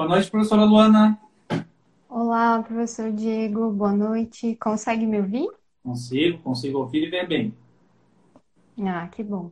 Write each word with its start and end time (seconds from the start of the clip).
Boa 0.00 0.08
noite, 0.08 0.30
professora 0.30 0.64
Luana. 0.64 1.20
Olá, 2.08 2.62
professor 2.62 3.12
Diego, 3.12 3.70
boa 3.70 3.92
noite. 3.92 4.56
Consegue 4.56 5.04
me 5.04 5.18
ouvir? 5.18 5.46
Consigo, 5.84 6.38
consigo 6.38 6.78
ouvir 6.78 7.06
e 7.06 7.10
ver 7.10 7.28
bem. 7.28 7.54
Ah, 8.82 9.06
que 9.08 9.22
bom. 9.22 9.50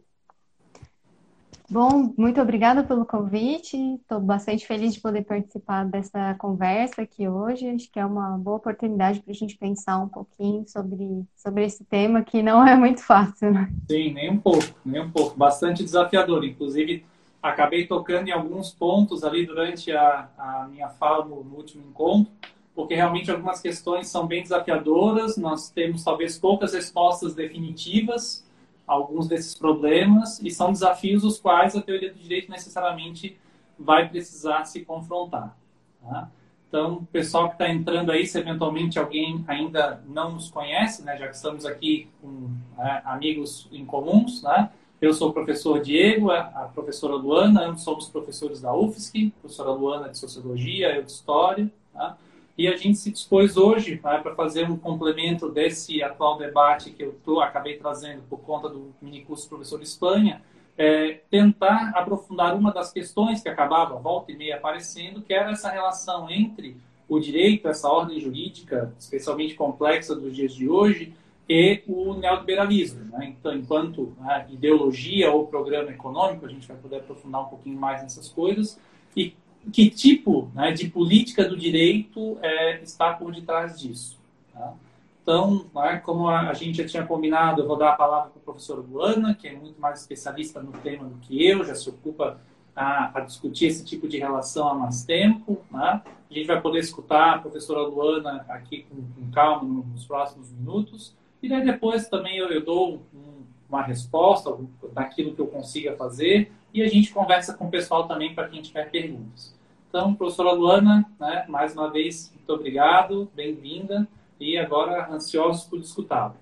Bom, 1.69 2.15
muito 2.17 2.41
obrigada 2.41 2.83
pelo 2.83 3.05
convite. 3.05 3.77
Estou 3.77 4.21
bastante 4.21 4.67
feliz 4.67 4.95
de 4.95 5.03
poder 5.03 5.23
participar 5.27 5.85
dessa 5.85 6.35
conversa 6.37 7.03
aqui 7.03 7.29
hoje. 7.29 7.69
Acho 7.69 7.93
que 7.93 8.01
é 8.01 8.07
uma 8.07 8.39
boa 8.39 8.57
oportunidade 8.57 9.21
para 9.21 9.33
a 9.33 9.37
gente 9.37 9.55
pensar 9.59 9.99
um 9.99 10.09
pouquinho 10.09 10.67
sobre, 10.67 11.27
sobre 11.37 11.67
esse 11.67 11.85
tema 11.85 12.23
que 12.23 12.43
não 12.43 12.67
é 12.67 12.75
muito 12.75 13.05
fácil. 13.05 13.53
Né? 13.53 13.71
Sim, 13.87 14.15
nem 14.15 14.31
um 14.31 14.39
pouco, 14.39 14.65
nem 14.83 15.03
um 15.03 15.11
pouco. 15.11 15.37
Bastante 15.37 15.85
desafiador. 15.85 16.43
Inclusive, 16.43 17.05
acabei 17.43 17.87
tocando 17.87 18.29
em 18.29 18.33
alguns 18.33 18.73
pontos 18.73 19.25
ali 19.25 19.47
durante 19.47 19.93
a, 19.93 20.29
a 20.39 20.69
minha 20.71 20.89
fala 20.89 21.25
no, 21.25 21.45
no 21.45 21.57
último 21.57 21.85
encontro, 21.89 22.33
porque 22.75 22.95
realmente 22.95 23.31
algumas 23.31 23.61
questões 23.61 24.09
são 24.09 24.27
bem 24.27 24.43
desafiadoras. 24.43 25.37
Nós 25.37 25.71
temos 25.71 26.05
talvez 26.05 26.39
poucas 26.39 26.73
respostas 26.75 27.35
definitivas 27.35 28.47
alguns 28.89 29.29
desses 29.29 29.55
problemas 29.55 30.41
e 30.43 30.51
são 30.51 30.73
desafios 30.73 31.23
os 31.23 31.39
quais 31.39 31.77
a 31.77 31.83
teoria 31.83 32.11
do 32.11 32.19
direito 32.19 32.51
necessariamente 32.51 33.39
vai 33.79 34.09
precisar 34.09 34.65
se 34.65 34.81
confrontar. 34.81 35.55
Tá? 36.03 36.29
Então, 36.67 37.07
pessoal 37.13 37.49
que 37.49 37.55
está 37.55 37.69
entrando 37.69 38.11
aí, 38.11 38.27
se 38.27 38.39
eventualmente 38.39 38.99
alguém 38.99 39.45
ainda 39.47 40.03
não 40.07 40.33
nos 40.33 40.51
conhece, 40.51 41.05
né, 41.05 41.17
já 41.17 41.29
que 41.29 41.37
estamos 41.37 41.65
aqui 41.65 42.09
com 42.21 42.51
né, 42.77 43.03
amigos 43.05 43.69
em 43.71 43.85
comuns, 43.85 44.43
né? 44.43 44.71
Eu 45.01 45.13
sou 45.15 45.31
o 45.31 45.33
professor 45.33 45.81
Diego, 45.81 46.33
a 46.33 46.71
professora 46.75 47.15
Luana, 47.15 47.67
ambos 47.67 47.83
somos 47.83 48.09
professores 48.09 48.61
da 48.61 48.75
UFSC, 48.75 49.33
professora 49.41 49.71
Luana 49.71 50.09
de 50.09 50.19
Sociologia, 50.19 50.97
eu 50.97 51.05
de 51.05 51.13
História, 51.13 51.71
tá? 51.93 52.19
E 52.57 52.67
a 52.67 52.77
gente 52.77 52.99
se 52.99 53.13
dispôs 53.13 53.57
hoje 53.57 54.01
né, 54.03 54.19
para 54.19 54.35
fazer 54.35 54.69
um 54.69 54.77
complemento 54.77 55.49
desse 55.49 56.03
atual 56.03 56.37
debate 56.37 56.91
que 56.91 57.05
eu 57.05 57.15
tô, 57.25 57.41
acabei 57.41 57.77
trazendo 57.77 58.23
por 58.29 58.41
conta 58.41 58.69
do 58.69 58.93
minicurso 59.01 59.49
Professor 59.49 59.81
Espanha, 59.81 60.43
é, 60.77 61.21
tentar 61.31 61.93
aprofundar 61.95 62.57
uma 62.57 62.73
das 62.73 62.93
questões 62.93 63.41
que 63.41 63.49
acabava 63.49 63.95
volta 63.95 64.33
e 64.33 64.37
meia 64.37 64.57
aparecendo, 64.57 65.23
que 65.23 65.33
era 65.33 65.53
essa 65.53 65.71
relação 65.71 66.29
entre 66.29 66.77
o 67.09 67.21
direito, 67.21 67.69
essa 67.69 67.89
ordem 67.89 68.19
jurídica, 68.19 68.93
especialmente 68.99 69.55
complexa 69.55 70.17
dos 70.17 70.35
dias 70.35 70.53
de 70.53 70.69
hoje, 70.69 71.15
e 71.49 71.83
o 71.87 72.15
neoliberalismo. 72.15 73.05
Né? 73.13 73.35
Então, 73.39 73.55
enquanto 73.55 74.15
ideologia 74.51 75.33
ou 75.33 75.47
programa 75.47 75.91
econômico, 75.91 76.45
a 76.45 76.49
gente 76.49 76.69
vai 76.69 76.77
poder 76.77 76.97
aprofundar 76.97 77.43
um 77.43 77.49
pouquinho 77.49 77.79
mais 77.79 78.03
nessas 78.03 78.29
coisas, 78.29 78.79
e 79.17 79.35
que 79.73 79.91
tipo 79.91 80.51
né, 80.55 80.73
de 80.73 80.89
política 80.89 81.45
do 81.45 81.57
direito 81.57 82.39
é, 82.43 82.83
está 82.83 83.13
por 83.13 83.33
detrás 83.33 83.79
disso. 83.79 84.19
Tá? 84.53 84.75
Então, 85.23 85.67
né, 85.75 86.01
como 86.05 86.29
a, 86.29 86.49
a, 86.49 86.55
gente 86.55 86.79
já 86.79 86.87
tinha 86.87 87.07
combinado, 87.07 87.63
eu 87.63 87.67
vou 87.67 87.77
dar 87.77 87.91
a 87.91 87.97
palavra 87.97 88.31
para 88.31 88.39
o 88.39 88.43
professor 88.43 88.79
Luana, 88.79 89.35
que 89.35 89.47
é 89.47 89.55
muito 89.55 89.81
mais 89.81 90.01
especialista 90.01 90.63
no 90.63 90.73
tema 90.73 91.05
do 91.05 91.17
que 91.17 91.45
eu, 91.47 91.65
já 91.65 91.75
se 91.75 91.89
ocupa 91.91 92.41
a, 92.75 93.19
a 93.19 93.21
discutir 93.21 93.67
esse 93.67 93.85
tipo 93.85 94.09
de 94.09 94.19
relação 94.19 94.69
há 94.69 94.75
mais 94.75 95.05
tempo. 95.05 95.61
Né? 95.71 96.03
A 96.31 96.35
gente 96.35 96.47
vai 96.47 96.61
poder 96.61 96.79
escutar 96.79 97.35
a 97.35 97.39
professora 97.39 97.81
Luana 97.81 98.47
aqui 98.49 98.87
com, 98.89 98.97
com 98.97 99.31
calma 99.31 99.85
nos 99.93 100.07
próximos 100.07 100.51
minutos. 100.51 101.15
E 101.43 101.49
daí 101.49 101.65
depois 101.65 102.09
também 102.09 102.37
eu, 102.37 102.49
eu 102.49 102.65
dou 102.65 102.97
um, 103.15 103.43
uma 103.69 103.83
resposta 103.83 104.57
daquilo 104.93 105.35
que 105.35 105.41
eu 105.41 105.47
consiga 105.47 105.97
fazer 105.97 106.51
e 106.73 106.83
a 106.83 106.89
gente 106.89 107.13
conversa 107.13 107.55
com 107.55 107.67
o 107.67 107.71
pessoal 107.71 108.07
também 108.07 108.35
para 108.35 108.49
quem 108.49 108.63
tiver 108.63 108.91
perguntas. 108.91 109.55
Então, 109.89 110.15
professora 110.15 110.53
Luana, 110.53 111.11
né, 111.19 111.47
mais 111.49 111.75
uma 111.75 111.91
vez, 111.91 112.31
muito 112.35 112.53
obrigado, 112.53 113.31
bem-vinda, 113.35 114.07
e 114.39 114.59
agora 114.59 115.09
ansiosos 115.11 115.65
por 115.65 115.79
escutá-la. 115.81 116.37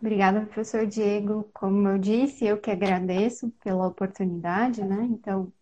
Obrigada, 0.00 0.40
professor 0.46 0.86
Diego. 0.86 1.48
Como 1.54 1.88
eu 1.88 1.98
disse, 1.98 2.44
eu 2.44 2.58
que 2.58 2.70
agradeço 2.70 3.50
pela 3.62 3.86
oportunidade, 3.86 4.82
né? 4.82 5.06
Então, 5.10 5.52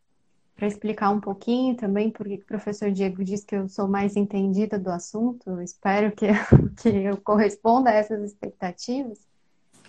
para 0.61 0.69
explicar 0.69 1.09
um 1.09 1.21
pouquinho 1.21 1.75
também, 1.75 2.11
porque 2.11 2.35
o 2.35 2.45
professor 2.45 2.91
Diego 2.91 3.25
disse 3.25 3.47
que 3.47 3.57
eu 3.57 3.67
sou 3.67 3.89
mais 3.89 4.15
entendida 4.15 4.79
do 4.79 4.91
assunto, 4.91 5.59
espero 5.63 6.13
que, 6.13 6.27
que 6.83 6.89
eu 6.91 7.17
corresponda 7.17 7.89
a 7.89 7.95
essas 7.95 8.23
expectativas. 8.23 9.27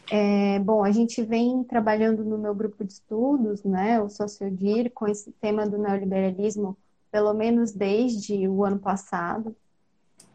É, 0.09 0.59
bom, 0.59 0.81
a 0.81 0.89
gente 0.89 1.21
vem 1.23 1.61
trabalhando 1.65 2.23
no 2.23 2.37
meu 2.37 2.55
grupo 2.55 2.85
de 2.85 2.93
estudos, 2.93 3.65
né, 3.65 4.01
o 4.01 4.07
Sociodir, 4.07 4.89
com 4.93 5.09
esse 5.09 5.33
tema 5.33 5.67
do 5.67 5.77
neoliberalismo, 5.77 6.77
pelo 7.11 7.33
menos 7.33 7.73
desde 7.73 8.47
o 8.47 8.63
ano 8.63 8.79
passado. 8.79 9.53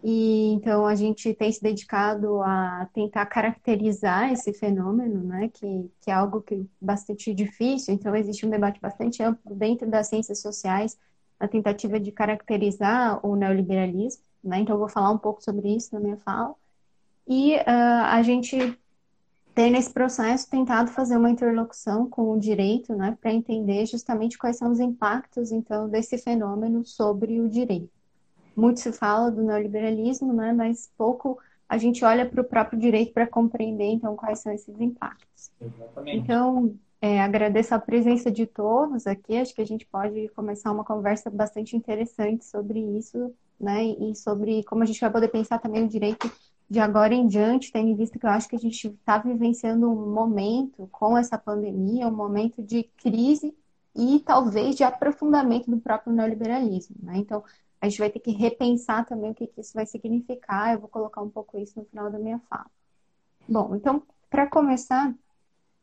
E 0.02 0.52
então 0.52 0.86
a 0.86 0.94
gente 0.94 1.32
tem 1.34 1.50
se 1.50 1.62
dedicado 1.62 2.40
a 2.42 2.88
tentar 2.92 3.26
caracterizar 3.26 4.32
esse 4.32 4.52
fenômeno, 4.52 5.22
né, 5.24 5.48
que, 5.52 5.90
que 6.00 6.10
é 6.10 6.14
algo 6.14 6.40
que 6.42 6.54
é 6.54 6.60
bastante 6.80 7.34
difícil. 7.34 7.94
Então 7.94 8.14
existe 8.14 8.46
um 8.46 8.50
debate 8.50 8.80
bastante 8.80 9.22
amplo 9.22 9.54
dentro 9.54 9.88
das 9.88 10.08
ciências 10.08 10.40
sociais 10.40 10.96
na 11.40 11.48
tentativa 11.48 11.98
de 11.98 12.12
caracterizar 12.12 13.24
o 13.26 13.36
neoliberalismo, 13.36 14.22
né? 14.42 14.60
Então 14.60 14.74
eu 14.74 14.78
vou 14.78 14.88
falar 14.88 15.10
um 15.10 15.18
pouco 15.18 15.42
sobre 15.42 15.74
isso 15.74 15.94
na 15.94 16.00
minha 16.00 16.16
fala. 16.18 16.54
E 17.28 17.56
uh, 17.56 18.04
a 18.06 18.22
gente 18.22 18.78
tem 19.54 19.70
nesse 19.70 19.90
processo 19.90 20.48
tentado 20.50 20.90
fazer 20.90 21.16
uma 21.16 21.30
interlocução 21.30 22.08
com 22.08 22.30
o 22.30 22.38
direito, 22.38 22.94
né, 22.94 23.16
para 23.20 23.32
entender 23.32 23.86
justamente 23.86 24.36
quais 24.36 24.58
são 24.58 24.70
os 24.70 24.78
impactos 24.78 25.50
então 25.50 25.88
desse 25.88 26.18
fenômeno 26.18 26.84
sobre 26.84 27.40
o 27.40 27.48
direito. 27.48 27.95
Muito 28.56 28.80
se 28.80 28.90
fala 28.92 29.30
do 29.30 29.42
neoliberalismo, 29.42 30.32
né, 30.32 30.52
mas 30.52 30.90
pouco 30.96 31.38
a 31.68 31.76
gente 31.76 32.04
olha 32.04 32.24
para 32.24 32.40
o 32.40 32.44
próprio 32.44 32.78
direito 32.78 33.12
para 33.12 33.26
compreender 33.26 33.86
então 33.86 34.16
quais 34.16 34.38
são 34.38 34.52
esses 34.52 34.80
impactos. 34.80 35.50
Exatamente. 35.60 36.18
Então, 36.18 36.74
é, 37.00 37.20
agradeço 37.20 37.74
a 37.74 37.78
presença 37.78 38.30
de 38.30 38.46
todos 38.46 39.06
aqui. 39.06 39.36
Acho 39.36 39.54
que 39.54 39.60
a 39.60 39.66
gente 39.66 39.84
pode 39.86 40.28
começar 40.28 40.72
uma 40.72 40.84
conversa 40.84 41.28
bastante 41.28 41.76
interessante 41.76 42.44
sobre 42.44 42.80
isso, 42.80 43.34
né, 43.60 43.84
e 43.84 44.14
sobre 44.14 44.62
como 44.64 44.82
a 44.82 44.86
gente 44.86 45.00
vai 45.00 45.10
poder 45.10 45.28
pensar 45.28 45.58
também 45.58 45.84
o 45.84 45.88
direito 45.88 46.30
de 46.68 46.80
agora 46.80 47.14
em 47.14 47.26
diante, 47.26 47.70
tendo 47.70 47.88
em 47.88 47.94
vista 47.94 48.18
que 48.18 48.26
eu 48.26 48.30
acho 48.30 48.48
que 48.48 48.56
a 48.56 48.58
gente 48.58 48.88
está 48.88 49.18
vivenciando 49.18 49.88
um 49.88 50.12
momento 50.12 50.88
com 50.90 51.16
essa 51.16 51.38
pandemia, 51.38 52.08
um 52.08 52.14
momento 52.14 52.62
de 52.62 52.84
crise 52.96 53.54
e 53.94 54.20
talvez 54.20 54.74
de 54.74 54.82
aprofundamento 54.84 55.70
do 55.70 55.78
próprio 55.78 56.12
neoliberalismo. 56.12 56.96
Né? 57.02 57.18
Então, 57.18 57.42
a 57.80 57.88
gente 57.88 57.98
vai 57.98 58.10
ter 58.10 58.20
que 58.20 58.30
repensar 58.30 59.04
também 59.06 59.30
o 59.30 59.34
que, 59.34 59.46
que 59.46 59.60
isso 59.60 59.74
vai 59.74 59.86
significar. 59.86 60.74
Eu 60.74 60.80
vou 60.80 60.88
colocar 60.88 61.20
um 61.22 61.30
pouco 61.30 61.58
isso 61.58 61.78
no 61.78 61.84
final 61.86 62.10
da 62.10 62.18
minha 62.18 62.40
fala. 62.48 62.66
Bom, 63.48 63.76
então, 63.76 64.02
para 64.28 64.46
começar, 64.46 65.14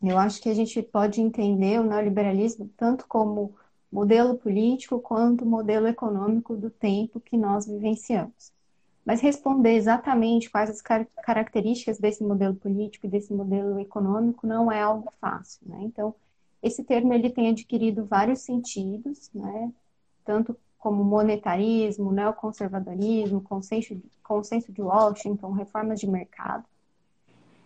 eu 0.01 0.17
acho 0.17 0.41
que 0.41 0.49
a 0.49 0.53
gente 0.53 0.81
pode 0.81 1.21
entender 1.21 1.79
o 1.79 1.83
neoliberalismo 1.83 2.69
tanto 2.75 3.07
como 3.07 3.55
modelo 3.91 4.37
político 4.37 4.99
quanto 4.99 5.45
modelo 5.45 5.87
econômico 5.87 6.57
do 6.57 6.69
tempo 6.69 7.19
que 7.19 7.37
nós 7.37 7.67
vivenciamos. 7.67 8.51
Mas 9.05 9.21
responder 9.21 9.75
exatamente 9.75 10.49
quais 10.49 10.69
as 10.69 10.81
car 10.81 11.05
características 11.23 11.99
desse 11.99 12.23
modelo 12.23 12.55
político 12.55 13.05
e 13.05 13.09
desse 13.09 13.33
modelo 13.33 13.79
econômico 13.79 14.47
não 14.47 14.71
é 14.71 14.81
algo 14.81 15.11
fácil, 15.21 15.59
né? 15.67 15.77
Então, 15.81 16.15
esse 16.61 16.83
termo 16.83 17.13
ele 17.13 17.29
tem 17.29 17.49
adquirido 17.49 18.05
vários 18.05 18.39
sentidos, 18.39 19.29
né? 19.33 19.71
Tanto 20.25 20.57
como 20.83 21.01
monetarismo, 21.01 22.11
neoconservadorismo, 22.11 23.39
consenso, 23.39 23.97
consenso 24.21 24.69
de 24.69 24.81
Washington, 24.81 25.53
reformas 25.53 25.97
de 25.97 26.07
mercado. 26.07 26.65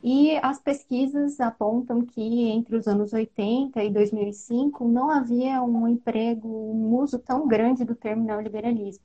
E 0.04 0.38
as 0.38 0.60
pesquisas 0.60 1.40
apontam 1.40 2.06
que 2.06 2.22
entre 2.50 2.76
os 2.76 2.88
anos 2.88 3.14
80 3.14 3.84
e 3.84 3.90
2005 3.90 4.88
não 4.88 5.10
havia 5.10 5.64
um 5.64 5.88
emprego, 5.88 6.48
um 6.48 6.96
uso 6.96 7.18
tão 7.18 7.48
grande 7.48 7.84
do 7.84 7.96
termo 7.96 8.24
neoliberalismo 8.24 9.02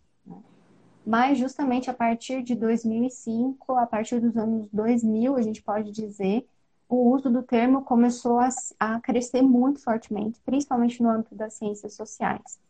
mas 1.05 1.37
justamente 1.37 1.91
a 1.91 1.95
partir 1.95 2.45
de 2.45 2.55
2005, 2.55 3.75
a 3.75 3.87
partir 3.87 4.21
dos 4.21 4.37
anos 4.37 4.69
2000, 4.73 5.35
a 5.35 5.43
gente 5.43 5.61
pode 5.61 5.91
dizer, 5.91 6.47
o 6.89 7.11
uso 7.11 7.29
do 7.29 7.43
termo 7.43 7.83
começou 7.83 8.39
a, 8.39 8.49
a 8.79 9.01
crescer 9.01 9.43
muito 9.43 9.83
fortemente, 9.83 10.41
principalmente 10.45 11.03
no 11.03 11.11
âmbito 11.11 11.35
das 11.35 11.55
ciências 11.55 11.95
sociais, 11.95 12.61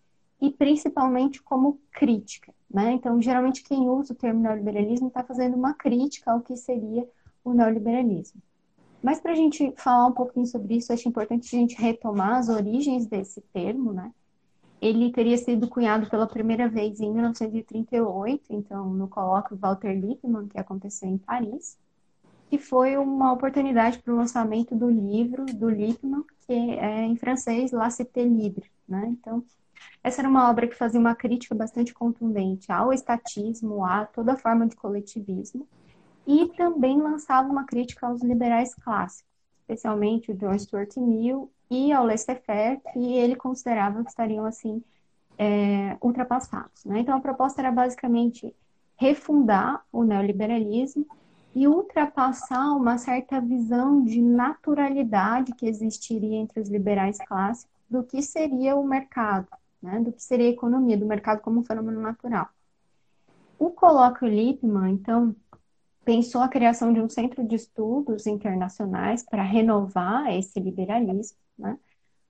e 0.42 0.50
principalmente 0.50 1.40
como 1.40 1.80
crítica. 1.92 2.52
Né? 2.68 2.92
Então, 2.92 3.22
geralmente, 3.22 3.62
quem 3.62 3.88
usa 3.88 4.12
o 4.12 4.16
termo 4.16 4.40
neoliberalismo 4.40 5.08
está 5.08 5.22
fazendo 5.22 5.56
uma 5.56 5.72
crítica 5.72 6.32
ao 6.32 6.40
que 6.40 6.56
seria 6.56 7.08
o 7.44 7.54
neoliberalismo. 7.54 8.42
Mas 9.00 9.20
para 9.20 9.32
a 9.32 9.36
gente 9.36 9.72
falar 9.76 10.06
um 10.06 10.12
pouquinho 10.12 10.46
sobre 10.46 10.76
isso, 10.76 10.92
acho 10.92 11.08
importante 11.08 11.54
a 11.54 11.58
gente 11.58 11.80
retomar 11.80 12.38
as 12.38 12.48
origens 12.48 13.06
desse 13.06 13.40
termo, 13.52 13.92
né? 13.92 14.12
ele 14.82 15.12
teria 15.12 15.38
sido 15.38 15.68
cunhado 15.68 16.10
pela 16.10 16.26
primeira 16.26 16.68
vez 16.68 17.00
em 17.00 17.12
1938, 17.12 18.46
então 18.50 18.92
no 18.92 19.06
colóquio 19.06 19.56
Walter 19.56 19.94
Lippmann, 19.94 20.48
que 20.48 20.58
aconteceu 20.58 21.08
em 21.08 21.18
Paris, 21.18 21.78
que 22.50 22.58
foi 22.58 22.96
uma 22.96 23.32
oportunidade 23.32 24.00
para 24.00 24.12
o 24.12 24.16
lançamento 24.16 24.74
do 24.74 24.90
livro 24.90 25.46
do 25.46 25.70
Lippmann, 25.70 26.24
que 26.44 26.52
é 26.52 27.04
em 27.04 27.14
francês 27.14 27.70
La 27.70 27.90
Cité 27.90 28.24
Libre, 28.24 28.68
né? 28.88 29.06
Então, 29.08 29.44
essa 30.02 30.20
era 30.20 30.28
uma 30.28 30.50
obra 30.50 30.66
que 30.66 30.74
fazia 30.74 30.98
uma 30.98 31.14
crítica 31.14 31.54
bastante 31.54 31.94
contundente 31.94 32.72
ao 32.72 32.92
estatismo, 32.92 33.84
a 33.84 34.04
toda 34.04 34.36
forma 34.36 34.66
de 34.66 34.74
coletivismo, 34.74 35.66
e 36.26 36.48
também 36.56 37.00
lançava 37.00 37.48
uma 37.48 37.64
crítica 37.64 38.06
aos 38.06 38.22
liberais 38.22 38.74
clássicos, 38.74 39.30
especialmente 39.60 40.30
o 40.30 40.34
John 40.34 40.58
Stuart 40.58 40.96
Mill 40.96 41.50
e 41.70 41.92
ao 41.92 42.04
laissez-faire, 42.04 42.80
que 42.92 43.14
ele 43.14 43.36
considerava 43.36 44.02
que 44.02 44.10
estariam 44.10 44.44
assim 44.44 44.82
é, 45.38 45.96
ultrapassados. 46.02 46.84
Né? 46.84 47.00
Então 47.00 47.16
a 47.16 47.20
proposta 47.20 47.60
era 47.60 47.70
basicamente 47.70 48.54
refundar 48.96 49.84
o 49.90 50.04
neoliberalismo 50.04 51.06
e 51.54 51.66
ultrapassar 51.68 52.72
uma 52.72 52.98
certa 52.98 53.40
visão 53.40 54.02
de 54.04 54.20
naturalidade 54.20 55.52
que 55.54 55.66
existiria 55.66 56.36
entre 56.38 56.60
os 56.60 56.68
liberais 56.68 57.18
clássicos 57.18 57.70
do 57.90 58.02
que 58.02 58.22
seria 58.22 58.74
o 58.74 58.86
mercado, 58.86 59.48
né, 59.82 60.00
do 60.00 60.12
que 60.12 60.22
seria 60.22 60.46
a 60.46 60.52
economia, 60.52 60.96
do 60.96 61.06
mercado 61.06 61.40
como 61.40 61.60
um 61.60 61.64
fenômeno 61.64 62.00
natural. 62.00 62.48
O 63.58 63.70
colóquio 63.70 64.28
Lippmann, 64.28 64.92
então, 64.92 65.34
pensou 66.04 66.40
a 66.40 66.48
criação 66.48 66.92
de 66.92 67.00
um 67.00 67.08
centro 67.08 67.46
de 67.46 67.54
estudos 67.54 68.26
internacionais 68.26 69.22
para 69.22 69.42
renovar 69.42 70.32
esse 70.32 70.58
liberalismo, 70.60 71.38
né? 71.58 71.78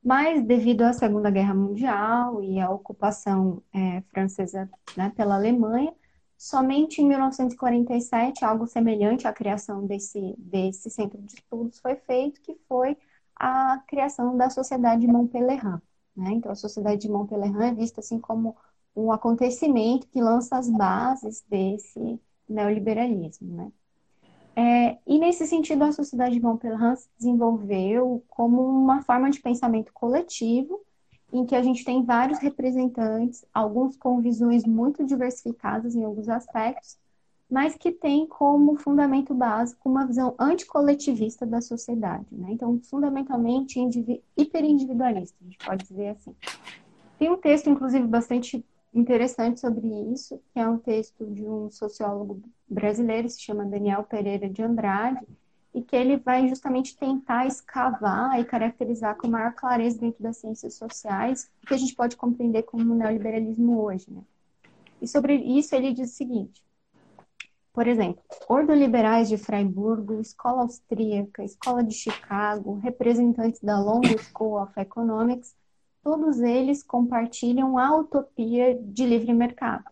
mas 0.02 0.42
devido 0.44 0.82
à 0.82 0.92
Segunda 0.92 1.30
Guerra 1.30 1.54
Mundial 1.54 2.42
e 2.42 2.60
à 2.60 2.70
ocupação 2.70 3.62
é, 3.72 4.00
francesa 4.02 4.68
né, 4.96 5.12
pela 5.16 5.36
Alemanha, 5.36 5.94
somente 6.36 7.00
em 7.00 7.08
1947 7.08 8.44
algo 8.44 8.66
semelhante 8.66 9.28
à 9.28 9.32
criação 9.32 9.86
desse, 9.86 10.34
desse 10.38 10.90
centro 10.90 11.22
de 11.22 11.34
estudos 11.34 11.78
foi 11.78 11.94
feito, 11.96 12.40
que 12.40 12.56
foi 12.68 12.96
a 13.36 13.80
criação 13.86 14.36
da 14.36 14.50
Sociedade 14.50 15.02
de 15.02 15.06
Montpellier. 15.06 15.80
Né? 16.16 16.32
Então, 16.32 16.52
a 16.52 16.56
Sociedade 16.56 17.00
de 17.00 17.08
Montpellier 17.08 17.62
é 17.62 17.74
vista 17.74 18.00
assim 18.00 18.18
como 18.18 18.56
um 18.94 19.10
acontecimento 19.10 20.06
que 20.08 20.20
lança 20.20 20.56
as 20.56 20.68
bases 20.68 21.42
desse 21.48 22.20
neoliberalismo. 22.48 23.54
Né? 23.56 23.72
É, 24.54 24.98
e 25.06 25.18
nesse 25.18 25.46
sentido, 25.46 25.82
a 25.84 25.92
Sociedade 25.92 26.34
de 26.34 26.42
Montpellier 26.42 26.96
se 26.96 27.08
desenvolveu 27.18 28.22
como 28.28 28.62
uma 28.62 29.02
forma 29.02 29.30
de 29.30 29.40
pensamento 29.40 29.92
coletivo, 29.92 30.80
em 31.32 31.46
que 31.46 31.54
a 31.54 31.62
gente 31.62 31.84
tem 31.84 32.04
vários 32.04 32.38
representantes, 32.38 33.44
alguns 33.54 33.96
com 33.96 34.20
visões 34.20 34.66
muito 34.66 35.02
diversificadas 35.04 35.94
em 35.94 36.04
alguns 36.04 36.28
aspectos, 36.28 36.98
mas 37.52 37.76
que 37.76 37.92
tem 37.92 38.26
como 38.26 38.76
fundamento 38.76 39.34
básico 39.34 39.86
uma 39.86 40.06
visão 40.06 40.34
anticoletivista 40.38 41.44
da 41.44 41.60
sociedade. 41.60 42.24
Né? 42.32 42.52
Então, 42.52 42.80
fundamentalmente 42.82 43.78
hiperindividualista, 44.34 45.36
a 45.38 45.44
gente 45.44 45.58
pode 45.58 45.86
dizer 45.86 46.08
assim. 46.08 46.34
Tem 47.18 47.30
um 47.30 47.36
texto, 47.36 47.68
inclusive, 47.68 48.06
bastante 48.06 48.64
interessante 48.94 49.60
sobre 49.60 49.86
isso, 50.10 50.40
que 50.50 50.60
é 50.60 50.66
um 50.66 50.78
texto 50.78 51.26
de 51.26 51.46
um 51.46 51.70
sociólogo 51.70 52.40
brasileiro, 52.66 53.28
se 53.28 53.42
chama 53.42 53.66
Daniel 53.66 54.02
Pereira 54.04 54.48
de 54.48 54.62
Andrade, 54.62 55.20
e 55.74 55.82
que 55.82 55.94
ele 55.94 56.16
vai 56.16 56.48
justamente 56.48 56.96
tentar 56.96 57.46
escavar 57.46 58.40
e 58.40 58.46
caracterizar 58.46 59.18
com 59.18 59.28
maior 59.28 59.52
clareza 59.52 60.00
dentro 60.00 60.22
das 60.22 60.38
ciências 60.38 60.72
sociais 60.72 61.50
o 61.62 61.66
que 61.66 61.74
a 61.74 61.78
gente 61.78 61.94
pode 61.94 62.16
compreender 62.16 62.62
como 62.62 62.94
neoliberalismo 62.94 63.78
hoje. 63.78 64.06
Né? 64.10 64.22
E 65.02 65.06
sobre 65.06 65.34
isso 65.34 65.74
ele 65.74 65.92
diz 65.92 66.12
o 66.12 66.14
seguinte: 66.14 66.62
por 67.72 67.86
exemplo, 67.86 68.22
ordoliberais 68.48 69.28
de 69.28 69.38
Freiburgo, 69.38 70.20
escola 70.20 70.62
austríaca, 70.62 71.42
escola 71.42 71.82
de 71.82 71.94
Chicago, 71.94 72.78
representantes 72.78 73.60
da 73.60 73.80
Long 73.80 74.02
School 74.18 74.62
of 74.62 74.72
Economics, 74.78 75.56
todos 76.02 76.40
eles 76.40 76.82
compartilham 76.82 77.78
a 77.78 77.96
utopia 77.96 78.78
de 78.78 79.06
livre 79.06 79.32
mercado 79.32 79.84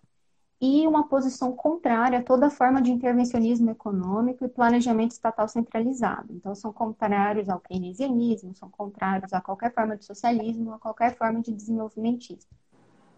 e 0.61 0.87
uma 0.87 1.09
posição 1.09 1.53
contrária 1.53 2.19
a 2.19 2.23
toda 2.23 2.51
forma 2.51 2.83
de 2.83 2.91
intervencionismo 2.91 3.71
econômico 3.71 4.45
e 4.45 4.49
planejamento 4.49 5.13
estatal 5.13 5.49
centralizado. 5.49 6.35
Então, 6.35 6.55
são 6.55 6.71
contrários 6.71 7.49
ao 7.49 7.61
keynesianismo, 7.61 8.55
são 8.55 8.69
contrários 8.69 9.33
a 9.33 9.41
qualquer 9.41 9.73
forma 9.73 9.97
de 9.97 10.05
socialismo, 10.05 10.75
a 10.75 10.79
qualquer 10.79 11.17
forma 11.17 11.41
de 11.41 11.53
desenvolvimentismo 11.53 12.51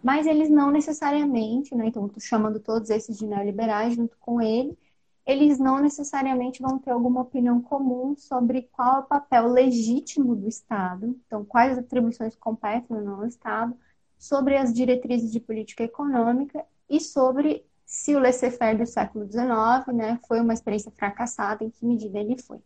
mas 0.03 0.27
eles 0.27 0.51
não 0.51 0.71
necessariamente, 0.71 1.75
né, 1.75 1.87
então 1.87 2.11
chamando 2.19 2.59
todos 2.59 2.91
esses 2.91 3.19
de 3.19 3.27
neoliberais 3.27 3.95
junto 3.95 4.17
com 4.19 4.41
ele, 4.41 4.77
eles 5.25 5.59
não 5.59 5.81
necessariamente 5.81 6.61
vão 6.61 6.79
ter 6.79 6.91
alguma 6.91 7.21
opinião 7.21 7.63
comum 7.63 8.17
sobre 8.17 8.63
qual 8.73 8.97
é 8.97 8.99
o 9.01 9.05
papel 9.05 9.47
legítimo 9.47 10.35
do 10.35 10.49
Estado, 10.49 11.17
então 11.27 11.45
quais 11.45 11.79
atribuições 11.79 12.35
competem 12.35 12.97
ou 12.97 13.03
não 13.03 13.15
ao 13.21 13.27
Estado, 13.27 13.77
sobre 14.19 14.57
as 14.57 14.73
diretrizes 14.73 15.31
de 15.31 15.39
política 15.39 15.85
econômica 15.85 16.65
e 16.89 17.01
sobre 17.01 17.65
se 17.87 18.15
o 18.15 18.19
laissez-faire 18.19 18.79
do 18.79 18.87
século 18.87 19.31
XIX 19.31 19.95
né, 19.95 20.19
foi 20.27 20.41
uma 20.41 20.55
experiência 20.55 20.91
fracassada, 20.91 21.63
em 21.63 21.71
que 21.71 21.85
medida 21.85 22.19
ele 22.19 22.41
foi. 22.41 22.59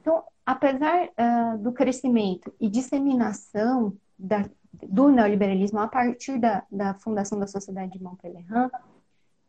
Então, 0.00 0.22
apesar 0.44 1.08
uh, 1.08 1.58
do 1.58 1.72
crescimento 1.72 2.54
e 2.60 2.68
disseminação 2.68 3.92
da, 4.18 4.48
do 4.72 5.08
neoliberalismo 5.08 5.78
a 5.78 5.88
partir 5.88 6.38
da, 6.38 6.64
da 6.70 6.94
fundação 6.94 7.38
da 7.38 7.46
Sociedade 7.46 7.92
de 7.92 8.02
Montpellier, 8.02 8.44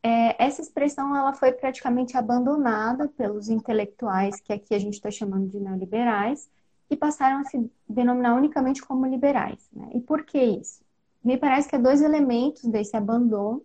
é, 0.03 0.43
essa 0.43 0.61
expressão 0.61 1.15
ela 1.15 1.33
foi 1.33 1.51
praticamente 1.51 2.15
abandonada 2.15 3.07
pelos 3.09 3.49
intelectuais 3.49 4.39
que 4.39 4.53
aqui 4.53 4.73
a 4.73 4.79
gente 4.79 4.93
está 4.93 5.11
chamando 5.11 5.49
de 5.49 5.59
neoliberais 5.59 6.49
e 6.89 6.95
passaram 6.95 7.39
a 7.39 7.43
se 7.43 7.69
denominar 7.87 8.35
unicamente 8.35 8.81
como 8.81 9.05
liberais. 9.05 9.67
Né? 9.73 9.89
E 9.95 9.99
por 9.99 10.23
que 10.23 10.41
isso? 10.41 10.81
Me 11.23 11.37
parece 11.37 11.67
que 11.67 11.75
há 11.75 11.79
dois 11.79 12.01
elementos 12.01 12.63
desse 12.63 12.95
abandono. 12.95 13.61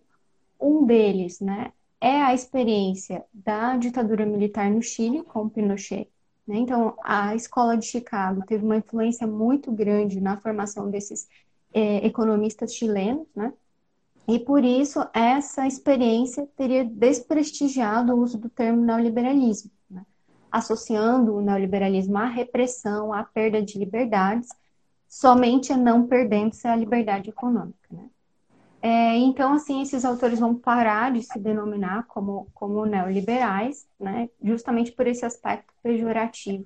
Um 0.59 0.85
deles 0.85 1.39
né, 1.39 1.71
é 2.01 2.21
a 2.21 2.33
experiência 2.33 3.23
da 3.33 3.77
ditadura 3.77 4.25
militar 4.25 4.69
no 4.69 4.81
Chile 4.81 5.23
com 5.23 5.47
Pinochet. 5.47 6.09
Né? 6.47 6.57
Então, 6.57 6.95
a 7.03 7.35
escola 7.35 7.77
de 7.77 7.85
Chicago 7.85 8.45
teve 8.45 8.63
uma 8.63 8.77
influência 8.77 9.25
muito 9.25 9.71
grande 9.71 10.19
na 10.19 10.37
formação 10.37 10.89
desses 10.89 11.27
é, 11.73 12.05
economistas 12.05 12.73
chilenos, 12.73 13.27
né? 13.35 13.53
E 14.27 14.39
por 14.39 14.63
isso 14.63 15.05
essa 15.13 15.67
experiência 15.67 16.47
teria 16.55 16.85
desprestigiado 16.85 18.13
o 18.13 18.21
uso 18.21 18.37
do 18.37 18.49
termo 18.49 18.81
neoliberalismo, 18.81 19.69
né? 19.89 20.05
associando 20.49 21.35
o 21.35 21.41
neoliberalismo 21.41 22.17
à 22.17 22.25
repressão, 22.25 23.11
à 23.11 23.23
perda 23.23 23.61
de 23.61 23.77
liberdades, 23.77 24.47
somente 25.09 25.73
a 25.73 25.77
não 25.77 26.07
perdendo-se 26.07 26.65
a 26.67 26.75
liberdade 26.75 27.29
econômica. 27.29 27.77
Né? 27.91 28.09
É, 28.85 29.15
então, 29.15 29.53
assim, 29.53 29.81
esses 29.81 30.03
autores 30.03 30.41
vão 30.41 30.53
parar 30.53 31.13
de 31.13 31.23
se 31.23 31.39
denominar 31.39 32.05
como, 32.05 32.49
como 32.53 32.85
neoliberais, 32.85 33.87
né? 33.97 34.29
justamente 34.43 34.91
por 34.91 35.07
esse 35.07 35.25
aspecto 35.25 35.73
pejorativo 35.81 36.65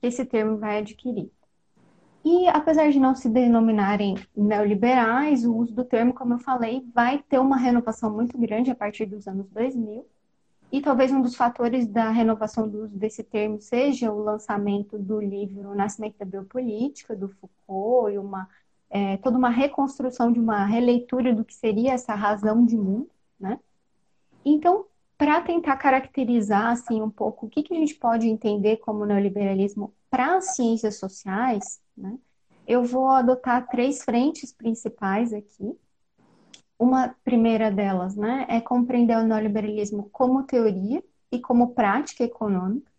que 0.00 0.06
esse 0.06 0.24
termo 0.24 0.56
vai 0.56 0.78
adquirir. 0.78 1.30
E 2.24 2.48
apesar 2.48 2.90
de 2.90 2.98
não 2.98 3.14
se 3.14 3.28
denominarem 3.28 4.16
neoliberais, 4.34 5.44
o 5.44 5.54
uso 5.54 5.74
do 5.74 5.84
termo, 5.84 6.14
como 6.14 6.32
eu 6.34 6.38
falei, 6.38 6.82
vai 6.94 7.22
ter 7.28 7.38
uma 7.38 7.58
renovação 7.58 8.10
muito 8.14 8.38
grande 8.38 8.70
a 8.70 8.74
partir 8.74 9.04
dos 9.04 9.28
anos 9.28 9.46
2000. 9.50 10.06
E 10.72 10.80
talvez 10.80 11.12
um 11.12 11.20
dos 11.20 11.36
fatores 11.36 11.86
da 11.86 12.10
renovação 12.10 12.66
do 12.66 12.84
uso 12.84 12.96
desse 12.96 13.22
termo 13.22 13.60
seja 13.60 14.10
o 14.10 14.22
lançamento 14.22 14.98
do 14.98 15.20
livro 15.20 15.70
O 15.70 15.74
Nascimento 15.74 16.16
da 16.18 16.24
Biopolítica, 16.24 17.14
do 17.14 17.28
Foucault, 17.28 18.14
e 18.14 18.18
uma, 18.18 18.48
é, 18.90 19.16
toda 19.18 19.36
uma 19.36 19.50
reconstrução 19.50 20.32
de 20.32 20.40
uma 20.40 20.64
releitura 20.64 21.34
do 21.34 21.44
que 21.44 21.54
seria 21.54 21.92
essa 21.92 22.14
razão 22.14 22.64
de 22.64 22.76
mundo, 22.76 23.10
né? 23.38 23.58
Então, 24.44 24.86
para 25.18 25.40
tentar 25.42 25.76
caracterizar 25.76 26.66
assim 26.66 27.02
um 27.02 27.10
pouco 27.10 27.46
o 27.46 27.48
que, 27.50 27.62
que 27.62 27.74
a 27.74 27.76
gente 27.76 27.94
pode 27.96 28.28
entender 28.28 28.76
como 28.78 29.04
neoliberalismo 29.04 29.92
para 30.08 30.36
as 30.36 30.54
ciências 30.54 30.96
sociais, 30.96 31.80
né, 31.96 32.16
eu 32.66 32.84
vou 32.84 33.08
adotar 33.08 33.66
três 33.68 34.02
frentes 34.04 34.52
principais 34.52 35.32
aqui. 35.32 35.76
Uma 36.78 37.14
primeira 37.24 37.70
delas 37.70 38.14
né, 38.14 38.46
é 38.48 38.60
compreender 38.60 39.16
o 39.16 39.24
neoliberalismo 39.24 40.08
como 40.12 40.44
teoria 40.44 41.02
e 41.32 41.40
como 41.40 41.74
prática 41.74 42.22
econômica. 42.22 42.90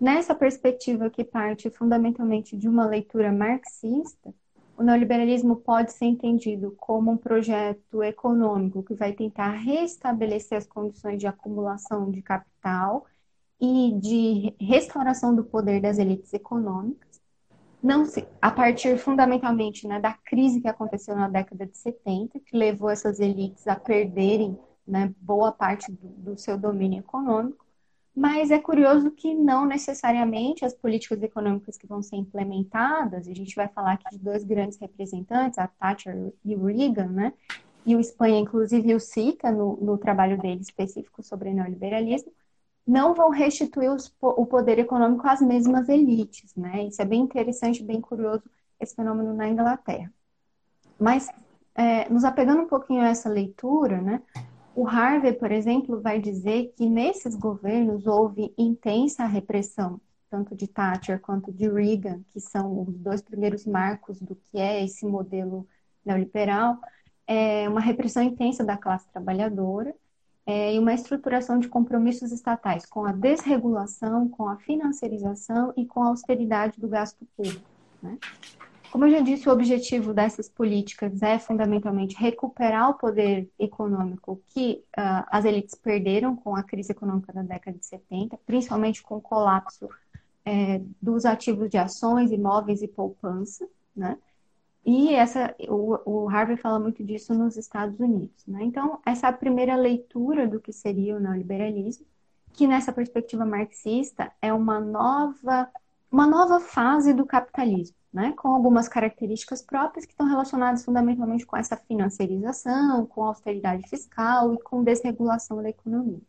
Nessa 0.00 0.34
perspectiva 0.34 1.10
que 1.10 1.24
parte 1.24 1.68
fundamentalmente 1.70 2.56
de 2.56 2.68
uma 2.68 2.86
leitura 2.86 3.32
marxista, 3.32 4.32
o 4.78 4.82
neoliberalismo 4.84 5.56
pode 5.56 5.92
ser 5.92 6.04
entendido 6.04 6.70
como 6.78 7.10
um 7.10 7.16
projeto 7.16 8.00
econômico 8.00 8.84
que 8.84 8.94
vai 8.94 9.12
tentar 9.12 9.50
restabelecer 9.50 10.56
as 10.56 10.68
condições 10.68 11.18
de 11.18 11.26
acumulação 11.26 12.08
de 12.12 12.22
capital 12.22 13.04
e 13.60 13.92
de 14.00 14.54
restauração 14.60 15.34
do 15.34 15.42
poder 15.42 15.80
das 15.80 15.98
elites 15.98 16.32
econômicas, 16.32 17.20
não 17.82 18.04
se, 18.04 18.24
a 18.40 18.52
partir 18.52 18.96
fundamentalmente 18.98 19.84
né, 19.88 20.00
da 20.00 20.12
crise 20.12 20.60
que 20.60 20.68
aconteceu 20.68 21.16
na 21.16 21.28
década 21.28 21.66
de 21.66 21.76
70, 21.76 22.38
que 22.38 22.56
levou 22.56 22.88
essas 22.88 23.18
elites 23.18 23.66
a 23.66 23.74
perderem 23.74 24.56
né, 24.86 25.12
boa 25.20 25.50
parte 25.50 25.90
do, 25.90 26.08
do 26.08 26.38
seu 26.38 26.56
domínio 26.56 27.00
econômico, 27.00 27.66
Mas 28.18 28.50
é 28.50 28.58
curioso 28.58 29.12
que 29.12 29.32
não 29.32 29.64
necessariamente 29.64 30.64
as 30.64 30.74
políticas 30.74 31.22
econômicas 31.22 31.78
que 31.78 31.86
vão 31.86 32.02
ser 32.02 32.16
implementadas, 32.16 33.28
a 33.28 33.32
gente 33.32 33.54
vai 33.54 33.68
falar 33.68 33.92
aqui 33.92 34.10
de 34.10 34.18
dois 34.18 34.42
grandes 34.42 34.76
representantes, 34.76 35.56
a 35.56 35.68
Thatcher 35.68 36.32
e 36.44 36.56
o 36.56 36.64
Reagan, 36.64 37.06
né? 37.06 37.32
E 37.86 37.94
o 37.94 38.00
Espanha, 38.00 38.40
inclusive, 38.40 38.92
o 38.92 38.98
cita 38.98 39.52
no, 39.52 39.76
no 39.76 39.96
trabalho 39.96 40.36
dele 40.36 40.60
específico 40.60 41.22
sobre 41.22 41.54
neoliberalismo, 41.54 42.32
não 42.84 43.14
vão 43.14 43.30
restituir 43.30 43.88
os, 43.88 44.12
o 44.20 44.44
poder 44.44 44.80
econômico 44.80 45.24
às 45.28 45.40
mesmas 45.40 45.88
elites, 45.88 46.52
né? 46.56 46.86
Isso 46.86 47.00
é 47.00 47.04
bem 47.04 47.20
interessante, 47.20 47.84
bem 47.84 48.00
curioso, 48.00 48.42
esse 48.80 48.96
fenômeno 48.96 49.32
na 49.32 49.48
Inglaterra. 49.48 50.12
Mas, 50.98 51.28
é, 51.72 52.08
nos 52.08 52.24
apegando 52.24 52.62
um 52.62 52.68
pouquinho 52.68 53.02
a 53.02 53.10
essa 53.10 53.28
leitura, 53.28 54.02
né? 54.02 54.20
O 54.78 54.86
Harvey, 54.86 55.32
por 55.32 55.50
exemplo, 55.50 56.00
vai 56.00 56.20
dizer 56.20 56.72
que 56.76 56.88
nesses 56.88 57.34
governos 57.34 58.06
houve 58.06 58.54
intensa 58.56 59.26
repressão, 59.26 60.00
tanto 60.30 60.54
de 60.54 60.68
Thatcher 60.68 61.20
quanto 61.20 61.52
de 61.52 61.68
Reagan, 61.68 62.20
que 62.32 62.38
são 62.38 62.82
os 62.82 62.96
dois 62.96 63.20
primeiros 63.20 63.66
marcos 63.66 64.20
do 64.20 64.36
que 64.36 64.56
é 64.56 64.84
esse 64.84 65.04
modelo 65.04 65.66
neoliberal, 66.06 66.78
é 67.26 67.68
uma 67.68 67.80
repressão 67.80 68.22
intensa 68.22 68.62
da 68.62 68.76
classe 68.76 69.10
trabalhadora 69.10 69.92
é, 70.46 70.72
e 70.72 70.78
uma 70.78 70.94
estruturação 70.94 71.58
de 71.58 71.66
compromissos 71.66 72.30
estatais 72.30 72.86
com 72.86 73.04
a 73.04 73.10
desregulação, 73.10 74.28
com 74.28 74.48
a 74.48 74.58
financiarização 74.58 75.72
e 75.76 75.84
com 75.86 76.04
a 76.04 76.06
austeridade 76.06 76.80
do 76.80 76.86
gasto 76.86 77.26
público. 77.36 77.68
Né? 78.00 78.16
Como 78.90 79.04
eu 79.04 79.10
já 79.10 79.20
disse, 79.20 79.48
o 79.48 79.52
objetivo 79.52 80.14
dessas 80.14 80.48
políticas 80.48 81.22
é 81.22 81.38
fundamentalmente 81.38 82.16
recuperar 82.16 82.90
o 82.90 82.94
poder 82.94 83.48
econômico 83.58 84.40
que 84.48 84.82
uh, 84.98 85.24
as 85.28 85.44
elites 85.44 85.74
perderam 85.74 86.34
com 86.34 86.56
a 86.56 86.62
crise 86.62 86.92
econômica 86.92 87.32
da 87.32 87.42
década 87.42 87.76
de 87.76 87.84
70, 87.84 88.38
principalmente 88.46 89.02
com 89.02 89.16
o 89.16 89.20
colapso 89.20 89.88
é, 90.44 90.80
dos 91.02 91.26
ativos 91.26 91.68
de 91.68 91.76
ações, 91.76 92.32
imóveis 92.32 92.80
e 92.80 92.88
poupança, 92.88 93.68
né? 93.94 94.16
E 94.86 95.14
essa, 95.14 95.54
o, 95.68 96.22
o 96.24 96.28
Harvey 96.30 96.56
fala 96.56 96.80
muito 96.80 97.04
disso 97.04 97.34
nos 97.34 97.58
Estados 97.58 98.00
Unidos, 98.00 98.46
né? 98.46 98.62
Então, 98.62 99.00
essa 99.04 99.26
é 99.26 99.30
a 99.30 99.34
primeira 99.34 99.76
leitura 99.76 100.48
do 100.48 100.58
que 100.58 100.72
seria 100.72 101.14
o 101.14 101.20
neoliberalismo, 101.20 102.06
que 102.54 102.66
nessa 102.66 102.90
perspectiva 102.90 103.44
marxista 103.44 104.32
é 104.40 104.50
uma 104.50 104.80
nova, 104.80 105.68
uma 106.10 106.26
nova 106.26 106.58
fase 106.58 107.12
do 107.12 107.26
capitalismo 107.26 107.97
né, 108.12 108.32
com 108.36 108.48
algumas 108.48 108.88
características 108.88 109.62
próprias 109.62 110.06
que 110.06 110.12
estão 110.12 110.26
relacionadas 110.26 110.84
fundamentalmente 110.84 111.46
com 111.46 111.56
essa 111.56 111.76
financiarização, 111.76 113.06
com 113.06 113.22
austeridade 113.22 113.88
fiscal 113.88 114.54
e 114.54 114.62
com 114.62 114.82
desregulação 114.82 115.62
da 115.62 115.68
economia. 115.68 116.20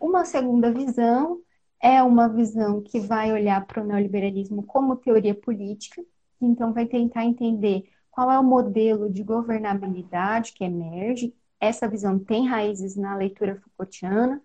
Uma 0.00 0.24
segunda 0.24 0.72
visão 0.72 1.40
é 1.80 2.02
uma 2.02 2.28
visão 2.28 2.82
que 2.82 3.00
vai 3.00 3.32
olhar 3.32 3.66
para 3.66 3.82
o 3.82 3.86
neoliberalismo 3.86 4.62
como 4.62 4.96
teoria 4.96 5.34
política, 5.34 6.02
então 6.40 6.72
vai 6.72 6.86
tentar 6.86 7.24
entender 7.24 7.84
qual 8.10 8.30
é 8.30 8.38
o 8.38 8.44
modelo 8.44 9.10
de 9.10 9.22
governabilidade 9.22 10.52
que 10.52 10.64
emerge. 10.64 11.34
Essa 11.60 11.88
visão 11.88 12.18
tem 12.18 12.48
raízes 12.48 12.96
na 12.96 13.14
leitura 13.14 13.56
Foucaultiana, 13.56 14.42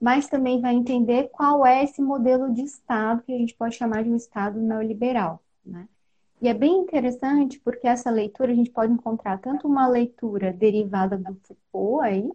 mas 0.00 0.28
também 0.28 0.60
vai 0.60 0.74
entender 0.74 1.28
qual 1.30 1.66
é 1.66 1.82
esse 1.84 2.00
modelo 2.00 2.52
de 2.52 2.62
Estado 2.62 3.22
que 3.22 3.32
a 3.32 3.38
gente 3.38 3.54
pode 3.54 3.76
chamar 3.76 4.04
de 4.04 4.10
um 4.10 4.16
Estado 4.16 4.60
neoliberal. 4.60 5.42
Né? 5.64 5.88
E 6.40 6.48
é 6.48 6.54
bem 6.54 6.78
interessante 6.78 7.60
porque 7.60 7.86
essa 7.86 8.10
leitura 8.10 8.52
a 8.52 8.54
gente 8.54 8.70
pode 8.70 8.92
encontrar 8.92 9.38
tanto 9.38 9.68
uma 9.68 9.86
leitura 9.86 10.52
derivada 10.52 11.18
do 11.18 11.34
Foucault 11.70 12.06
aí, 12.06 12.30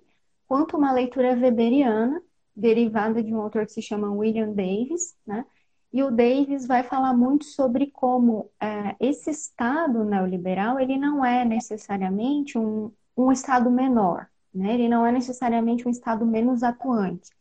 quanto 0.47 0.77
uma 0.77 0.91
leitura 0.91 1.33
weberiana, 1.33 2.21
derivada 2.55 3.21
de 3.23 3.33
um 3.33 3.41
autor 3.41 3.65
que 3.65 3.71
se 3.73 3.81
chama 3.81 4.11
William 4.11 4.53
Davis, 4.53 5.15
né? 5.25 5.45
E 5.91 6.03
o 6.03 6.11
Davis 6.11 6.67
vai 6.67 6.83
falar 6.83 7.13
muito 7.13 7.45
sobre 7.45 7.87
como 7.87 8.51
é, 8.59 8.95
esse 8.99 9.29
Estado 9.29 10.03
neoliberal 10.03 10.79
ele 10.79 10.97
não 10.97 11.23
é 11.23 11.45
necessariamente 11.45 12.57
um, 12.57 12.91
um 13.17 13.31
Estado 13.31 13.71
menor, 13.71 14.27
né? 14.53 14.73
Ele 14.73 14.87
não 14.87 15.05
é 15.05 15.11
necessariamente 15.11 15.87
um 15.87 15.91
Estado 15.91 16.25
menos 16.25 16.63
atuante. 16.63 17.31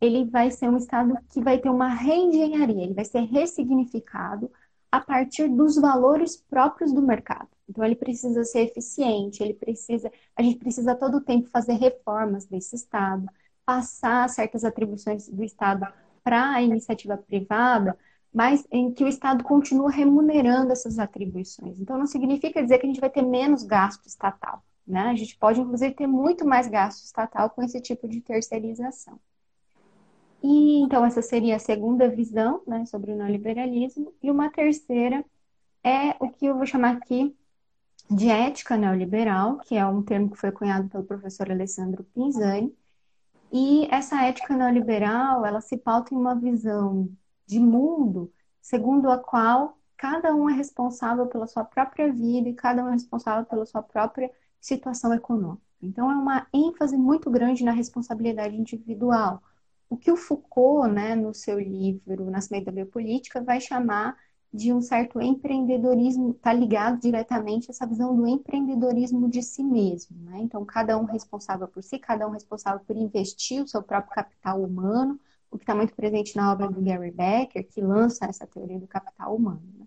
Ele 0.00 0.24
vai 0.24 0.50
ser 0.50 0.68
um 0.68 0.76
Estado 0.76 1.16
que 1.30 1.40
vai 1.40 1.58
ter 1.58 1.70
uma 1.70 1.88
reengenharia, 1.88 2.82
ele 2.82 2.94
vai 2.94 3.04
ser 3.04 3.20
ressignificado 3.20 4.50
a 4.90 5.00
partir 5.00 5.48
dos 5.48 5.76
valores 5.76 6.36
próprios 6.36 6.92
do 6.92 7.02
mercado. 7.02 7.48
Então 7.68 7.84
ele 7.84 7.94
precisa 7.94 8.44
ser 8.44 8.62
eficiente, 8.62 9.42
ele 9.42 9.54
precisa, 9.54 10.10
a 10.36 10.42
gente 10.42 10.58
precisa 10.58 10.94
todo 10.94 11.18
o 11.18 11.20
tempo 11.20 11.48
fazer 11.48 11.74
reformas 11.74 12.44
desse 12.46 12.74
estado, 12.74 13.26
passar 13.64 14.28
certas 14.28 14.64
atribuições 14.64 15.28
do 15.28 15.44
estado 15.44 15.86
para 16.24 16.54
a 16.54 16.62
iniciativa 16.62 17.16
privada, 17.16 17.96
mas 18.32 18.66
em 18.70 18.92
que 18.92 19.04
o 19.04 19.08
estado 19.08 19.44
continua 19.44 19.90
remunerando 19.90 20.72
essas 20.72 20.98
atribuições. 20.98 21.78
Então 21.80 21.96
não 21.96 22.06
significa 22.06 22.62
dizer 22.62 22.78
que 22.78 22.86
a 22.86 22.88
gente 22.88 23.00
vai 23.00 23.10
ter 23.10 23.22
menos 23.22 23.62
gasto 23.62 24.06
estatal, 24.06 24.64
né? 24.86 25.02
A 25.02 25.14
gente 25.16 25.36
pode 25.36 25.60
inclusive 25.60 25.94
ter 25.94 26.06
muito 26.06 26.44
mais 26.44 26.66
gasto 26.68 27.04
estatal 27.04 27.50
com 27.50 27.62
esse 27.62 27.80
tipo 27.80 28.08
de 28.08 28.20
terceirização. 28.20 29.18
E 30.42 30.80
então 30.80 31.04
essa 31.04 31.22
seria 31.22 31.56
a 31.56 31.58
segunda 31.58 32.08
visão, 32.08 32.62
né, 32.66 32.86
sobre 32.86 33.12
o 33.12 33.16
neoliberalismo, 33.16 34.14
e 34.22 34.30
uma 34.30 34.50
terceira 34.50 35.24
é 35.84 36.16
o 36.20 36.30
que 36.30 36.46
eu 36.46 36.56
vou 36.56 36.66
chamar 36.66 36.96
aqui 36.96 37.36
de 38.10 38.28
ética 38.28 38.76
neoliberal, 38.76 39.58
que 39.58 39.76
é 39.76 39.86
um 39.86 40.02
termo 40.02 40.30
que 40.30 40.38
foi 40.38 40.50
cunhado 40.50 40.88
pelo 40.88 41.04
professor 41.04 41.50
Alessandro 41.50 42.04
Pinzani. 42.14 42.74
E 43.52 43.86
essa 43.90 44.24
ética 44.24 44.56
neoliberal, 44.56 45.44
ela 45.44 45.60
se 45.60 45.76
pauta 45.76 46.14
em 46.14 46.16
uma 46.16 46.34
visão 46.34 47.08
de 47.46 47.60
mundo 47.60 48.32
segundo 48.60 49.10
a 49.10 49.18
qual 49.18 49.78
cada 49.96 50.34
um 50.34 50.48
é 50.48 50.54
responsável 50.54 51.26
pela 51.26 51.46
sua 51.46 51.64
própria 51.64 52.12
vida 52.12 52.48
e 52.48 52.54
cada 52.54 52.84
um 52.84 52.88
é 52.88 52.92
responsável 52.92 53.44
pela 53.44 53.66
sua 53.66 53.82
própria 53.82 54.30
situação 54.60 55.12
econômica. 55.12 55.62
Então 55.82 56.10
é 56.10 56.14
uma 56.14 56.46
ênfase 56.52 56.96
muito 56.96 57.30
grande 57.30 57.64
na 57.64 57.72
responsabilidade 57.72 58.56
individual 58.56 59.42
o 59.90 59.96
que 59.96 60.10
o 60.10 60.16
Foucault, 60.16 60.88
né, 60.88 61.16
no 61.16 61.34
seu 61.34 61.58
livro 61.58 62.30
Nascimento 62.30 62.66
da 62.66 62.72
Biopolítica, 62.72 63.42
vai 63.42 63.60
chamar 63.60 64.16
de 64.52 64.72
um 64.72 64.80
certo 64.80 65.20
empreendedorismo, 65.20 66.30
está 66.30 66.52
ligado 66.52 67.00
diretamente 67.00 67.68
a 67.68 67.70
essa 67.72 67.86
visão 67.86 68.16
do 68.16 68.26
empreendedorismo 68.26 69.28
de 69.28 69.42
si 69.42 69.62
mesmo. 69.62 70.16
Né? 70.22 70.38
Então, 70.40 70.64
cada 70.64 70.96
um 70.96 71.04
responsável 71.04 71.66
por 71.68 71.82
si, 71.82 71.98
cada 71.98 72.26
um 72.26 72.30
responsável 72.30 72.80
por 72.86 72.96
investir 72.96 73.62
o 73.62 73.68
seu 73.68 73.82
próprio 73.82 74.14
capital 74.14 74.62
humano, 74.62 75.18
o 75.50 75.58
que 75.58 75.64
está 75.64 75.74
muito 75.74 75.94
presente 75.94 76.36
na 76.36 76.52
obra 76.52 76.68
do 76.68 76.80
Gary 76.80 77.10
Becker, 77.10 77.66
que 77.66 77.80
lança 77.80 78.26
essa 78.26 78.46
teoria 78.46 78.78
do 78.78 78.86
capital 78.86 79.34
humano. 79.34 79.62
Né? 79.76 79.86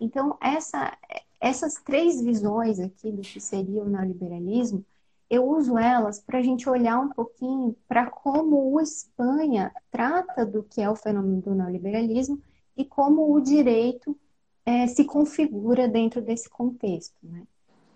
Então, 0.00 0.36
essa, 0.40 0.96
essas 1.40 1.74
três 1.74 2.20
visões 2.20 2.78
aqui 2.78 3.10
do 3.10 3.22
que 3.22 3.40
seria 3.40 3.82
o 3.82 3.88
neoliberalismo, 3.88 4.84
eu 5.32 5.48
uso 5.48 5.78
elas 5.78 6.20
para 6.20 6.40
a 6.40 6.42
gente 6.42 6.68
olhar 6.68 7.00
um 7.00 7.08
pouquinho 7.08 7.74
para 7.88 8.04
como 8.04 8.70
o 8.70 8.78
Espanha 8.78 9.72
trata 9.90 10.44
do 10.44 10.62
que 10.62 10.78
é 10.78 10.90
o 10.90 10.94
fenômeno 10.94 11.40
do 11.40 11.54
neoliberalismo 11.54 12.38
e 12.76 12.84
como 12.84 13.34
o 13.34 13.40
direito 13.40 14.14
é, 14.66 14.86
se 14.86 15.06
configura 15.06 15.88
dentro 15.88 16.20
desse 16.20 16.50
contexto. 16.50 17.16
Né? 17.22 17.44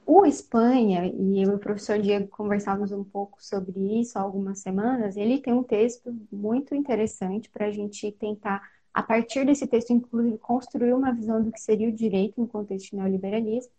O 0.06 0.24
Espanha, 0.24 1.04
e 1.04 1.42
eu 1.42 1.50
e 1.50 1.54
o 1.56 1.58
professor 1.58 1.98
Diego 1.98 2.26
conversávamos 2.28 2.90
um 2.90 3.04
pouco 3.04 3.36
sobre 3.44 4.00
isso 4.00 4.18
há 4.18 4.22
algumas 4.22 4.60
semanas, 4.60 5.14
ele 5.14 5.38
tem 5.38 5.52
um 5.52 5.62
texto 5.62 6.16
muito 6.32 6.74
interessante 6.74 7.50
para 7.50 7.66
a 7.66 7.70
gente 7.70 8.10
tentar, 8.12 8.66
a 8.94 9.02
partir 9.02 9.44
desse 9.44 9.66
texto, 9.66 9.92
inclusive, 9.92 10.38
construir 10.38 10.94
uma 10.94 11.12
visão 11.12 11.42
do 11.42 11.52
que 11.52 11.60
seria 11.60 11.90
o 11.90 11.92
direito 11.92 12.40
no 12.40 12.48
contexto 12.48 12.92
de 12.92 12.96
neoliberalismo 12.96 13.70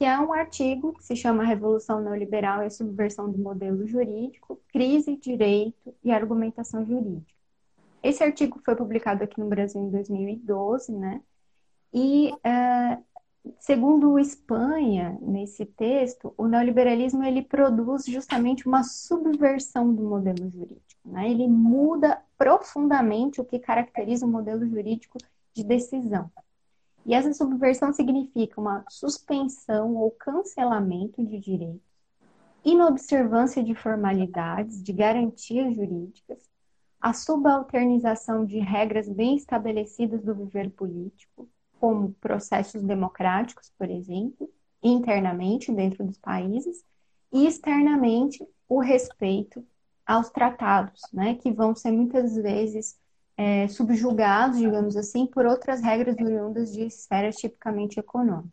que 0.00 0.06
é 0.06 0.18
um 0.18 0.32
artigo 0.32 0.94
que 0.94 1.04
se 1.04 1.14
chama 1.14 1.44
Revolução 1.44 2.00
Neoliberal 2.00 2.62
e 2.62 2.66
a 2.66 2.70
Subversão 2.70 3.30
do 3.30 3.36
Modelo 3.36 3.86
Jurídico, 3.86 4.58
Crise, 4.72 5.14
Direito 5.14 5.94
e 6.02 6.10
Argumentação 6.10 6.86
Jurídica. 6.86 7.30
Esse 8.02 8.24
artigo 8.24 8.58
foi 8.64 8.74
publicado 8.74 9.22
aqui 9.22 9.38
no 9.38 9.46
Brasil 9.46 9.78
em 9.78 9.90
2012, 9.90 10.90
né? 10.92 11.20
E, 11.92 12.32
é, 12.42 12.96
segundo 13.58 14.12
o 14.12 14.18
Espanha, 14.18 15.18
nesse 15.20 15.66
texto, 15.66 16.32
o 16.38 16.46
neoliberalismo 16.46 17.22
ele 17.22 17.42
produz 17.42 18.06
justamente 18.06 18.66
uma 18.66 18.82
subversão 18.82 19.94
do 19.94 20.02
modelo 20.02 20.50
jurídico, 20.50 21.02
né? 21.04 21.30
Ele 21.30 21.46
muda 21.46 22.22
profundamente 22.38 23.38
o 23.38 23.44
que 23.44 23.58
caracteriza 23.58 24.24
o 24.24 24.30
modelo 24.30 24.66
jurídico 24.66 25.18
de 25.52 25.62
decisão. 25.62 26.30
E 27.10 27.12
essa 27.12 27.32
subversão 27.34 27.92
significa 27.92 28.60
uma 28.60 28.84
suspensão 28.88 29.96
ou 29.96 30.12
cancelamento 30.12 31.26
de 31.26 31.40
direitos, 31.40 31.82
inobservância 32.64 33.64
de 33.64 33.74
formalidades, 33.74 34.80
de 34.80 34.92
garantias 34.92 35.74
jurídicas, 35.74 36.38
a 37.00 37.12
subalternização 37.12 38.44
de 38.44 38.60
regras 38.60 39.08
bem 39.08 39.34
estabelecidas 39.34 40.22
do 40.22 40.36
viver 40.36 40.70
político, 40.70 41.48
como 41.80 42.14
processos 42.20 42.80
democráticos, 42.80 43.72
por 43.76 43.90
exemplo, 43.90 44.48
internamente 44.80 45.72
dentro 45.72 46.04
dos 46.04 46.16
países, 46.16 46.84
e 47.32 47.44
externamente 47.44 48.46
o 48.68 48.78
respeito 48.78 49.66
aos 50.06 50.30
tratados, 50.30 51.00
né, 51.12 51.34
que 51.34 51.50
vão 51.50 51.74
ser 51.74 51.90
muitas 51.90 52.36
vezes 52.36 52.96
é, 53.40 53.66
subjugados, 53.68 54.58
digamos 54.58 54.98
assim, 54.98 55.24
por 55.24 55.46
outras 55.46 55.80
regras 55.80 56.14
oriundas 56.18 56.74
de 56.74 56.84
esferas 56.84 57.36
tipicamente 57.36 57.98
econômicas. 57.98 58.52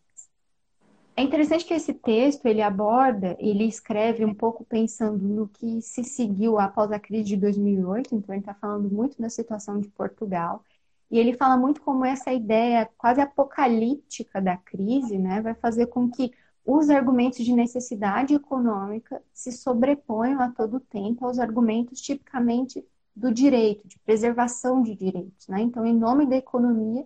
É 1.14 1.22
interessante 1.22 1.66
que 1.66 1.74
esse 1.74 1.94
texto 1.94 2.46
ele 2.46 2.62
aborda, 2.62 3.36
ele 3.38 3.66
escreve 3.66 4.24
um 4.24 4.34
pouco 4.34 4.64
pensando 4.64 5.22
no 5.28 5.50
que 5.50 5.82
se 5.82 6.06
seguiu 6.06 6.58
após 6.58 6.90
a 6.90 7.00
crise 7.00 7.26
de 7.26 7.36
2008, 7.36 8.16
então 8.16 8.34
ele 8.34 8.42
está 8.42 8.54
falando 8.54 8.90
muito 8.90 9.22
da 9.22 9.30
situação 9.30 9.78
de 9.78 9.90
Portugal, 9.90 10.64
e 11.12 11.20
ele 11.20 11.34
fala 11.34 11.58
muito 11.58 11.82
como 11.82 12.06
essa 12.06 12.32
ideia 12.32 12.90
quase 12.98 13.20
apocalíptica 13.20 14.42
da 14.42 14.56
crise 14.56 15.18
né, 15.18 15.42
vai 15.42 15.54
fazer 15.54 15.88
com 15.88 16.10
que 16.10 16.32
os 16.66 16.90
argumentos 16.90 17.44
de 17.44 17.52
necessidade 17.52 18.34
econômica 18.34 19.22
se 19.34 19.52
sobreponham 19.52 20.40
a 20.40 20.50
todo 20.50 20.80
tempo 20.80 21.26
aos 21.26 21.40
argumentos 21.40 22.00
tipicamente 22.00 22.86
do 23.18 23.34
direito, 23.34 23.88
de 23.88 23.98
preservação 24.00 24.82
de 24.84 24.96
direitos. 24.96 25.48
Né? 25.48 25.62
Então, 25.62 25.86
em 25.86 25.94
nome 25.94 26.28
da 26.28 26.36
economia, 26.36 27.06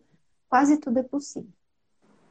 quase 0.50 0.78
tudo 0.78 1.00
é 1.00 1.04
possível. 1.04 1.50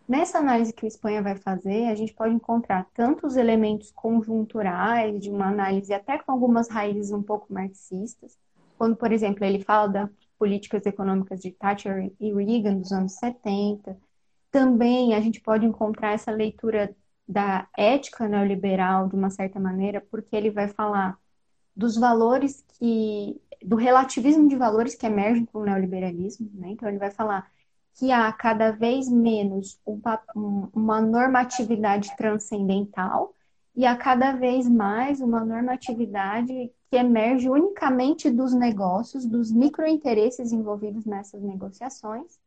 Nessa 0.07 0.39
análise 0.39 0.73
que 0.73 0.85
o 0.85 0.89
Espanha 0.89 1.23
vai 1.23 1.37
fazer, 1.37 1.87
a 1.87 1.95
gente 1.95 2.13
pode 2.13 2.35
encontrar 2.35 2.87
tanto 2.93 3.27
os 3.27 3.37
elementos 3.37 3.91
conjunturais, 3.93 5.21
de 5.21 5.31
uma 5.31 5.47
análise 5.47 5.95
até 5.95 6.19
com 6.19 6.33
algumas 6.33 6.69
raízes 6.69 7.13
um 7.13 7.23
pouco 7.23 7.53
marxistas, 7.53 8.37
quando, 8.77 8.97
por 8.97 9.13
exemplo, 9.13 9.45
ele 9.45 9.61
fala 9.61 9.87
das 9.89 10.11
políticas 10.39 10.85
econômicas 10.85 11.41
de 11.41 11.53
Thatcher 11.53 12.13
e 12.19 12.33
Reagan 12.33 12.79
dos 12.79 12.93
anos 12.93 13.13
70. 13.13 13.97
Também 14.51 15.15
a 15.15 15.21
gente 15.21 15.41
pode 15.41 15.65
encontrar 15.65 16.13
essa 16.13 16.31
leitura 16.31 16.95
da 17.29 17.69
ética 17.77 18.29
neoliberal, 18.29 19.09
de 19.09 19.15
uma 19.15 19.31
certa 19.31 19.61
maneira, 19.61 20.05
porque 20.11 20.35
ele 20.35 20.51
vai 20.51 20.67
falar 20.69 21.17
dos 21.77 21.97
valores 21.97 22.65
que. 22.79 23.41
do 23.65 23.77
relativismo 23.77 24.49
de 24.49 24.57
valores 24.57 24.95
que 24.95 25.07
emergem 25.07 25.45
com 25.47 25.61
o 25.61 25.65
neoliberalismo, 25.65 26.51
né? 26.55 26.71
Então, 26.71 26.89
ele 26.89 26.99
vai 26.99 27.11
falar 27.11 27.51
que 27.95 28.11
há 28.13 28.33
cada 28.33 28.71
vez 28.71 29.09
menos 29.09 29.79
uma 30.75 31.01
normatividade 31.01 32.17
transcendental 32.17 33.35
e 33.75 33.85
há 33.85 33.97
cada 33.97 34.33
vez 34.33 34.69
mais 34.69 35.21
uma 35.21 35.45
normatividade 35.45 36.73
que 36.91 36.97
emerge 36.97 37.49
unicamente 37.49 38.31
dos 38.31 38.53
negócios, 38.55 39.27
dos 39.27 39.53
microinteresses 39.53 40.53
envolvidos 40.53 41.05
nessas 41.05 41.43
negociações 41.43 42.39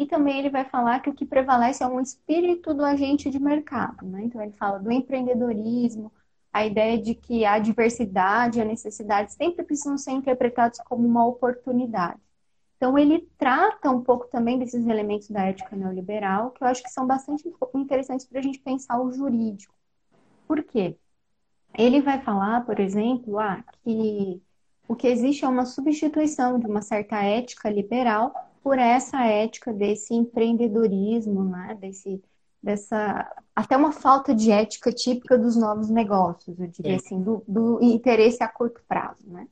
e 0.00 0.06
também 0.06 0.38
ele 0.38 0.48
vai 0.48 0.64
falar 0.64 1.00
que 1.00 1.10
o 1.10 1.14
que 1.14 1.26
prevalece 1.26 1.82
é 1.82 1.86
um 1.86 2.00
espírito 2.00 2.72
do 2.72 2.82
agente 2.82 3.28
de 3.28 3.38
mercado. 3.38 4.06
Né? 4.06 4.22
Então, 4.24 4.40
ele 4.40 4.52
fala 4.52 4.78
do 4.78 4.90
empreendedorismo, 4.90 6.10
a 6.52 6.66
ideia 6.66 7.00
de 7.00 7.14
que 7.14 7.44
a 7.44 7.58
diversidade, 7.58 8.60
a 8.60 8.64
necessidade 8.64 9.32
sempre 9.32 9.64
precisam 9.64 9.96
ser 9.96 10.12
interpretados 10.12 10.80
como 10.80 11.06
uma 11.06 11.26
oportunidade. 11.26 12.20
Então, 12.76 12.96
ele 12.98 13.28
trata 13.36 13.90
um 13.90 14.02
pouco 14.02 14.26
também 14.28 14.58
desses 14.58 14.86
elementos 14.86 15.28
da 15.28 15.44
ética 15.44 15.76
neoliberal, 15.76 16.50
que 16.50 16.64
eu 16.64 16.68
acho 16.68 16.82
que 16.82 16.90
são 16.90 17.06
bastante 17.06 17.44
interessantes 17.74 18.26
para 18.26 18.38
a 18.38 18.42
gente 18.42 18.58
pensar 18.58 19.00
o 19.00 19.12
jurídico. 19.12 19.74
Por 20.48 20.62
quê? 20.64 20.96
Ele 21.76 22.00
vai 22.00 22.20
falar, 22.22 22.64
por 22.64 22.80
exemplo, 22.80 23.38
ah, 23.38 23.62
que 23.84 24.42
o 24.88 24.96
que 24.96 25.06
existe 25.06 25.44
é 25.44 25.48
uma 25.48 25.66
substituição 25.66 26.58
de 26.58 26.66
uma 26.66 26.82
certa 26.82 27.22
ética 27.22 27.70
liberal 27.70 28.34
por 28.62 28.78
essa 28.78 29.24
ética 29.24 29.72
desse 29.72 30.14
empreendedorismo, 30.14 31.44
né? 31.44 31.76
Desse, 31.80 32.20
dessa 32.62 33.30
até 33.54 33.76
uma 33.76 33.92
falta 33.92 34.34
de 34.34 34.50
ética 34.50 34.92
típica 34.92 35.36
dos 35.36 35.56
novos 35.56 35.90
negócios, 35.90 36.58
eu 36.58 36.66
diria 36.66 36.96
assim, 36.96 37.22
do, 37.22 37.42
do, 37.46 37.82
interesse 37.82 38.42
a 38.42 38.48
curto 38.48 38.82
prazo, 38.88 39.24
né? 39.26 39.46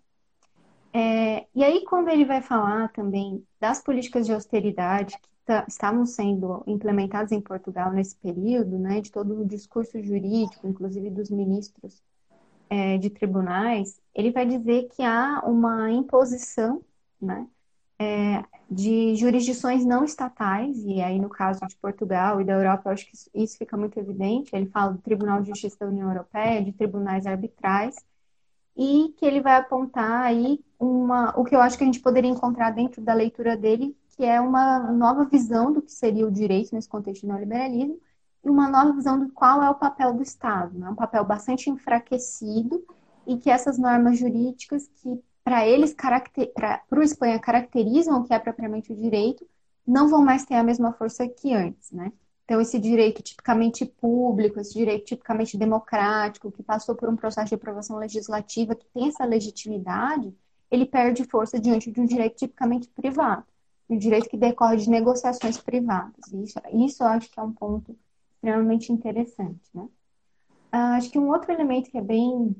É, 0.92 1.46
e 1.54 1.62
aí, 1.62 1.84
quando 1.84 2.08
ele 2.08 2.24
vai 2.24 2.40
falar 2.40 2.90
também 2.92 3.44
das 3.60 3.82
políticas 3.82 4.24
de 4.24 4.32
austeridade 4.32 5.18
que 5.18 5.28
tá, 5.44 5.64
estavam 5.68 6.06
sendo 6.06 6.62
implementadas 6.66 7.30
em 7.30 7.40
Portugal 7.40 7.92
nesse 7.92 8.16
período, 8.16 8.78
né, 8.78 9.00
de 9.00 9.12
todo 9.12 9.40
o 9.40 9.46
discurso 9.46 10.02
jurídico, 10.02 10.66
inclusive 10.66 11.10
dos 11.10 11.28
ministros 11.28 12.02
é, 12.70 12.96
de 12.96 13.10
tribunais, 13.10 14.00
ele 14.14 14.30
vai 14.30 14.46
dizer 14.46 14.88
que 14.88 15.02
há 15.02 15.42
uma 15.44 15.90
imposição, 15.90 16.82
né, 17.21 17.47
é, 17.99 18.45
de 18.71 19.17
jurisdições 19.17 19.84
não 19.84 20.04
estatais, 20.04 20.78
e 20.84 21.00
aí 21.00 21.19
no 21.19 21.28
caso 21.28 21.61
de 21.67 21.76
Portugal 21.76 22.41
e 22.41 22.45
da 22.45 22.52
Europa, 22.52 22.89
eu 22.89 22.93
acho 22.93 23.06
que 23.06 23.17
isso 23.34 23.58
fica 23.58 23.76
muito 23.76 23.99
evidente. 23.99 24.54
Ele 24.54 24.67
fala 24.67 24.93
do 24.93 24.99
Tribunal 24.99 25.41
de 25.41 25.49
Justiça 25.49 25.78
da 25.80 25.87
União 25.87 26.08
Europeia, 26.08 26.63
de 26.63 26.73
tribunais 26.73 27.26
arbitrais, 27.26 27.97
e 28.76 29.15
que 29.17 29.26
ele 29.26 29.41
vai 29.41 29.56
apontar 29.56 30.23
aí 30.23 30.61
uma, 30.78 31.39
o 31.39 31.45
que 31.45 31.56
eu 31.56 31.61
acho 31.61 31.76
que 31.76 31.82
a 31.82 31.87
gente 31.87 32.00
poderia 32.00 32.30
encontrar 32.30 32.71
dentro 32.71 33.02
da 33.02 33.13
leitura 33.13 33.56
dele, 33.56 33.97
que 34.17 34.25
é 34.25 34.41
uma 34.41 34.93
nova 34.93 35.25
visão 35.25 35.73
do 35.73 35.82
que 35.82 35.91
seria 35.91 36.26
o 36.26 36.30
direito 36.30 36.75
nesse 36.75 36.89
contexto 36.89 37.23
do 37.23 37.28
neoliberalismo, 37.28 37.99
e 38.45 38.49
uma 38.49 38.69
nova 38.69 38.93
visão 38.93 39.19
do 39.19 39.32
qual 39.32 39.63
é 39.63 39.69
o 39.69 39.75
papel 39.75 40.15
do 40.15 40.23
Estado, 40.23 40.78
né? 40.78 40.89
um 40.89 40.95
papel 40.95 41.25
bastante 41.25 41.69
enfraquecido, 41.69 42.84
e 43.26 43.37
que 43.37 43.50
essas 43.50 43.76
normas 43.78 44.19
jurídicas 44.19 44.89
que 45.02 45.21
para 45.49 45.67
eles, 45.67 45.95
para 45.95 46.82
o 46.93 47.02
Espanha, 47.02 47.39
caracterizam 47.39 48.21
o 48.21 48.25
que 48.25 48.34
é 48.34 48.39
propriamente 48.39 48.93
o 48.93 48.95
direito, 48.95 49.49
não 49.87 50.06
vão 50.06 50.23
mais 50.23 50.45
ter 50.45 50.56
a 50.56 50.63
mesma 50.63 50.93
força 50.93 51.26
que 51.26 51.54
antes, 51.54 51.91
né? 51.91 52.13
Então, 52.45 52.61
esse 52.61 52.78
direito 52.78 53.23
tipicamente 53.23 53.87
público, 53.87 54.61
esse 54.61 54.75
direito 54.75 55.06
tipicamente 55.06 55.56
democrático, 55.56 56.52
que 56.52 56.63
passou 56.63 56.95
por 56.95 57.08
um 57.08 57.17
processo 57.17 57.49
de 57.49 57.54
aprovação 57.54 57.97
legislativa, 57.97 58.75
que 58.75 58.84
tem 58.93 59.08
essa 59.08 59.25
legitimidade, 59.25 60.34
ele 60.71 60.84
perde 60.84 61.25
força 61.25 61.58
diante 61.58 61.91
de 61.91 61.99
um 61.99 62.04
direito 62.04 62.37
tipicamente 62.37 62.87
privado, 62.89 63.45
um 63.89 63.97
direito 63.97 64.28
que 64.28 64.37
decorre 64.37 64.76
de 64.76 64.91
negociações 64.91 65.56
privadas. 65.56 66.30
Isso, 66.30 66.61
isso 66.75 67.02
eu 67.02 67.06
acho 67.06 67.30
que 67.30 67.41
é 67.41 67.43
um 67.43 67.54
ponto 67.54 67.97
extremamente 68.34 68.93
interessante, 68.93 69.63
né? 69.73 69.89
Ah, 70.71 70.97
acho 70.97 71.11
que 71.11 71.19
um 71.19 71.30
outro 71.30 71.50
elemento 71.50 71.91
que 71.91 71.97
é 71.97 72.02
bem 72.02 72.54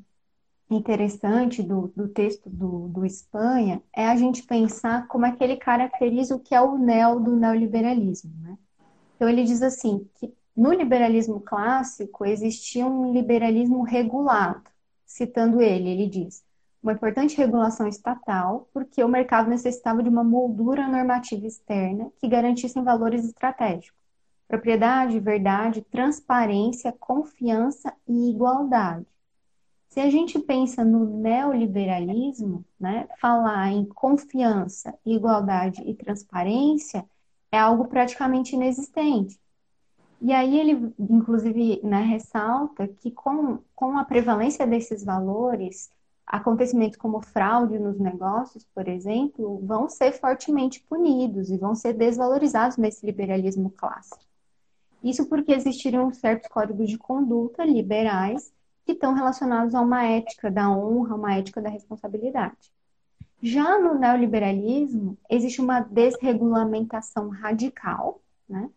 interessante 0.71 1.63
do, 1.63 1.89
do 1.97 2.09
texto 2.09 2.49
do, 2.51 2.89
do 2.89 3.07
Espanha 3.07 3.83
é 3.95 4.07
a 4.07 4.17
gente 4.17 4.43
pensar 4.43 5.07
como 5.09 5.25
é 5.25 5.33
que 5.33 5.43
ele 5.43 5.57
caracteriza 5.57 6.35
o 6.35 6.41
que 6.41 6.55
é 6.55 6.61
o 6.61 6.77
neo 6.77 7.19
do 7.21 7.35
neoliberalismo. 7.35 8.33
Né? 8.43 8.59
Então, 9.17 9.29
ele 9.29 9.45
diz 9.45 9.63
assim, 9.63 10.07
que 10.17 10.33
no 10.55 10.73
liberalismo 10.73 11.41
clássico 11.41 12.25
existia 12.27 12.87
um 12.87 13.13
liberalismo 13.13 13.83
regulado. 13.83 14.65
Citando 15.07 15.63
ele, 15.63 15.89
ele 15.89 16.07
diz, 16.07 16.45
uma 16.83 16.93
importante 16.93 17.37
regulação 17.37 17.89
estatal, 17.89 18.69
porque 18.73 19.03
o 19.03 19.09
mercado 19.09 19.49
necessitava 19.49 20.03
de 20.03 20.09
uma 20.09 20.23
moldura 20.23 20.87
normativa 20.87 21.47
externa 21.47 22.11
que 22.21 22.29
garantisse 22.29 22.81
valores 22.81 23.25
estratégicos. 23.25 23.99
Propriedade, 24.47 25.19
verdade, 25.19 25.83
transparência, 25.83 26.93
confiança 26.93 27.93
e 28.07 28.31
igualdade. 28.31 29.07
Se 29.89 30.01
a 30.01 30.11
gente 30.11 30.39
pensa 30.39 30.85
no 30.85 31.05
neoliberalismo, 31.19 32.65
né, 32.79 33.09
falar 33.21 33.73
em 33.73 33.85
confiança, 33.87 34.95
igualdade 35.05 35.83
e 35.83 35.95
transparência 35.95 37.05
é 37.51 37.59
algo 37.59 37.87
praticamente 37.89 38.55
inexistente. 38.55 39.41
E 40.21 40.33
aí 40.33 40.59
ele, 40.59 40.93
inclusive, 40.99 41.81
né, 41.83 42.03
ressalta 42.03 42.87
que 42.87 43.11
com, 43.11 43.61
com 43.75 43.97
a 43.97 44.05
prevalência 44.05 44.67
desses 44.67 45.05
valores, 45.05 45.91
acontecimentos 46.27 46.99
como 46.99 47.23
fraude 47.23 47.79
nos 47.79 47.99
negócios, 47.99 48.65
por 48.75 48.87
exemplo, 48.87 49.59
vão 49.65 49.89
ser 49.89 50.13
fortemente 50.13 50.83
punidos 50.83 51.51
e 51.51 51.57
vão 51.57 51.75
ser 51.75 51.95
desvalorizados 51.95 52.77
nesse 52.77 53.07
liberalismo 53.07 53.71
clássico. 53.71 54.21
Isso 55.03 55.27
porque 55.27 55.53
existiriam 55.53 56.13
certos 56.13 56.49
códigos 56.49 56.91
de 56.91 56.99
conduta 56.99 57.65
liberais 57.65 58.53
que 58.89 58.93
estão 58.93 59.13
relacionados 59.13 59.75
a 59.75 59.83
uma 59.83 60.03
ética 60.03 60.51
da 60.51 60.71
honra, 60.71 61.15
uma 61.15 61.35
ética 61.35 61.61
da 61.61 61.69
responsabilidade. 61.69 62.73
Já 63.43 63.79
no 63.79 63.99
neoliberalismo, 63.99 65.19
existe 65.29 65.61
uma 65.61 65.81
desregulamentação 65.81 67.29
radical, 67.29 68.23
né? 68.49 68.71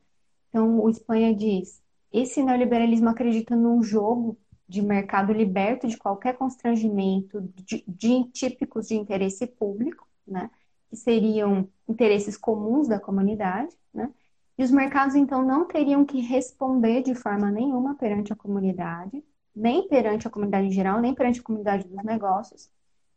Então, 0.49 0.81
o 0.81 0.89
Espanha 0.89 1.33
diz: 1.33 1.81
esse 2.11 2.43
neoliberalismo 2.43 3.07
acredita 3.07 3.55
num 3.55 3.81
jogo 3.81 4.37
de 4.67 4.81
mercado 4.81 5.31
liberto 5.31 5.87
de 5.87 5.95
qualquer 5.95 6.35
constrangimento 6.35 7.39
de, 7.55 7.81
de 7.87 8.25
típicos 8.33 8.89
de 8.89 8.95
interesse 8.95 9.47
público, 9.47 10.05
né? 10.27 10.51
Que 10.89 10.97
seriam 10.97 11.69
interesses 11.87 12.35
comuns 12.35 12.85
da 12.85 12.99
comunidade, 12.99 13.73
né? 13.93 14.11
E 14.57 14.63
os 14.63 14.71
mercados, 14.71 15.15
então, 15.15 15.41
não 15.41 15.65
teriam 15.65 16.03
que 16.03 16.19
responder 16.19 17.01
de 17.01 17.15
forma 17.15 17.49
nenhuma 17.49 17.95
perante 17.95 18.33
a 18.33 18.35
comunidade, 18.35 19.23
nem 19.55 19.87
perante 19.87 20.27
a 20.27 20.29
comunidade 20.29 20.67
em 20.67 20.71
geral, 20.71 20.99
nem 20.99 21.13
perante 21.13 21.39
a 21.39 21.43
comunidade 21.43 21.87
dos 21.87 22.03
negócios, 22.03 22.69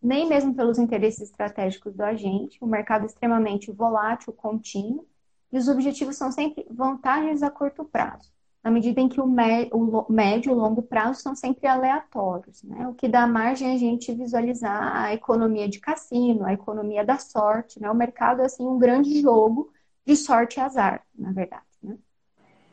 nem 0.02 0.28
mesmo 0.28 0.54
pelos 0.54 0.78
interesses 0.78 1.22
estratégicos 1.22 1.94
do 1.94 2.02
agente. 2.02 2.58
O 2.60 2.66
mercado 2.66 3.04
é 3.04 3.06
extremamente 3.06 3.72
volátil, 3.72 4.32
contínuo, 4.32 5.06
e 5.52 5.58
os 5.58 5.68
objetivos 5.68 6.16
são 6.16 6.32
sempre 6.32 6.66
vantagens 6.70 7.42
a 7.42 7.50
curto 7.50 7.84
prazo. 7.84 8.32
na 8.62 8.70
medida 8.70 8.98
em 9.00 9.08
que 9.08 9.20
o, 9.20 9.26
médio 9.26 10.50
e 10.50 10.54
longo 10.54 10.82
prazo 10.82 11.20
são 11.20 11.34
sempre 11.36 11.66
aleatórios, 11.66 12.62
né? 12.62 12.88
O 12.88 12.94
que 12.94 13.06
dá 13.08 13.26
margem 13.26 13.74
a 13.74 13.76
gente 13.78 14.12
visualizar 14.14 14.96
a 15.04 15.12
economia 15.12 15.68
de 15.68 15.78
cassino, 15.78 16.46
a 16.46 16.52
economia 16.54 17.04
da 17.04 17.18
sorte, 17.18 17.78
né? 17.80 17.90
O 17.90 17.94
mercado 17.94 18.40
é 18.40 18.46
assim 18.46 18.66
um 18.66 18.78
grande 18.78 19.20
jogo 19.20 19.70
de 20.06 20.16
sorte 20.16 20.58
e 20.58 20.60
azar, 20.62 21.06
na 21.14 21.30
verdade, 21.32 21.62
né? 21.82 21.98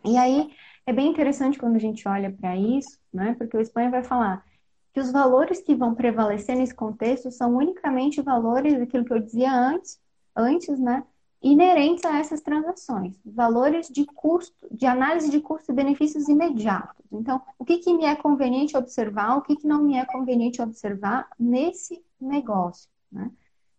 E 0.06 0.18
aí 0.18 0.50
é 0.86 0.94
bem 0.94 1.10
interessante 1.10 1.60
quando 1.60 1.76
a 1.76 1.80
gente 1.80 2.08
olha 2.08 2.32
para 2.32 2.56
isso, 2.56 3.01
né? 3.14 3.36
Porque 3.38 3.58
o 3.58 3.62
Espanha 3.62 3.90
vai 3.90 4.04
falar 4.04 4.46
que 4.94 5.00
os 5.00 5.12
valores 5.12 5.62
que 5.62 5.74
vão 5.74 5.96
prevalecer 5.96 6.56
nesse 6.56 6.76
contexto 6.76 7.32
são 7.32 7.56
unicamente 7.56 8.22
valores, 8.22 8.74
aquilo 8.82 9.06
que 9.06 9.14
eu 9.14 9.20
dizia 9.20 9.54
antes, 9.54 10.00
antes, 10.36 10.80
né? 10.80 11.04
Inerentes 11.42 12.06
a 12.06 12.20
essas 12.20 12.42
transações, 12.42 13.20
valores 13.26 13.88
de 13.88 14.06
custo, 14.06 14.68
de 14.70 14.86
análise 14.86 15.30
de 15.30 15.40
custos 15.40 15.70
e 15.70 15.74
benefícios 15.74 16.28
imediatos. 16.28 17.04
Então, 17.12 17.42
o 17.58 17.66
que, 17.66 17.80
que 17.80 17.94
me 17.94 18.06
é 18.06 18.16
conveniente 18.16 18.78
observar, 18.78 19.38
o 19.38 19.42
que, 19.42 19.56
que 19.56 19.66
não 19.66 19.82
me 19.82 19.96
é 19.96 20.06
conveniente 20.06 20.62
observar 20.62 21.28
nesse 21.40 22.04
negócio, 22.20 22.88
né? 23.12 23.32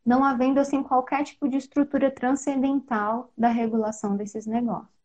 Não 0.04 0.24
havendo, 0.24 0.58
assim, 0.58 0.82
qualquer 0.82 1.22
tipo 1.22 1.48
de 1.48 1.58
estrutura 1.58 2.10
transcendental 2.10 3.30
da 3.38 3.48
regulação 3.48 4.16
desses 4.16 4.46
negócios. 4.46 5.01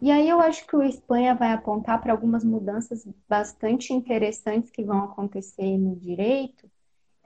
E 0.00 0.10
aí 0.10 0.28
eu 0.28 0.40
acho 0.40 0.66
que 0.66 0.74
o 0.74 0.82
Espanha 0.82 1.34
vai 1.34 1.52
apontar 1.52 2.00
para 2.00 2.12
algumas 2.12 2.42
mudanças 2.42 3.06
bastante 3.28 3.92
interessantes 3.92 4.70
que 4.70 4.82
vão 4.82 5.04
acontecer 5.04 5.76
no 5.76 5.94
direito. 5.94 6.70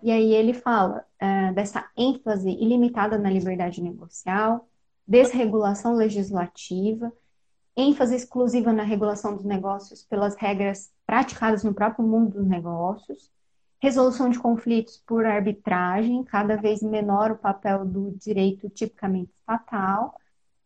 E 0.02 0.10
aí 0.10 0.34
ele 0.34 0.52
fala 0.52 1.04
uh, 1.22 1.54
dessa 1.54 1.88
ênfase 1.96 2.50
ilimitada 2.50 3.16
na 3.16 3.30
liberdade 3.30 3.80
negocial, 3.80 4.68
desregulação 5.06 5.94
legislativa, 5.94 7.12
ênfase 7.76 8.16
exclusiva 8.16 8.72
na 8.72 8.82
regulação 8.82 9.36
dos 9.36 9.44
negócios 9.44 10.02
pelas 10.02 10.34
regras 10.34 10.92
praticadas 11.06 11.62
no 11.62 11.72
próprio 11.72 12.04
mundo 12.04 12.32
dos 12.32 12.46
negócios, 12.46 13.30
resolução 13.80 14.30
de 14.30 14.38
conflitos 14.38 15.00
por 15.06 15.24
arbitragem, 15.24 16.24
cada 16.24 16.56
vez 16.56 16.82
menor 16.82 17.30
o 17.30 17.38
papel 17.38 17.84
do 17.84 18.10
direito 18.12 18.68
tipicamente 18.68 19.32
estatal, 19.32 20.18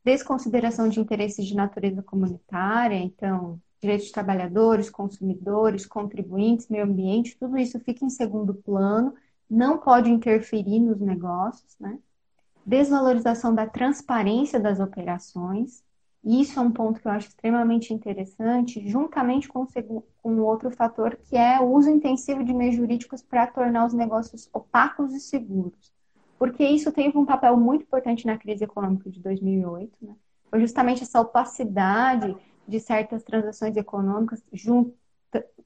desconsideração 0.04 0.88
de 0.88 1.00
interesses 1.00 1.46
de 1.46 1.54
natureza 1.54 2.02
comunitária, 2.02 2.96
então, 2.96 3.60
direitos 3.80 4.06
de 4.06 4.12
trabalhadores, 4.12 4.90
consumidores, 4.90 5.86
contribuintes, 5.86 6.68
meio 6.68 6.84
ambiente, 6.84 7.36
tudo 7.38 7.58
isso 7.58 7.78
fica 7.80 8.04
em 8.04 8.10
segundo 8.10 8.54
plano, 8.54 9.14
não 9.48 9.78
pode 9.78 10.10
interferir 10.10 10.80
nos 10.80 11.00
negócios, 11.00 11.76
né? 11.78 11.98
Desvalorização 12.64 13.54
da 13.54 13.66
transparência 13.66 14.60
das 14.60 14.78
operações, 14.78 15.82
isso 16.22 16.58
é 16.58 16.62
um 16.62 16.70
ponto 16.70 17.00
que 17.00 17.06
eu 17.06 17.12
acho 17.12 17.28
extremamente 17.28 17.94
interessante, 17.94 18.86
juntamente 18.86 19.48
com, 19.48 19.66
com 20.22 20.40
outro 20.40 20.70
fator, 20.70 21.16
que 21.16 21.36
é 21.36 21.58
o 21.60 21.72
uso 21.72 21.88
intensivo 21.88 22.44
de 22.44 22.52
meios 22.52 22.76
jurídicos 22.76 23.22
para 23.22 23.46
tornar 23.46 23.86
os 23.86 23.94
negócios 23.94 24.50
opacos 24.52 25.14
e 25.14 25.20
seguros 25.20 25.97
porque 26.38 26.64
isso 26.64 26.92
teve 26.92 27.18
um 27.18 27.26
papel 27.26 27.56
muito 27.56 27.82
importante 27.82 28.26
na 28.26 28.38
crise 28.38 28.64
econômica 28.64 29.10
de 29.10 29.20
2008, 29.20 29.92
né? 30.00 30.14
Foi 30.48 30.60
justamente 30.60 31.02
essa 31.02 31.20
opacidade 31.20 32.34
de 32.66 32.80
certas 32.80 33.22
transações 33.22 33.76
econômicas 33.76 34.42
junto, 34.52 34.94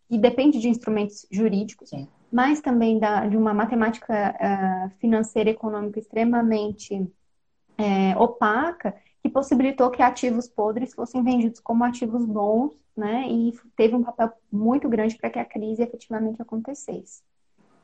que 0.08 0.18
depende 0.18 0.58
de 0.58 0.68
instrumentos 0.68 1.26
jurídicos, 1.30 1.90
Sim. 1.90 2.08
mas 2.32 2.60
também 2.60 2.98
da, 2.98 3.26
de 3.26 3.36
uma 3.36 3.54
matemática 3.54 4.34
uh, 4.34 4.90
financeira 4.98 5.50
e 5.50 5.52
econômica 5.52 5.98
extremamente 5.98 6.94
uh, 6.94 8.18
opaca, 8.18 8.94
que 9.22 9.28
possibilitou 9.28 9.90
que 9.90 10.02
ativos 10.02 10.48
podres 10.48 10.94
fossem 10.94 11.22
vendidos 11.22 11.60
como 11.60 11.84
ativos 11.84 12.24
bons, 12.24 12.72
né? 12.96 13.26
E 13.28 13.52
teve 13.76 13.94
um 13.94 14.02
papel 14.02 14.32
muito 14.50 14.88
grande 14.88 15.16
para 15.16 15.30
que 15.30 15.38
a 15.38 15.44
crise 15.44 15.82
efetivamente 15.82 16.42
acontecesse. 16.42 17.22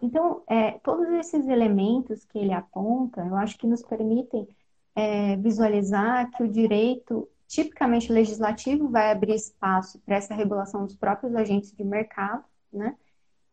Então, 0.01 0.43
é, 0.49 0.73
todos 0.79 1.09
esses 1.09 1.47
elementos 1.49 2.25
que 2.25 2.39
ele 2.39 2.53
aponta, 2.53 3.23
eu 3.23 3.35
acho 3.37 3.59
que 3.59 3.67
nos 3.67 3.83
permitem 3.83 4.47
é, 4.95 5.37
visualizar 5.37 6.31
que 6.31 6.43
o 6.43 6.49
direito 6.49 7.29
tipicamente 7.47 8.13
legislativo 8.13 8.89
vai 8.89 9.11
abrir 9.11 9.35
espaço 9.35 9.99
para 10.01 10.17
essa 10.17 10.35
regulação 10.35 10.85
dos 10.85 10.95
próprios 10.95 11.35
agentes 11.35 11.73
de 11.73 11.83
mercado, 11.83 12.45
né? 12.73 12.95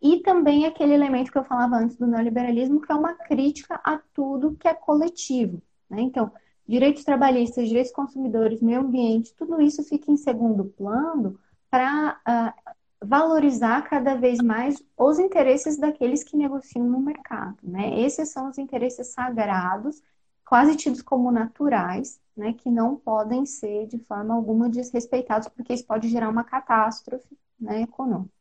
E 0.02 0.22
também 0.22 0.66
aquele 0.66 0.94
elemento 0.94 1.32
que 1.32 1.38
eu 1.38 1.46
falava 1.46 1.78
antes 1.78 1.98
do 1.98 2.06
neoliberalismo, 2.06 2.82
que 2.82 2.92
é 2.92 2.96
uma 2.96 3.14
crítica 3.14 3.80
a 3.84 3.98
tudo 4.14 4.56
que 4.56 4.68
é 4.68 4.74
coletivo, 4.74 5.62
né? 5.90 6.02
Então, 6.02 6.32
direitos 6.68 7.04
trabalhistas, 7.04 7.68
direitos 7.68 7.94
consumidores, 7.94 8.62
meio 8.62 8.82
ambiente, 8.82 9.34
tudo 9.36 9.62
isso 9.62 9.84
fica 9.84 10.12
em 10.12 10.18
segundo 10.18 10.66
plano 10.66 11.40
para 11.70 12.20
uh, 12.28 12.75
valorizar 13.04 13.82
cada 13.84 14.16
vez 14.16 14.40
mais 14.40 14.82
os 14.98 15.20
interesses 15.20 15.78
daqueles 15.78 16.24
que 16.24 16.38
negociam 16.38 16.86
no 16.86 17.00
mercado, 17.00 17.58
né? 17.64 18.00
Esses 18.00 18.30
são 18.30 18.50
os 18.50 18.58
interesses 18.58 19.08
sagrados, 19.08 20.02
quase 20.48 20.76
tidos 20.76 21.02
como 21.02 21.32
naturais, 21.32 22.20
né? 22.36 22.54
Que 22.54 22.70
não 22.70 22.96
podem 22.96 23.46
ser 23.46 23.88
de 23.88 24.00
forma 24.00 24.34
alguma 24.34 24.70
desrespeitados, 24.70 25.48
porque 25.50 25.74
isso 25.74 25.86
pode 25.86 26.08
gerar 26.10 26.30
uma 26.30 26.44
catástrofe, 26.44 27.38
né? 27.60 27.82
Econômica. 27.82 28.34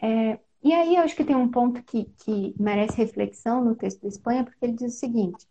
É, 0.00 0.38
e 0.62 0.72
aí 0.72 0.96
eu 0.96 1.02
acho 1.02 1.16
que 1.16 1.24
tem 1.24 1.36
um 1.36 1.48
ponto 1.48 1.82
que, 1.82 2.04
que 2.04 2.54
merece 2.58 2.96
reflexão 2.96 3.64
no 3.64 3.74
texto 3.74 4.02
da 4.02 4.08
Espanha, 4.08 4.44
porque 4.44 4.64
ele 4.64 4.74
diz 4.74 4.94
o 4.94 4.98
seguinte: 4.98 5.46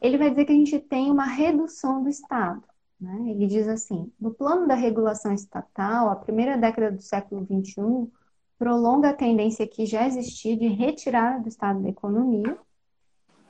ele 0.00 0.18
vai 0.18 0.30
dizer 0.30 0.44
que 0.44 0.52
a 0.52 0.56
gente 0.56 0.78
tem 0.78 1.10
uma 1.10 1.24
redução 1.24 2.02
do 2.02 2.08
Estado. 2.08 2.62
Né? 3.00 3.30
Ele 3.30 3.46
diz 3.46 3.68
assim: 3.68 4.12
no 4.20 4.32
plano 4.32 4.66
da 4.66 4.74
regulação 4.74 5.32
estatal, 5.32 6.10
a 6.10 6.16
primeira 6.16 6.56
década 6.56 6.90
do 6.90 7.02
século 7.02 7.46
XXI 7.46 8.10
prolonga 8.58 9.10
a 9.10 9.14
tendência 9.14 9.66
que 9.66 9.86
já 9.86 10.06
existia 10.06 10.56
de 10.56 10.66
retirada 10.66 11.40
do 11.40 11.48
Estado 11.48 11.80
da 11.80 11.88
economia, 11.88 12.58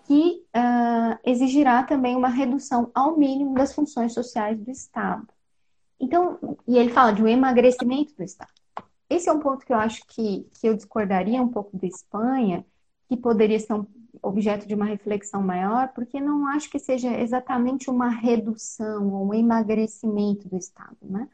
que 0.05 0.45
uh, 0.55 1.19
exigirá 1.25 1.83
também 1.83 2.15
uma 2.15 2.29
redução 2.29 2.91
ao 2.95 3.17
mínimo 3.17 3.55
das 3.55 3.75
funções 3.75 4.13
sociais 4.13 4.59
do 4.59 4.71
Estado. 4.71 5.27
Então, 5.99 6.39
e 6.67 6.77
ele 6.77 6.91
fala 6.91 7.13
de 7.13 7.23
um 7.23 7.29
emagrecimento 7.29 8.15
do 8.15 8.23
Estado. 8.23 8.53
Esse 9.11 9.29
é 9.29 9.33
um 9.33 9.41
ponto 9.41 9.65
que 9.65 9.73
eu 9.73 9.79
acho 9.79 10.07
que, 10.07 10.47
que 10.61 10.69
eu 10.69 10.75
discordaria 10.75 11.43
um 11.43 11.49
pouco 11.49 11.77
da 11.77 11.87
Espanha, 11.87 12.65
que 13.09 13.17
poderia 13.17 13.59
ser 13.59 13.73
um, 13.73 13.87
objeto 14.23 14.67
de 14.67 14.75
uma 14.75 14.85
reflexão 14.85 15.43
maior, 15.43 15.89
porque 15.95 16.21
não 16.21 16.47
acho 16.49 16.71
que 16.71 16.79
seja 16.79 17.11
exatamente 17.21 17.91
uma 17.91 18.09
redução 18.09 19.13
ou 19.13 19.29
um 19.29 19.35
emagrecimento 19.35 20.49
do 20.49 20.57
Estado, 20.57 20.97
né? 21.03 21.29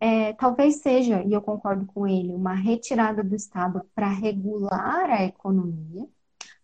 É, 0.00 0.32
talvez 0.34 0.76
seja, 0.82 1.22
e 1.22 1.32
eu 1.32 1.42
concordo 1.42 1.86
com 1.86 2.06
ele, 2.06 2.34
uma 2.34 2.54
retirada 2.54 3.24
do 3.24 3.34
Estado 3.34 3.82
para 3.94 4.08
regular 4.08 5.10
a 5.10 5.24
economia, 5.24 6.06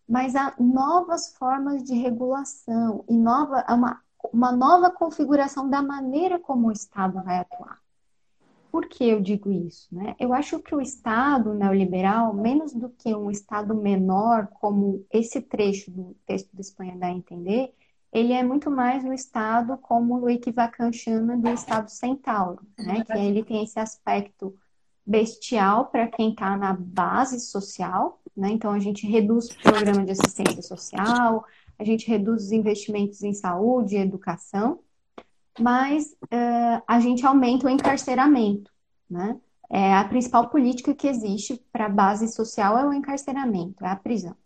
mas 0.08 0.36
há 0.36 0.54
novas 0.60 1.34
formas 1.36 1.82
de 1.84 1.94
regulação 1.94 3.04
e 3.08 3.16
nova, 3.16 3.64
uma, 3.70 4.02
uma 4.32 4.52
nova 4.52 4.90
configuração 4.90 5.68
da 5.70 5.82
maneira 5.82 6.38
como 6.38 6.68
o 6.68 6.72
Estado 6.72 7.22
vai 7.24 7.38
atuar. 7.38 7.81
Por 8.72 8.88
que 8.88 9.04
eu 9.04 9.20
digo 9.20 9.52
isso? 9.52 9.86
Né? 9.94 10.16
Eu 10.18 10.32
acho 10.32 10.58
que 10.58 10.74
o 10.74 10.80
Estado 10.80 11.52
neoliberal, 11.52 12.32
menos 12.32 12.72
do 12.72 12.88
que 12.88 13.14
um 13.14 13.30
Estado 13.30 13.74
menor, 13.74 14.46
como 14.46 15.04
esse 15.12 15.42
trecho 15.42 15.90
do 15.90 16.16
texto 16.24 16.48
da 16.54 16.62
Espanha 16.62 16.96
dá 16.96 17.08
a 17.08 17.12
entender, 17.12 17.74
ele 18.10 18.32
é 18.32 18.42
muito 18.42 18.70
mais 18.70 19.04
um 19.04 19.12
Estado 19.12 19.76
como 19.76 20.26
o 20.26 20.52
Vacan 20.54 20.90
chama 20.90 21.36
do 21.36 21.50
Estado 21.50 21.90
centauro, 21.90 22.62
né? 22.78 23.04
que 23.04 23.12
ele 23.12 23.44
tem 23.44 23.62
esse 23.62 23.78
aspecto 23.78 24.56
bestial 25.04 25.86
para 25.86 26.08
quem 26.08 26.30
está 26.30 26.56
na 26.56 26.72
base 26.72 27.40
social, 27.40 28.22
né? 28.34 28.48
então 28.52 28.70
a 28.72 28.78
gente 28.78 29.06
reduz 29.06 29.50
o 29.50 29.62
programa 29.62 30.02
de 30.02 30.12
assistência 30.12 30.62
social, 30.62 31.44
a 31.78 31.84
gente 31.84 32.08
reduz 32.08 32.44
os 32.44 32.52
investimentos 32.52 33.22
em 33.22 33.34
saúde 33.34 33.96
e 33.96 33.98
educação, 33.98 34.80
mas 35.58 36.06
uh, 36.24 36.82
a 36.86 37.00
gente 37.00 37.24
aumenta 37.26 37.66
o 37.66 37.70
encarceramento, 37.70 38.70
né? 39.08 39.38
É 39.70 39.94
a 39.94 40.04
principal 40.04 40.50
política 40.50 40.94
que 40.94 41.08
existe 41.08 41.62
para 41.72 41.86
a 41.86 41.88
base 41.88 42.28
social 42.28 42.78
é 42.78 42.86
o 42.86 42.92
encarceramento, 42.92 43.82
é 43.82 43.88
a 43.88 43.96
prisão. 43.96 44.36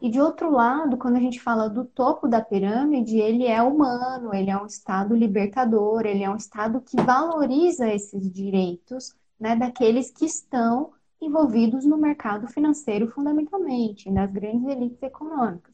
E 0.00 0.10
de 0.10 0.20
outro 0.20 0.50
lado, 0.50 0.96
quando 0.96 1.16
a 1.16 1.20
gente 1.20 1.40
fala 1.40 1.68
do 1.68 1.84
topo 1.84 2.26
da 2.26 2.40
pirâmide, 2.40 3.18
ele 3.18 3.46
é 3.46 3.62
humano, 3.62 4.34
ele 4.34 4.50
é 4.50 4.56
um 4.56 4.66
Estado 4.66 5.14
libertador, 5.14 6.06
ele 6.06 6.22
é 6.22 6.30
um 6.30 6.36
Estado 6.36 6.80
que 6.80 6.96
valoriza 7.00 7.88
esses 7.88 8.30
direitos 8.30 9.14
né, 9.38 9.54
daqueles 9.56 10.10
que 10.10 10.24
estão 10.24 10.92
envolvidos 11.20 11.84
no 11.84 11.96
mercado 11.96 12.46
financeiro, 12.48 13.10
fundamentalmente, 13.10 14.10
nas 14.10 14.30
grandes 14.30 14.66
elites 14.66 15.02
econômicas. 15.02 15.73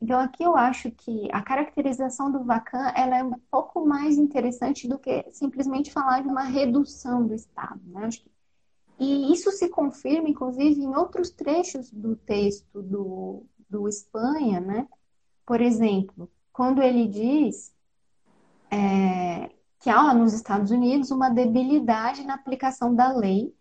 Então, 0.00 0.20
aqui 0.20 0.44
eu 0.44 0.56
acho 0.56 0.90
que 0.92 1.28
a 1.32 1.42
caracterização 1.42 2.30
do 2.30 2.44
Vacan 2.44 2.92
ela 2.94 3.18
é 3.18 3.24
um 3.24 3.34
pouco 3.50 3.84
mais 3.84 4.16
interessante 4.16 4.86
do 4.86 4.98
que 4.98 5.26
simplesmente 5.32 5.92
falar 5.92 6.22
de 6.22 6.28
uma 6.28 6.44
redução 6.44 7.26
do 7.26 7.34
Estado. 7.34 7.80
Né? 7.86 8.08
E 8.98 9.32
isso 9.32 9.50
se 9.50 9.68
confirma, 9.68 10.28
inclusive, 10.28 10.80
em 10.80 10.94
outros 10.94 11.30
trechos 11.30 11.90
do 11.90 12.14
texto 12.14 12.80
do, 12.80 13.44
do 13.68 13.88
Espanha. 13.88 14.60
Né? 14.60 14.86
Por 15.44 15.60
exemplo, 15.60 16.30
quando 16.52 16.80
ele 16.80 17.08
diz 17.08 17.74
é, 18.70 19.50
que 19.80 19.90
há 19.90 20.14
nos 20.14 20.32
Estados 20.32 20.70
Unidos 20.70 21.10
uma 21.10 21.28
debilidade 21.28 22.24
na 22.24 22.34
aplicação 22.34 22.94
da 22.94 23.12
lei, 23.12 23.52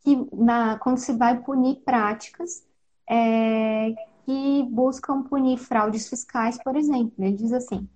que 0.00 0.16
na, 0.32 0.78
quando 0.78 0.98
se 0.98 1.12
vai 1.12 1.40
punir 1.42 1.82
práticas 1.84 2.64
é, 3.08 3.92
que 4.30 4.62
buscam 4.70 5.22
punir 5.24 5.58
fraudes 5.58 6.08
fiscais, 6.08 6.56
por 6.62 6.76
exemplo. 6.76 7.12
Ele 7.18 7.36
diz 7.36 7.52
assim: 7.52 7.88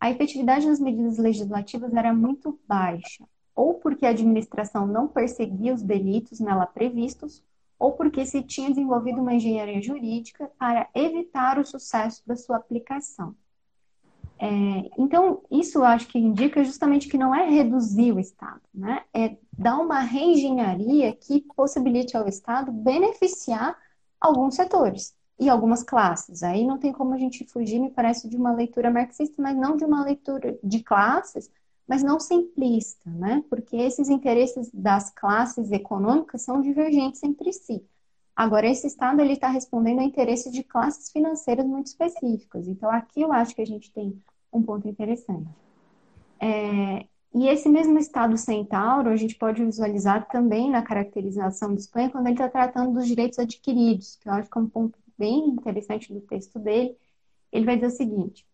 a 0.00 0.10
efetividade 0.10 0.66
das 0.66 0.80
medidas 0.80 1.16
legislativas 1.16 1.94
era 1.94 2.12
muito 2.12 2.58
baixa, 2.66 3.24
ou 3.54 3.74
porque 3.74 4.04
a 4.04 4.10
administração 4.10 4.86
não 4.86 5.06
perseguia 5.06 5.72
os 5.72 5.82
delitos 5.82 6.40
nela 6.40 6.66
previstos, 6.66 7.42
ou 7.78 7.92
porque 7.92 8.26
se 8.26 8.42
tinha 8.42 8.68
desenvolvido 8.68 9.20
uma 9.20 9.34
engenharia 9.34 9.80
jurídica 9.80 10.50
para 10.58 10.88
evitar 10.92 11.58
o 11.58 11.64
sucesso 11.64 12.22
da 12.26 12.34
sua 12.34 12.56
aplicação. 12.56 13.34
É, 14.38 14.46
então, 14.98 15.42
isso 15.50 15.78
eu 15.78 15.84
acho 15.84 16.08
que 16.08 16.18
indica 16.18 16.62
justamente 16.62 17.08
que 17.08 17.16
não 17.16 17.34
é 17.34 17.48
reduzir 17.48 18.12
o 18.12 18.20
Estado, 18.20 18.60
né? 18.74 19.02
é 19.14 19.36
dar 19.56 19.78
uma 19.78 20.00
reengenharia 20.00 21.14
que 21.14 21.40
possibilite 21.54 22.16
ao 22.16 22.28
Estado 22.28 22.70
beneficiar 22.70 23.78
alguns 24.20 24.56
setores 24.56 25.16
e 25.38 25.48
algumas 25.48 25.82
classes. 25.82 26.42
Aí 26.42 26.66
não 26.66 26.78
tem 26.78 26.92
como 26.92 27.14
a 27.14 27.18
gente 27.18 27.44
fugir, 27.44 27.78
me 27.78 27.90
parece, 27.90 28.28
de 28.28 28.36
uma 28.36 28.52
leitura 28.52 28.90
marxista, 28.90 29.40
mas 29.40 29.56
não 29.56 29.76
de 29.76 29.84
uma 29.84 30.04
leitura 30.04 30.58
de 30.62 30.82
classes, 30.82 31.50
mas 31.86 32.02
não 32.02 32.18
simplista, 32.18 33.08
né? 33.10 33.44
Porque 33.48 33.76
esses 33.76 34.08
interesses 34.08 34.70
das 34.72 35.10
classes 35.10 35.70
econômicas 35.70 36.42
são 36.42 36.60
divergentes 36.60 37.22
entre 37.22 37.52
si. 37.52 37.84
Agora, 38.34 38.66
esse 38.66 38.86
Estado 38.86 39.20
ele 39.20 39.34
está 39.34 39.48
respondendo 39.48 40.00
a 40.00 40.04
interesses 40.04 40.52
de 40.52 40.62
classes 40.62 41.10
financeiras 41.10 41.64
muito 41.64 41.86
específicas. 41.86 42.68
Então, 42.68 42.90
aqui 42.90 43.22
eu 43.22 43.32
acho 43.32 43.54
que 43.54 43.62
a 43.62 43.66
gente 43.66 43.90
tem 43.92 44.20
um 44.52 44.62
ponto 44.62 44.88
interessante. 44.88 45.48
É, 46.38 47.06
e 47.34 47.48
esse 47.48 47.68
mesmo 47.68 47.98
Estado 47.98 48.36
centauro 48.36 49.10
a 49.10 49.16
gente 49.16 49.36
pode 49.36 49.64
visualizar 49.64 50.28
também 50.28 50.70
na 50.70 50.82
caracterização 50.82 51.74
de 51.74 51.80
Espanha 51.80 52.10
quando 52.10 52.26
ele 52.26 52.34
está 52.34 52.48
tratando 52.48 52.92
dos 52.94 53.06
direitos 53.06 53.38
adquiridos, 53.38 54.16
que 54.16 54.28
eu 54.28 54.32
acho 54.32 54.50
que 54.50 54.58
é 54.58 54.60
um 54.60 54.68
ponto 54.68 54.98
bem 55.18 55.48
interessante 55.48 56.12
do 56.12 56.20
texto 56.20 56.58
dele. 56.58 56.96
Ele 57.52 57.64
vai 57.64 57.76
dizer 57.76 57.86
o 57.88 57.96
seguinte: 57.96 58.46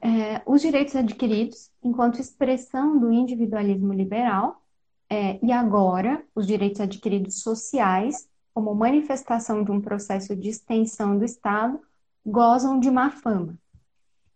é, 0.00 0.42
os 0.46 0.60
direitos 0.60 0.94
adquiridos, 0.94 1.70
enquanto 1.82 2.20
expressão 2.20 2.98
do 2.98 3.12
individualismo 3.12 3.92
liberal, 3.92 4.62
é, 5.08 5.38
e 5.44 5.52
agora 5.52 6.24
os 6.34 6.46
direitos 6.46 6.80
adquiridos 6.80 7.42
sociais, 7.42 8.28
como 8.52 8.74
manifestação 8.74 9.62
de 9.62 9.70
um 9.70 9.80
processo 9.80 10.34
de 10.34 10.48
extensão 10.48 11.18
do 11.18 11.24
Estado, 11.24 11.80
gozam 12.24 12.80
de 12.80 12.90
má 12.90 13.10
fama. 13.10 13.56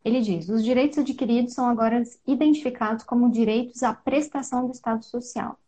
Ele 0.05 0.21
diz: 0.21 0.49
os 0.49 0.65
direitos 0.65 0.99
adquiridos 0.99 1.55
são 1.55 1.67
agora 1.67 2.03
identificados 2.27 3.05
como 3.05 3.31
direitos 3.31 3.83
à 3.83 3.93
prestação 3.93 4.67
do 4.67 4.73
Estado 4.73 5.05
social, 5.05 5.59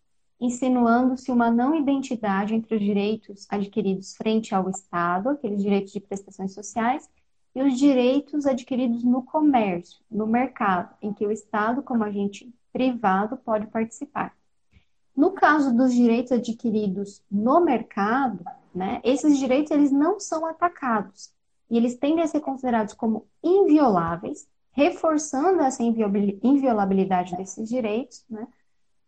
insinuando-se 0.42 1.30
uma 1.30 1.52
não 1.52 1.72
identidade 1.72 2.52
entre 2.52 2.74
os 2.74 2.80
direitos 2.82 3.46
adquiridos 3.48 4.16
frente 4.16 4.52
ao 4.52 4.68
Estado, 4.68 5.28
aqueles 5.28 5.62
direitos 5.62 5.92
de 5.92 6.00
prestações 6.00 6.52
sociais, 6.52 7.08
e 7.54 7.62
os 7.62 7.78
direitos 7.78 8.44
adquiridos 8.44 9.04
no 9.04 9.22
comércio, 9.22 10.00
no 10.10 10.26
mercado, 10.26 10.96
em 11.00 11.12
que 11.12 11.24
o 11.24 11.30
Estado, 11.30 11.80
como 11.80 12.02
agente 12.02 12.52
privado, 12.72 13.36
pode 13.36 13.68
participar. 13.68 14.34
No 15.16 15.30
caso 15.30 15.76
dos 15.76 15.94
direitos 15.94 16.32
adquiridos 16.32 17.22
no 17.30 17.60
mercado, 17.60 18.44
né, 18.74 19.00
esses 19.04 19.38
direitos 19.38 19.70
eles 19.70 19.92
não 19.92 20.18
são 20.18 20.44
atacados 20.44 21.32
e 21.70 21.76
eles 21.76 21.94
tendem 21.94 22.24
a 22.24 22.26
ser 22.26 22.40
considerados 22.40 22.94
como 22.94 23.28
invioláveis, 23.44 24.48
reforçando 24.72 25.60
essa 25.60 25.84
inviolabilidade 25.84 27.36
desses 27.36 27.68
direitos, 27.68 28.24
né, 28.28 28.48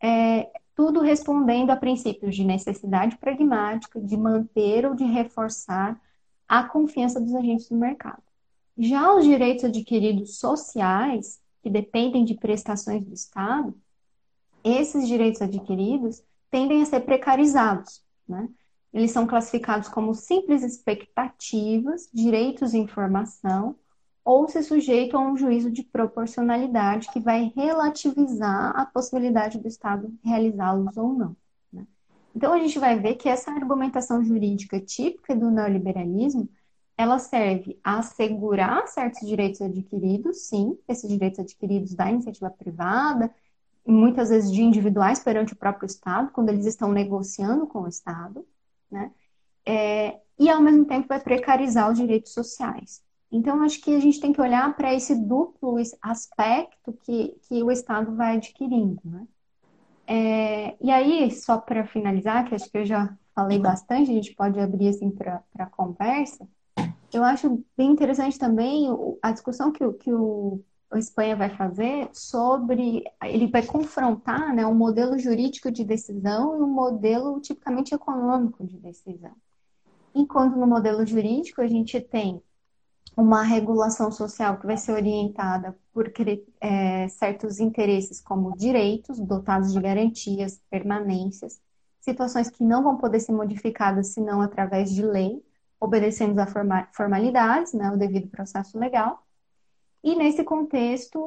é, 0.01 0.51
tudo 0.75 1.01
respondendo 1.01 1.71
a 1.71 1.77
princípios 1.77 2.35
de 2.35 2.45
necessidade 2.45 3.17
pragmática, 3.17 4.01
de 4.01 4.17
manter 4.17 4.85
ou 4.87 4.95
de 4.95 5.05
reforçar 5.05 6.01
a 6.49 6.65
confiança 6.65 7.21
dos 7.21 7.35
agentes 7.35 7.69
do 7.69 7.77
mercado. 7.77 8.23
Já 8.77 9.15
os 9.15 9.25
direitos 9.25 9.65
adquiridos 9.65 10.39
sociais, 10.39 11.41
que 11.63 11.71
dependem 11.71 12.25
de 12.25 12.35
prestações 12.35 13.05
do 13.05 13.15
Estado, 13.15 13.75
esses 14.65 15.07
direitos 15.07 15.41
adquiridos 15.41 16.23
tendem 16.51 16.83
a 16.83 16.87
ser 16.87 17.01
precarizados. 17.01 18.03
Né? 18.29 18.49
Eles 18.93 19.11
são 19.11 19.27
classificados 19.27 19.89
como 19.89 20.15
simples 20.15 20.63
expectativas, 20.63 22.09
direitos 22.13 22.73
de 22.73 22.79
informação, 22.79 23.77
ou 24.25 24.49
se 24.49 24.63
sujeitam 24.63 25.23
a 25.23 25.33
um 25.33 25.37
juízo 25.37 25.71
de 25.71 25.83
proporcionalidade 25.83 27.11
que 27.13 27.21
vai 27.21 27.53
relativizar 27.55 28.73
a 28.75 28.87
possibilidade 28.87 29.59
do 29.59 29.69
Estado 29.69 30.13
realizá-los 30.25 30.97
ou 30.97 31.13
não. 31.13 31.37
Né? 31.73 31.87
Então, 32.35 32.53
a 32.53 32.59
gente 32.59 32.79
vai 32.79 32.99
ver 32.99 33.17
que 33.17 33.29
essa 33.29 33.51
argumentação 33.51 34.25
jurídica 34.25 34.81
típica 34.81 35.37
do 35.37 35.51
neoliberalismo 35.51 36.49
ela 36.97 37.19
serve 37.19 37.79
a 37.83 37.99
assegurar 37.99 38.87
certos 38.87 39.27
direitos 39.27 39.61
adquiridos, 39.61 40.49
sim, 40.49 40.79
esses 40.89 41.09
direitos 41.11 41.41
adquiridos 41.41 41.93
da 41.95 42.09
iniciativa 42.09 42.49
privada, 42.51 43.35
muitas 43.87 44.31
vezes 44.31 44.51
de 44.51 44.63
individuais 44.63 45.19
perante 45.19 45.53
o 45.53 45.57
próprio 45.57 45.87
Estado, 45.87 46.31
quando 46.31 46.49
eles 46.49 46.67
estão 46.67 46.91
negociando 46.93 47.67
com 47.67 47.81
o 47.81 47.89
Estado, 47.89 48.47
né? 48.91 49.11
É, 49.67 50.21
e 50.39 50.49
ao 50.49 50.61
mesmo 50.61 50.85
tempo 50.85 51.09
vai 51.09 51.21
precarizar 51.21 51.91
os 51.91 51.99
direitos 51.99 52.33
sociais. 52.33 53.04
Então, 53.37 53.63
acho 53.65 53.81
que 53.81 53.93
a 53.93 53.99
gente 53.99 54.21
tem 54.21 54.33
que 54.33 54.41
olhar 54.41 54.77
para 54.77 54.95
esse 54.95 55.13
duplo 55.17 55.75
aspecto 56.01 56.93
que, 57.03 57.37
que 57.49 57.65
o 57.65 57.71
Estado 57.71 58.15
vai 58.15 58.37
adquirindo. 58.37 59.01
Né? 59.05 59.27
É, 60.07 60.77
e 60.81 60.89
aí, 60.89 61.29
só 61.33 61.59
para 61.59 61.85
finalizar, 61.85 62.45
que 62.45 62.55
acho 62.55 62.71
que 62.71 62.79
eu 62.79 62.87
já 62.87 63.13
falei 63.35 63.59
bastante, 63.59 64.09
a 64.09 64.15
gente 64.15 64.33
pode 64.37 64.61
abrir 64.61 64.87
assim 64.87 65.11
para 65.11 65.43
a 65.59 65.67
conversa, 65.67 66.47
eu 67.13 67.25
acho 67.25 67.65
bem 67.77 67.91
interessante 67.91 68.39
também 68.39 68.87
a 69.21 69.33
discussão 69.33 69.73
que, 69.73 69.93
que 69.95 70.13
o 70.13 70.63
a 70.93 70.99
Espanha 70.99 71.35
vai 71.35 71.51
fazer 71.51 72.09
sobre. 72.13 73.03
Ele 73.21 73.49
vai 73.49 73.67
confrontar 73.67 74.55
né, 74.55 74.65
um 74.65 74.75
modelo 74.75 75.19
jurídico 75.19 75.73
de 75.73 75.83
decisão 75.83 76.57
e 76.57 76.63
um 76.63 76.69
modelo 76.69 77.41
tipicamente 77.41 77.93
econômico 77.93 78.65
de 78.65 78.79
decisão. 78.79 79.33
Enquanto 80.15 80.57
no 80.57 80.69
modelo 80.69 81.05
jurídico 81.05 81.61
a 81.61 81.67
gente 81.67 82.01
tem 82.01 82.41
uma 83.17 83.43
regulação 83.43 84.11
social 84.11 84.59
que 84.59 84.67
vai 84.67 84.77
ser 84.77 84.93
orientada 84.93 85.77
por 85.93 86.13
é, 86.61 87.09
certos 87.09 87.61
interesses, 87.61 88.21
como 88.21 88.57
direitos 88.57 89.21
dotados 89.21 89.73
de 89.73 89.81
garantias, 89.81 90.61
permanências, 90.71 91.61
situações 92.01 92.51
que 92.51 92.65
não 92.65 92.83
vão 92.83 92.97
poder 92.97 93.21
ser 93.21 93.33
modificadas 93.33 94.09
senão 94.09 94.41
através 94.43 94.93
de 94.93 95.03
lei, 95.03 95.43
obedecendo 95.79 96.39
a 96.41 96.47
formalidades, 96.93 97.73
né, 97.73 97.91
o 97.91 97.97
devido 97.97 98.29
processo 98.29 98.79
legal 98.79 99.25
e 100.05 100.15
nesse 100.15 100.45
contexto, 100.45 101.19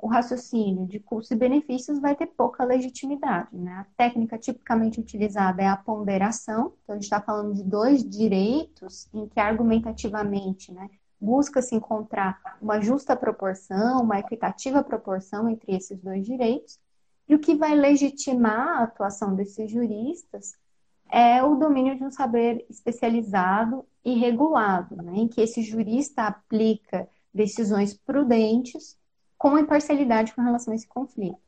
o 0.00 0.06
raciocínio 0.06 0.86
de 0.86 1.00
custos 1.00 1.32
e 1.32 1.34
benefícios 1.34 1.98
vai 1.98 2.14
ter 2.14 2.28
pouca 2.28 2.62
legitimidade. 2.62 3.48
Né? 3.52 3.72
A 3.72 3.86
técnica 3.96 4.38
tipicamente 4.38 5.00
utilizada 5.00 5.60
é 5.60 5.66
a 5.66 5.76
ponderação, 5.76 6.72
então 6.84 6.94
a 6.94 6.94
gente 6.94 7.02
está 7.02 7.20
falando 7.20 7.52
de 7.52 7.64
dois 7.64 8.08
direitos 8.08 9.08
em 9.12 9.26
que 9.26 9.40
argumentativamente 9.40 10.70
né, 10.70 10.88
busca-se 11.22 11.76
encontrar 11.76 12.58
uma 12.60 12.80
justa 12.80 13.14
proporção, 13.14 14.02
uma 14.02 14.18
equitativa 14.18 14.82
proporção 14.82 15.48
entre 15.48 15.76
esses 15.76 16.00
dois 16.00 16.26
direitos, 16.26 16.80
e 17.28 17.34
o 17.36 17.38
que 17.38 17.54
vai 17.54 17.76
legitimar 17.76 18.80
a 18.80 18.82
atuação 18.82 19.36
desses 19.36 19.70
juristas 19.70 20.58
é 21.08 21.40
o 21.40 21.54
domínio 21.54 21.96
de 21.96 22.02
um 22.02 22.10
saber 22.10 22.66
especializado 22.68 23.86
e 24.04 24.14
regulado, 24.14 24.96
né, 24.96 25.12
em 25.14 25.28
que 25.28 25.40
esse 25.40 25.62
jurista 25.62 26.24
aplica 26.24 27.08
decisões 27.32 27.94
prudentes 27.94 28.98
com 29.38 29.56
imparcialidade 29.56 30.34
com 30.34 30.42
relação 30.42 30.72
a 30.72 30.74
esse 30.74 30.88
conflito. 30.88 31.38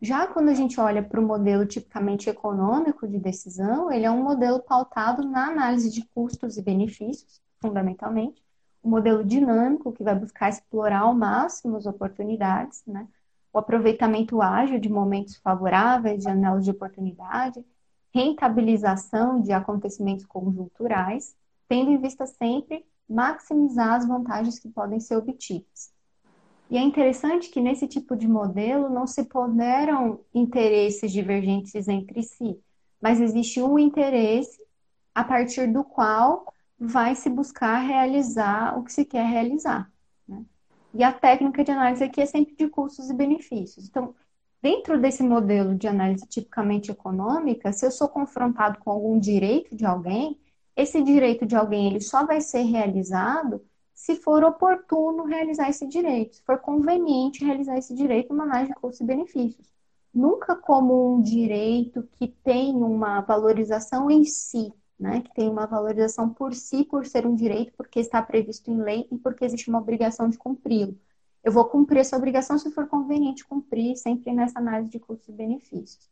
Já 0.00 0.26
quando 0.26 0.48
a 0.48 0.54
gente 0.54 0.80
olha 0.80 1.00
para 1.00 1.20
o 1.20 1.24
modelo 1.24 1.64
tipicamente 1.64 2.28
econômico 2.28 3.06
de 3.06 3.20
decisão, 3.20 3.92
ele 3.92 4.04
é 4.04 4.10
um 4.10 4.24
modelo 4.24 4.58
pautado 4.60 5.22
na 5.22 5.46
análise 5.46 5.90
de 5.90 6.04
custos 6.06 6.56
e 6.56 6.62
benefícios, 6.62 7.40
fundamentalmente, 7.60 8.42
um 8.82 8.90
modelo 8.90 9.24
dinâmico 9.24 9.92
que 9.92 10.02
vai 10.02 10.14
buscar 10.14 10.48
explorar 10.48 11.00
ao 11.00 11.14
máximo 11.14 11.76
as 11.76 11.86
oportunidades, 11.86 12.82
né? 12.86 13.06
o 13.52 13.58
aproveitamento 13.58 14.40
ágil 14.40 14.78
de 14.80 14.88
momentos 14.88 15.36
favoráveis, 15.36 16.24
janelas 16.24 16.64
de 16.64 16.70
oportunidade, 16.70 17.64
rentabilização 18.12 19.40
de 19.40 19.52
acontecimentos 19.52 20.24
conjunturais, 20.24 21.34
tendo 21.68 21.90
em 21.90 21.98
vista 21.98 22.26
sempre 22.26 22.84
maximizar 23.08 23.94
as 23.94 24.06
vantagens 24.06 24.58
que 24.58 24.68
podem 24.68 25.00
ser 25.00 25.16
obtidas. 25.16 25.92
E 26.70 26.78
é 26.78 26.80
interessante 26.80 27.50
que 27.50 27.60
nesse 27.60 27.86
tipo 27.86 28.16
de 28.16 28.26
modelo 28.26 28.88
não 28.88 29.06
se 29.06 29.24
ponderam 29.24 30.20
interesses 30.34 31.12
divergentes 31.12 31.88
entre 31.88 32.22
si, 32.22 32.58
mas 33.00 33.20
existe 33.20 33.60
um 33.60 33.78
interesse 33.78 34.58
a 35.14 35.22
partir 35.22 35.70
do 35.70 35.84
qual 35.84 36.52
vai 36.84 37.14
se 37.14 37.30
buscar 37.30 37.78
realizar 37.78 38.76
o 38.76 38.82
que 38.82 38.92
se 38.92 39.04
quer 39.04 39.24
realizar. 39.24 39.88
Né? 40.26 40.44
E 40.92 41.04
a 41.04 41.12
técnica 41.12 41.62
de 41.62 41.70
análise 41.70 42.02
aqui 42.02 42.20
é 42.20 42.26
sempre 42.26 42.56
de 42.56 42.68
custos 42.68 43.08
e 43.08 43.14
benefícios. 43.14 43.88
Então, 43.88 44.12
dentro 44.60 45.00
desse 45.00 45.22
modelo 45.22 45.76
de 45.76 45.86
análise 45.86 46.26
tipicamente 46.26 46.90
econômica, 46.90 47.72
se 47.72 47.86
eu 47.86 47.90
sou 47.92 48.08
confrontado 48.08 48.80
com 48.80 48.90
algum 48.90 49.16
direito 49.16 49.76
de 49.76 49.86
alguém, 49.86 50.40
esse 50.74 51.00
direito 51.02 51.46
de 51.46 51.54
alguém 51.54 51.86
ele 51.86 52.00
só 52.00 52.26
vai 52.26 52.40
ser 52.40 52.62
realizado 52.62 53.64
se 53.94 54.16
for 54.16 54.42
oportuno 54.42 55.24
realizar 55.24 55.70
esse 55.70 55.86
direito, 55.86 56.34
se 56.34 56.42
for 56.42 56.58
conveniente 56.58 57.44
realizar 57.44 57.78
esse 57.78 57.94
direito 57.94 58.30
numa 58.30 58.42
análise 58.42 58.72
de 58.72 58.80
custos 58.80 59.00
e 59.00 59.04
benefícios. 59.04 59.72
Nunca 60.12 60.56
como 60.56 61.14
um 61.14 61.22
direito 61.22 62.02
que 62.14 62.26
tem 62.26 62.74
uma 62.74 63.20
valorização 63.20 64.10
em 64.10 64.24
si, 64.24 64.72
né? 65.02 65.20
que 65.20 65.34
tem 65.34 65.48
uma 65.48 65.66
valorização 65.66 66.30
por 66.30 66.54
si, 66.54 66.84
por 66.84 67.04
ser 67.04 67.26
um 67.26 67.34
direito, 67.34 67.72
porque 67.76 67.98
está 67.98 68.22
previsto 68.22 68.70
em 68.70 68.80
lei 68.80 69.08
e 69.10 69.18
porque 69.18 69.44
existe 69.44 69.68
uma 69.68 69.80
obrigação 69.80 70.28
de 70.28 70.38
cumpri-lo. 70.38 70.96
Eu 71.42 71.50
vou 71.50 71.64
cumprir 71.64 71.98
essa 71.98 72.16
obrigação 72.16 72.56
se 72.56 72.70
for 72.70 72.86
conveniente 72.86 73.44
cumprir, 73.44 73.96
sempre 73.96 74.32
nessa 74.32 74.60
análise 74.60 74.90
de 74.90 75.00
custos 75.00 75.28
e 75.28 75.32
benefícios. 75.32 76.08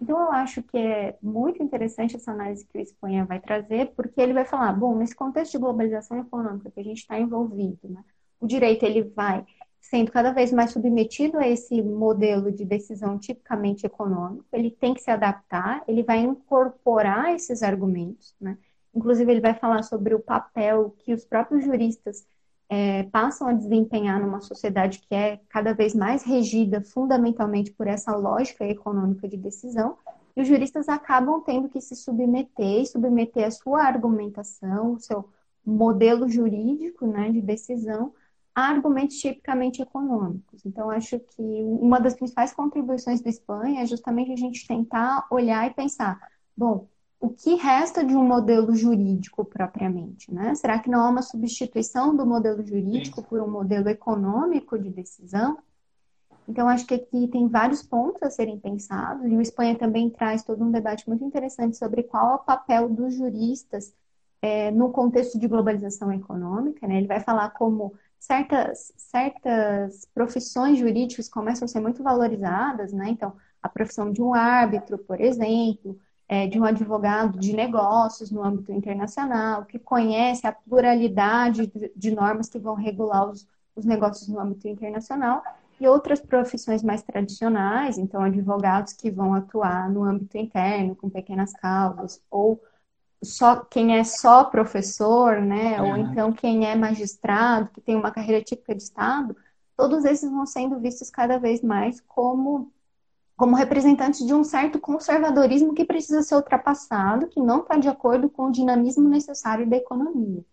Então, 0.00 0.18
eu 0.18 0.32
acho 0.32 0.62
que 0.62 0.78
é 0.78 1.18
muito 1.22 1.62
interessante 1.62 2.16
essa 2.16 2.32
análise 2.32 2.64
que 2.64 2.78
o 2.78 2.80
Espanha 2.80 3.26
vai 3.26 3.38
trazer, 3.38 3.92
porque 3.94 4.18
ele 4.18 4.32
vai 4.32 4.46
falar, 4.46 4.72
bom, 4.72 4.96
nesse 4.96 5.14
contexto 5.14 5.52
de 5.52 5.58
globalização 5.58 6.18
econômica 6.18 6.70
que 6.70 6.80
a 6.80 6.84
gente 6.84 7.00
está 7.00 7.20
envolvido, 7.20 7.86
né, 7.86 8.02
o 8.40 8.46
direito 8.46 8.84
ele 8.84 9.02
vai 9.02 9.44
sendo 9.80 10.12
cada 10.12 10.32
vez 10.32 10.52
mais 10.52 10.70
submetido 10.70 11.38
a 11.38 11.48
esse 11.48 11.82
modelo 11.82 12.52
de 12.52 12.64
decisão 12.64 13.18
tipicamente 13.18 13.86
econômico, 13.86 14.44
ele 14.52 14.70
tem 14.70 14.94
que 14.94 15.02
se 15.02 15.10
adaptar, 15.10 15.82
ele 15.88 16.02
vai 16.02 16.18
incorporar 16.18 17.34
esses 17.34 17.62
argumentos, 17.62 18.34
né? 18.40 18.56
Inclusive, 18.94 19.30
ele 19.30 19.40
vai 19.40 19.54
falar 19.54 19.82
sobre 19.82 20.14
o 20.14 20.20
papel 20.20 20.94
que 20.98 21.14
os 21.14 21.24
próprios 21.24 21.64
juristas 21.64 22.26
é, 22.68 23.04
passam 23.04 23.48
a 23.48 23.52
desempenhar 23.52 24.20
numa 24.20 24.40
sociedade 24.40 25.00
que 25.00 25.14
é 25.14 25.40
cada 25.48 25.72
vez 25.72 25.94
mais 25.94 26.22
regida 26.22 26.80
fundamentalmente 26.80 27.72
por 27.72 27.86
essa 27.86 28.14
lógica 28.14 28.64
econômica 28.64 29.28
de 29.28 29.36
decisão, 29.36 29.96
e 30.36 30.42
os 30.42 30.48
juristas 30.48 30.88
acabam 30.88 31.40
tendo 31.40 31.68
que 31.68 31.80
se 31.80 31.96
submeter 31.96 32.86
submeter 32.86 33.46
a 33.46 33.50
sua 33.50 33.82
argumentação, 33.82 34.94
o 34.94 35.00
seu 35.00 35.28
modelo 35.64 36.28
jurídico 36.28 37.06
né, 37.06 37.30
de 37.30 37.40
decisão 37.40 38.12
argumentos 38.68 39.16
tipicamente 39.18 39.82
econômicos. 39.82 40.64
Então, 40.64 40.90
acho 40.90 41.18
que 41.18 41.42
uma 41.62 42.00
das 42.00 42.14
principais 42.14 42.52
contribuições 42.52 43.20
do 43.20 43.28
Espanha 43.28 43.82
é 43.82 43.86
justamente 43.86 44.32
a 44.32 44.36
gente 44.36 44.66
tentar 44.66 45.26
olhar 45.30 45.66
e 45.66 45.74
pensar, 45.74 46.20
bom, 46.56 46.88
o 47.20 47.28
que 47.28 47.54
resta 47.54 48.02
de 48.02 48.16
um 48.16 48.24
modelo 48.24 48.74
jurídico 48.74 49.44
propriamente, 49.44 50.32
né? 50.32 50.54
Será 50.54 50.78
que 50.78 50.88
não 50.88 51.00
há 51.02 51.10
uma 51.10 51.20
substituição 51.22 52.16
do 52.16 52.24
modelo 52.24 52.64
jurídico 52.64 53.22
por 53.22 53.40
um 53.42 53.50
modelo 53.50 53.90
econômico 53.90 54.78
de 54.78 54.88
decisão? 54.88 55.58
Então, 56.48 56.66
acho 56.66 56.86
que 56.86 56.94
aqui 56.94 57.28
tem 57.28 57.46
vários 57.46 57.82
pontos 57.82 58.22
a 58.22 58.30
serem 58.30 58.58
pensados, 58.58 59.24
e 59.26 59.36
o 59.36 59.40
Espanha 59.40 59.78
também 59.78 60.08
traz 60.08 60.42
todo 60.42 60.64
um 60.64 60.70
debate 60.70 61.06
muito 61.06 61.22
interessante 61.22 61.76
sobre 61.76 62.02
qual 62.02 62.32
é 62.32 62.34
o 62.36 62.38
papel 62.38 62.88
dos 62.88 63.14
juristas 63.14 63.94
é, 64.42 64.70
no 64.70 64.90
contexto 64.90 65.38
de 65.38 65.46
globalização 65.46 66.10
econômica, 66.12 66.86
né? 66.86 66.96
Ele 66.96 67.06
vai 67.06 67.20
falar 67.20 67.50
como 67.50 67.94
certas, 68.20 68.92
certas 68.96 70.06
profissões 70.14 70.78
jurídicas 70.78 71.28
começam 71.28 71.64
a 71.64 71.68
ser 71.68 71.80
muito 71.80 72.02
valorizadas, 72.02 72.92
né? 72.92 73.08
Então, 73.08 73.34
a 73.62 73.68
profissão 73.68 74.12
de 74.12 74.22
um 74.22 74.34
árbitro, 74.34 74.98
por 74.98 75.20
exemplo, 75.20 75.98
é, 76.28 76.46
de 76.46 76.60
um 76.60 76.64
advogado 76.64 77.38
de 77.38 77.54
negócios 77.54 78.30
no 78.30 78.44
âmbito 78.44 78.70
internacional, 78.70 79.64
que 79.64 79.78
conhece 79.78 80.46
a 80.46 80.52
pluralidade 80.52 81.72
de, 81.96 82.10
normas 82.10 82.48
que 82.48 82.58
vão 82.58 82.74
regular 82.74 83.28
os, 83.28 83.48
os 83.74 83.84
negócios 83.84 84.28
no 84.28 84.38
âmbito 84.38 84.68
internacional, 84.68 85.42
e 85.80 85.88
outras 85.88 86.20
profissões 86.20 86.82
mais 86.82 87.02
tradicionais, 87.02 87.96
então 87.96 88.22
advogados 88.22 88.92
que 88.92 89.10
vão 89.10 89.34
atuar 89.34 89.88
no 89.90 90.04
âmbito 90.04 90.36
interno, 90.36 90.94
com 90.94 91.08
pequenas 91.08 91.54
causas, 91.54 92.22
ou 92.30 92.62
só 93.22 93.56
quem 93.56 93.96
é 93.98 94.04
só 94.04 94.44
professor, 94.44 95.40
né, 95.40 95.74
é. 95.74 95.82
ou 95.82 95.96
então 95.96 96.32
quem 96.32 96.66
é 96.66 96.74
magistrado, 96.74 97.70
que 97.70 97.80
tem 97.80 97.96
uma 97.96 98.10
carreira 98.10 98.42
típica 98.42 98.74
de 98.74 98.82
Estado, 98.82 99.36
todos 99.76 100.04
esses 100.04 100.30
vão 100.30 100.46
sendo 100.46 100.78
vistos 100.78 101.10
cada 101.10 101.38
vez 101.38 101.62
mais 101.62 102.00
como 102.00 102.72
como 103.36 103.56
representantes 103.56 104.26
de 104.26 104.34
um 104.34 104.44
certo 104.44 104.78
conservadorismo 104.78 105.72
que 105.72 105.82
precisa 105.82 106.20
ser 106.20 106.34
ultrapassado, 106.34 107.26
que 107.26 107.40
não 107.40 107.60
está 107.60 107.78
de 107.78 107.88
acordo 107.88 108.28
com 108.28 108.48
o 108.48 108.52
dinamismo 108.52 109.08
necessário 109.08 109.66
da 109.66 109.78
economia. 109.78 110.44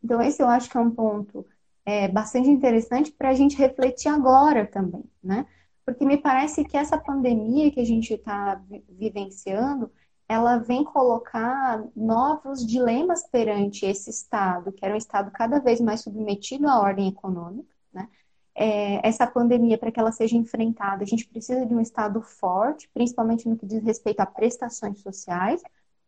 Então, 0.00 0.22
esse 0.22 0.40
eu 0.40 0.46
acho 0.46 0.70
que 0.70 0.76
é 0.76 0.80
um 0.80 0.92
ponto 0.92 1.44
é, 1.84 2.06
bastante 2.06 2.48
interessante 2.48 3.10
para 3.10 3.30
a 3.30 3.34
gente 3.34 3.56
refletir 3.56 4.08
agora 4.08 4.64
também, 4.64 5.02
né? 5.20 5.44
Porque 5.84 6.04
me 6.04 6.16
parece 6.16 6.64
que 6.64 6.76
essa 6.76 6.96
pandemia 6.96 7.72
que 7.72 7.80
a 7.80 7.84
gente 7.84 8.14
está 8.14 8.62
vivenciando, 8.88 9.90
ela 10.28 10.58
vem 10.58 10.84
colocar 10.84 11.84
novos 11.94 12.66
dilemas 12.66 13.26
perante 13.28 13.86
esse 13.86 14.10
Estado, 14.10 14.72
que 14.72 14.84
era 14.84 14.94
um 14.94 14.98
Estado 14.98 15.30
cada 15.30 15.60
vez 15.60 15.80
mais 15.80 16.02
submetido 16.02 16.68
à 16.68 16.80
ordem 16.80 17.08
econômica, 17.08 17.68
né? 17.92 18.08
é, 18.56 19.06
essa 19.06 19.26
pandemia, 19.26 19.76
para 19.76 19.92
que 19.92 20.00
ela 20.00 20.10
seja 20.10 20.36
enfrentada, 20.36 21.04
a 21.04 21.06
gente 21.06 21.28
precisa 21.28 21.66
de 21.66 21.74
um 21.74 21.80
Estado 21.80 22.22
forte, 22.22 22.88
principalmente 22.92 23.46
no 23.48 23.56
que 23.56 23.66
diz 23.66 23.82
respeito 23.82 24.20
a 24.20 24.26
prestações 24.26 25.00
sociais, 25.00 25.62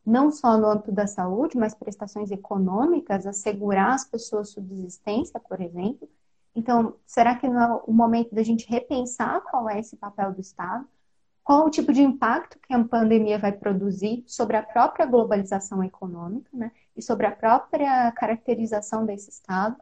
não 0.04 0.32
só 0.32 0.56
no 0.56 0.66
âmbito 0.66 0.90
da 0.90 1.06
saúde, 1.06 1.58
mas 1.58 1.74
prestações 1.74 2.30
econômicas, 2.30 3.26
assegurar 3.26 3.92
as 3.92 4.04
pessoas 4.06 4.48
subsistência, 4.48 5.38
por 5.38 5.60
exemplo. 5.60 6.08
Então, 6.54 6.94
será 7.06 7.36
que 7.36 7.46
não 7.46 7.60
é 7.60 7.82
o 7.86 7.92
momento 7.92 8.34
da 8.34 8.42
gente 8.42 8.66
repensar 8.68 9.42
qual 9.42 9.68
é 9.68 9.78
esse 9.78 9.96
papel 9.96 10.32
do 10.32 10.40
Estado? 10.40 10.88
Qual 11.48 11.64
o 11.64 11.70
tipo 11.70 11.94
de 11.94 12.02
impacto 12.02 12.58
que 12.58 12.74
a 12.74 12.84
pandemia 12.84 13.38
vai 13.38 13.52
produzir 13.52 14.22
sobre 14.26 14.54
a 14.54 14.62
própria 14.62 15.06
globalização 15.06 15.82
econômica, 15.82 16.50
né? 16.52 16.70
E 16.94 17.00
sobre 17.00 17.24
a 17.24 17.30
própria 17.30 18.12
caracterização 18.12 19.06
desse 19.06 19.30
Estado? 19.30 19.78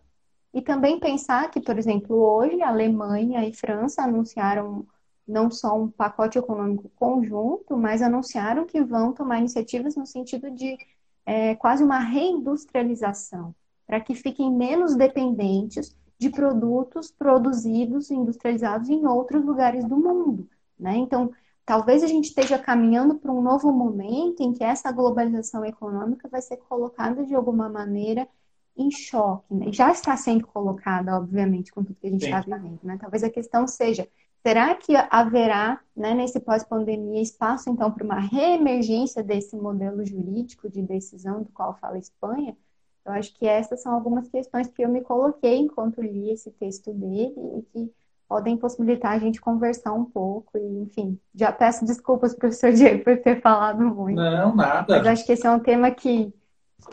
E 0.55 0.63
também 0.63 1.01
pensar 1.01 1.51
que, 1.51 1.61
por 1.61 1.77
exemplo, 1.77 2.15
hoje 2.15 2.63
a 2.63 2.69
Alemanha 2.69 3.45
e 3.45 3.53
França 3.53 4.03
anunciaram 4.03 4.87
não 5.27 5.51
só 5.51 5.77
um 5.77 5.91
pacote 5.91 6.39
econômico 6.39 6.89
conjunto, 6.95 7.77
mas 7.77 8.01
anunciaram 8.01 8.65
que 8.65 8.81
vão 8.85 9.13
tomar 9.13 9.41
iniciativas 9.41 9.97
no 9.97 10.07
sentido 10.07 10.53
de 10.53 10.79
é, 11.27 11.57
quase 11.57 11.83
uma 11.83 11.99
reindustrialização, 11.99 13.53
para 13.89 14.01
que 14.01 14.15
fiquem 14.15 14.53
menos 14.53 14.95
dependentes 14.95 15.97
de 16.17 16.31
produtos 16.31 17.11
produzidos 17.11 18.09
e 18.09 18.15
industrializados 18.15 18.89
em 18.89 19.05
outros 19.05 19.45
lugares 19.45 19.85
do 19.85 19.97
mundo. 19.97 20.49
Né? 20.79 20.97
Então, 20.97 21.33
talvez 21.67 22.05
a 22.05 22.07
gente 22.07 22.27
esteja 22.27 22.59
caminhando 22.59 23.17
para 23.17 23.33
um 23.33 23.43
novo 23.43 23.73
momento 23.73 24.41
em 24.41 24.53
que 24.53 24.63
essa 24.63 24.93
globalização 24.93 25.65
econômica 25.65 26.29
vai 26.29 26.41
ser 26.41 26.59
colocada 26.59 27.25
de 27.27 27.35
alguma 27.35 27.69
maneira 27.69 28.29
em 28.77 28.91
choque, 28.91 29.53
né? 29.53 29.73
Já 29.73 29.91
está 29.91 30.17
sendo 30.17 30.47
colocada, 30.47 31.17
obviamente, 31.17 31.73
com 31.73 31.83
tudo 31.83 31.99
que 31.99 32.07
a 32.07 32.11
gente 32.11 32.25
está 32.25 32.41
vivendo, 32.41 32.79
né? 32.85 32.97
Talvez 33.01 33.25
a 33.25 33.31
questão 33.31 33.67
seja, 33.67 34.09
será 34.47 34.75
que 34.77 34.95
haverá, 35.11 35.81
né, 35.97 36.15
nesse 36.15 36.39
pós-pandemia, 36.39 37.21
espaço, 37.21 37.69
então, 37.69 37.91
para 37.91 38.05
uma 38.05 38.21
reemergência 38.21 39.23
desse 39.23 39.57
modelo 39.57 40.05
jurídico 40.05 40.69
de 40.71 40.83
decisão 40.83 41.43
do 41.43 41.49
qual 41.51 41.75
fala 41.81 41.97
a 41.97 41.99
Espanha? 41.99 42.57
Eu 43.05 43.13
acho 43.13 43.35
que 43.35 43.47
essas 43.47 43.83
são 43.83 43.93
algumas 43.93 44.29
questões 44.29 44.69
que 44.69 44.85
eu 44.85 44.89
me 44.89 45.01
coloquei 45.01 45.57
enquanto 45.57 46.03
li 46.03 46.31
esse 46.31 46.51
texto 46.51 46.93
dele 46.93 47.35
e 47.59 47.63
que 47.63 47.93
podem 48.29 48.57
possibilitar 48.57 49.13
a 49.13 49.19
gente 49.19 49.41
conversar 49.41 49.93
um 49.93 50.05
pouco 50.05 50.57
e, 50.57 50.83
enfim, 50.83 51.19
já 51.35 51.53
peço 51.53 51.85
desculpas, 51.85 52.35
professor 52.35 52.73
Diego, 52.73 53.05
por 53.05 53.17
ter 53.19 53.41
falado 53.41 53.83
muito. 53.83 54.17
Não, 54.17 54.55
nada. 54.55 54.99
Mas 54.99 55.07
acho 55.07 55.27
que 55.27 55.33
esse 55.33 55.47
é 55.47 55.51
um 55.51 55.61
tema 55.61 55.91
que, 55.91 56.33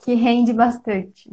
que 0.03 0.13
rende 0.13 0.53
bastante. 0.53 1.29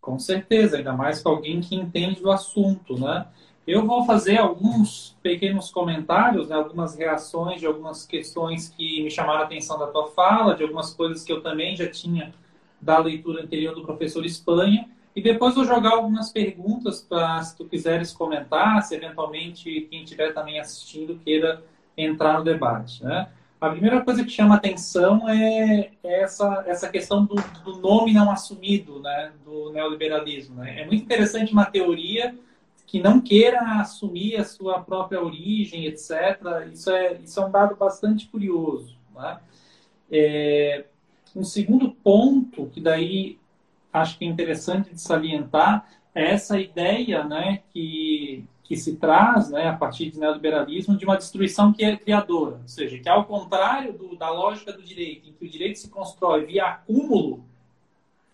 Com 0.00 0.18
certeza, 0.18 0.76
ainda 0.76 0.92
mais 0.92 1.22
com 1.22 1.30
alguém 1.30 1.60
que 1.60 1.74
entende 1.74 2.20
do 2.20 2.30
assunto, 2.30 2.98
né? 2.98 3.26
Eu 3.66 3.84
vou 3.84 4.04
fazer 4.04 4.38
alguns 4.38 5.16
pequenos 5.20 5.72
comentários, 5.72 6.48
né, 6.48 6.54
algumas 6.54 6.94
reações 6.94 7.58
de 7.58 7.66
algumas 7.66 8.06
questões 8.06 8.68
que 8.68 9.02
me 9.02 9.10
chamaram 9.10 9.40
a 9.40 9.44
atenção 9.44 9.76
da 9.76 9.88
tua 9.88 10.06
fala, 10.06 10.54
de 10.54 10.62
algumas 10.62 10.94
coisas 10.94 11.24
que 11.24 11.32
eu 11.32 11.42
também 11.42 11.74
já 11.74 11.90
tinha 11.90 12.32
da 12.80 12.98
leitura 12.98 13.42
anterior 13.42 13.74
do 13.74 13.82
professor 13.82 14.24
Espanha, 14.24 14.88
e 15.16 15.22
depois 15.22 15.54
vou 15.54 15.64
jogar 15.64 15.92
algumas 15.92 16.30
perguntas 16.30 17.00
para, 17.00 17.42
se 17.42 17.56
tu 17.56 17.64
quiseres 17.64 18.12
comentar, 18.12 18.82
se 18.82 18.94
eventualmente 18.94 19.88
quem 19.90 20.02
estiver 20.02 20.34
também 20.34 20.60
assistindo 20.60 21.18
queira 21.24 21.64
entrar 21.96 22.38
no 22.38 22.44
debate, 22.44 23.02
né? 23.02 23.26
A 23.58 23.70
primeira 23.70 24.02
coisa 24.02 24.22
que 24.22 24.30
chama 24.30 24.56
atenção 24.56 25.26
é, 25.26 25.90
é 26.04 26.20
essa, 26.20 26.62
essa 26.66 26.90
questão 26.90 27.24
do, 27.24 27.36
do, 27.64 27.78
nome 27.78 28.12
não 28.12 28.30
assumido 28.30 29.00
né, 29.00 29.32
do 29.42 29.72
neoliberalismo. 29.72 30.56
Né? 30.56 30.82
É 30.82 30.84
muito 30.84 31.02
interessante 31.02 31.54
uma 31.54 31.64
teoria 31.64 32.36
que 32.86 33.00
não 33.00 33.18
queira 33.18 33.80
assumir 33.80 34.36
a 34.36 34.44
sua 34.44 34.82
própria 34.82 35.22
origem, 35.22 35.86
etc. 35.86 36.10
Isso 36.70 36.90
é, 36.90 37.14
isso 37.14 37.40
é 37.40 37.46
um 37.46 37.50
dado 37.50 37.74
bastante 37.74 38.26
curioso. 38.26 38.94
Né? 39.14 39.38
É, 40.12 40.84
um 41.34 41.42
segundo 41.42 41.90
ponto, 41.90 42.66
que 42.66 42.80
daí 42.80 43.38
acho 43.96 44.18
que 44.18 44.24
é 44.24 44.28
interessante 44.28 44.92
de 44.92 45.00
salientar, 45.00 45.86
é 46.14 46.32
essa 46.32 46.58
ideia 46.58 47.24
né, 47.24 47.62
que, 47.72 48.44
que 48.62 48.76
se 48.76 48.96
traz, 48.96 49.50
né, 49.50 49.68
a 49.68 49.76
partir 49.76 50.10
do 50.10 50.20
neoliberalismo, 50.20 50.96
de 50.96 51.04
uma 51.04 51.16
destruição 51.16 51.72
que 51.72 51.84
é 51.84 51.96
criadora, 51.96 52.58
ou 52.62 52.68
seja, 52.68 52.98
que 52.98 53.08
ao 53.08 53.24
contrário 53.24 53.92
do, 53.92 54.16
da 54.16 54.30
lógica 54.30 54.72
do 54.72 54.82
direito, 54.82 55.28
em 55.28 55.32
que 55.32 55.44
o 55.44 55.48
direito 55.48 55.78
se 55.78 55.88
constrói 55.88 56.44
via 56.44 56.66
acúmulo, 56.66 57.44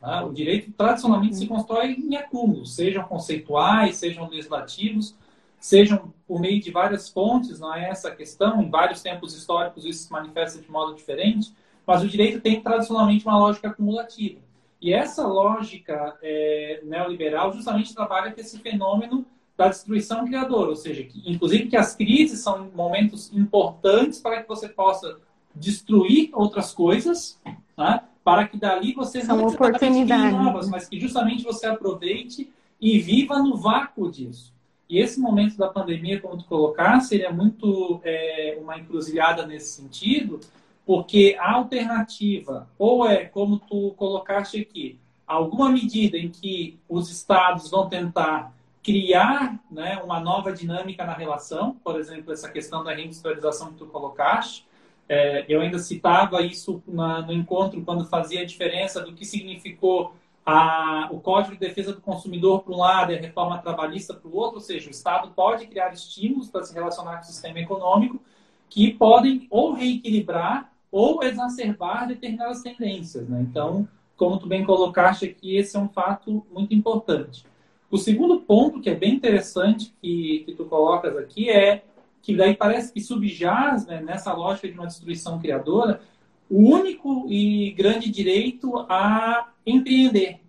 né, 0.01 0.21
o 0.23 0.33
direito 0.33 0.73
tradicionalmente 0.73 1.37
se 1.37 1.47
constrói 1.47 1.93
em 1.93 2.17
acúmulos, 2.17 2.75
sejam 2.75 3.05
conceituais, 3.05 3.97
sejam 3.97 4.29
legislativos, 4.29 5.15
sejam 5.61 6.13
por 6.27 6.41
meio 6.41 6.61
de 6.61 6.73
várias 6.73 7.09
fontes, 7.09 7.61
não 7.61 7.73
é 7.73 7.89
essa 7.89 8.09
a 8.09 8.15
questão, 8.15 8.61
em 8.63 8.69
vários 8.69 9.01
tempos 9.01 9.33
históricos 9.35 9.85
isso 9.85 10.05
se 10.05 10.13
manifesta 10.13 10.61
de 10.61 10.69
modo 10.69 10.95
diferente, 10.95 11.55
mas 11.87 12.03
o 12.03 12.09
direito 12.09 12.41
tem 12.41 12.61
tradicionalmente 12.61 13.25
uma 13.25 13.39
lógica 13.39 13.69
acumulativa. 13.69 14.41
E 14.83 14.93
essa 14.93 15.25
lógica 15.25 16.19
é, 16.21 16.81
neoliberal 16.83 17.53
justamente 17.53 17.95
trabalha 17.95 18.33
com 18.33 18.41
esse 18.41 18.59
fenômeno 18.59 19.25
da 19.57 19.69
destruição 19.69 20.27
criadora, 20.27 20.71
ou 20.71 20.77
seja, 20.77 21.05
que, 21.05 21.23
inclusive 21.25 21.69
que 21.69 21.77
as 21.77 21.95
crises 21.95 22.41
são 22.41 22.69
momentos 22.75 23.33
importantes 23.33 24.19
para 24.19 24.43
que 24.43 24.49
você 24.49 24.69
possa 24.69 25.21
destruir 25.55 26.31
outras 26.33 26.73
coisas, 26.73 27.41
né? 27.79 28.01
para 28.25 28.49
que 28.49 28.57
dali 28.57 28.93
você 28.93 29.21
são 29.23 29.37
não 29.37 29.47
oportunidades 29.47 30.33
novas, 30.33 30.69
mas 30.69 30.89
que 30.89 30.99
justamente 30.99 31.45
você 31.45 31.67
aproveite 31.67 32.51
e 32.81 32.99
viva 32.99 33.39
no 33.39 33.57
vácuo 33.57 34.11
disso. 34.11 34.53
E 34.91 34.99
esse 34.99 35.21
momento 35.21 35.57
da 35.57 35.69
pandemia, 35.69 36.21
como 36.21 36.37
tu 36.39 36.45
colocaste, 36.45 37.11
seria 37.11 37.33
muito 37.33 38.01
é, 38.03 38.59
uma 38.61 38.77
encruzilhada 38.79 39.47
nesse 39.47 39.81
sentido, 39.81 40.41
porque 40.85 41.37
a 41.39 41.53
alternativa, 41.53 42.69
ou 42.79 43.07
é, 43.07 43.25
como 43.25 43.59
tu 43.59 43.93
colocaste 43.97 44.61
aqui, 44.61 44.99
alguma 45.27 45.69
medida 45.71 46.17
em 46.19 46.29
que 46.29 46.79
os 46.89 47.11
estados 47.11 47.71
vão 47.71 47.89
tentar 47.89 48.53
criar 48.83 49.61
né, 49.71 50.01
uma 50.03 50.19
nova 50.19 50.53
dinâmica 50.53 51.05
na 51.05 51.15
relação, 51.15 51.77
por 51.85 51.99
exemplo, 51.99 52.33
essa 52.33 52.51
questão 52.51 52.83
da 52.83 52.93
reindustrialização 52.93 53.73
que 53.73 53.79
tu 53.79 53.87
colocaste. 53.87 54.67
É, 55.09 55.45
eu 55.49 55.61
ainda 55.61 55.79
citava 55.79 56.43
isso 56.43 56.83
na, 56.87 57.23
no 57.23 57.33
encontro 57.33 57.83
quando 57.83 58.05
fazia 58.05 58.41
a 58.41 58.45
diferença 58.45 59.01
do 59.01 59.13
que 59.13 59.25
significou 59.25 60.15
a, 60.45 61.09
o 61.13 61.21
Código 61.21 61.55
de 61.55 61.61
Defesa 61.61 61.93
do 61.93 62.01
Consumidor 62.01 62.63
para 62.63 62.75
um 62.75 62.79
lado 62.79 63.13
e 63.13 63.17
a 63.17 63.21
reforma 63.21 63.59
trabalhista 63.59 64.15
para 64.15 64.29
o 64.29 64.37
outro, 64.37 64.57
ou 64.57 64.61
seja, 64.61 64.89
o 64.89 64.91
Estado 64.91 65.31
pode 65.31 65.67
criar 65.69 65.93
estímulos 65.93 66.49
para 66.49 66.65
se 66.65 66.75
relacionar 66.75 67.17
com 67.17 67.23
o 67.23 67.27
sistema 67.27 67.61
econômico 67.61 68.21
que 68.69 68.93
podem 68.93 69.47
ou 69.51 69.73
reequilibrar 69.73 70.72
ou 70.93 71.25
exacerbar 71.25 72.07
determinadas 72.07 72.61
tendências. 72.61 73.27
Né? 73.27 73.41
Então, 73.41 73.89
como 74.15 74.39
tu 74.39 74.47
bem 74.47 74.63
colocaste 74.63 75.25
aqui, 75.25 75.57
esse 75.57 75.77
é 75.77 75.81
um 75.81 75.89
fato 75.89 76.45
muito 76.53 76.75
importante. 76.75 77.47
O 77.91 77.97
segundo 77.97 78.41
ponto, 78.41 78.81
que 78.81 78.91
é 78.91 78.95
bem 78.95 79.15
interessante 79.15 79.93
que, 80.01 80.45
que 80.47 80.53
tu 80.53 80.67
colocas 80.67 81.17
aqui, 81.17 81.51
é 81.51 81.83
que 82.21 82.37
daí 82.37 82.55
parece 82.55 82.93
que 82.93 83.01
subjaz 83.01 83.87
né, 83.87 84.01
nessa 84.01 84.33
lógica 84.33 84.69
de 84.69 84.75
uma 84.75 84.87
destruição 84.87 85.41
criadora 85.41 86.01
o 86.49 86.59
único 86.59 87.27
e 87.31 87.73
grande 87.73 88.11
direito 88.11 88.77
a 88.89 89.51
empreender. 89.67 90.41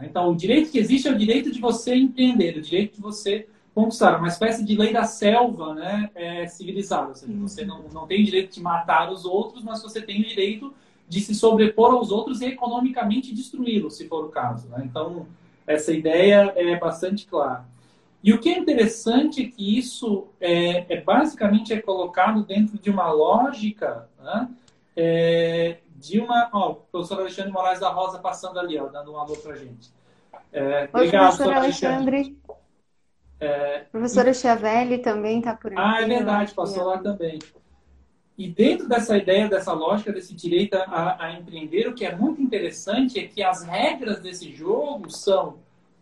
Então, 0.00 0.30
o 0.30 0.36
direito 0.36 0.70
que 0.70 0.78
existe 0.78 1.08
é 1.08 1.10
o 1.10 1.16
direito 1.16 1.50
de 1.50 1.58
você 1.58 1.94
empreender, 1.94 2.58
o 2.58 2.60
direito 2.60 2.96
de 2.96 3.00
você 3.00 3.48
conquistar, 3.74 4.18
uma 4.18 4.28
espécie 4.28 4.64
de 4.64 4.76
lei 4.76 4.92
da 4.92 5.04
selva 5.04 5.74
né, 5.74 6.10
é, 6.14 6.46
civilizada. 6.46 7.08
Ou 7.08 7.14
seja, 7.14 7.32
você 7.38 7.64
não, 7.64 7.82
não 7.92 8.06
tem 8.06 8.22
o 8.22 8.24
direito 8.24 8.54
de 8.54 8.60
matar 8.60 9.10
os 9.10 9.24
outros, 9.24 9.64
mas 9.64 9.82
você 9.82 10.00
tem 10.00 10.20
o 10.20 10.24
direito 10.24 10.72
de 11.08 11.20
se 11.20 11.34
sobrepor 11.34 11.92
aos 11.92 12.10
outros 12.10 12.40
e 12.40 12.46
economicamente 12.46 13.34
destruí-los, 13.34 13.96
se 13.96 14.08
for 14.08 14.24
o 14.24 14.28
caso. 14.28 14.68
Né? 14.68 14.82
Então, 14.84 15.26
essa 15.66 15.92
ideia 15.92 16.52
é 16.56 16.76
bastante 16.78 17.26
clara. 17.26 17.64
E 18.22 18.32
o 18.32 18.38
que 18.38 18.50
é 18.50 18.58
interessante 18.58 19.42
é 19.42 19.48
que 19.48 19.78
isso 19.78 20.28
é, 20.40 20.94
é 20.94 21.00
basicamente 21.00 21.72
é 21.72 21.80
colocado 21.80 22.44
dentro 22.44 22.78
de 22.78 22.88
uma 22.88 23.10
lógica 23.10 24.08
né, 24.22 24.48
é, 24.96 25.78
de 25.96 26.20
uma. 26.20 26.48
Ó, 26.52 26.70
o 26.70 26.74
professor 26.76 27.20
Alexandre 27.20 27.50
Moraes 27.50 27.80
da 27.80 27.88
Rosa 27.88 28.18
passando 28.18 28.60
ali, 28.60 28.78
ó, 28.78 28.86
dando 28.86 29.12
um 29.12 29.18
alô 29.18 29.34
para 29.36 29.54
a 29.54 29.56
gente. 29.56 29.90
É, 30.52 30.82
Oi, 30.82 30.88
obrigado, 30.92 31.36
professor 31.36 31.52
Alexandre. 31.52 32.16
Alexandre. 32.16 32.36
É, 33.42 33.86
professora 33.90 34.32
Chiavelli 34.32 34.98
também 34.98 35.38
está 35.38 35.52
por 35.56 35.72
aqui. 35.72 35.80
Ah, 35.80 36.00
é 36.00 36.06
verdade, 36.06 36.54
passou 36.54 36.84
lá 36.84 36.98
também. 36.98 37.40
E 38.38 38.48
dentro 38.48 38.88
dessa 38.88 39.18
ideia, 39.18 39.48
dessa 39.48 39.72
lógica, 39.72 40.12
desse 40.12 40.32
direito 40.32 40.74
a, 40.74 41.24
a, 41.24 41.32
empreender, 41.32 41.88
o 41.88 41.94
que 41.94 42.06
é 42.06 42.14
muito 42.14 42.40
interessante 42.40 43.18
é 43.18 43.26
que 43.26 43.42
as 43.42 43.64
regras 43.64 44.20
desse 44.20 44.54
jogo 44.54 45.10
são 45.10 45.58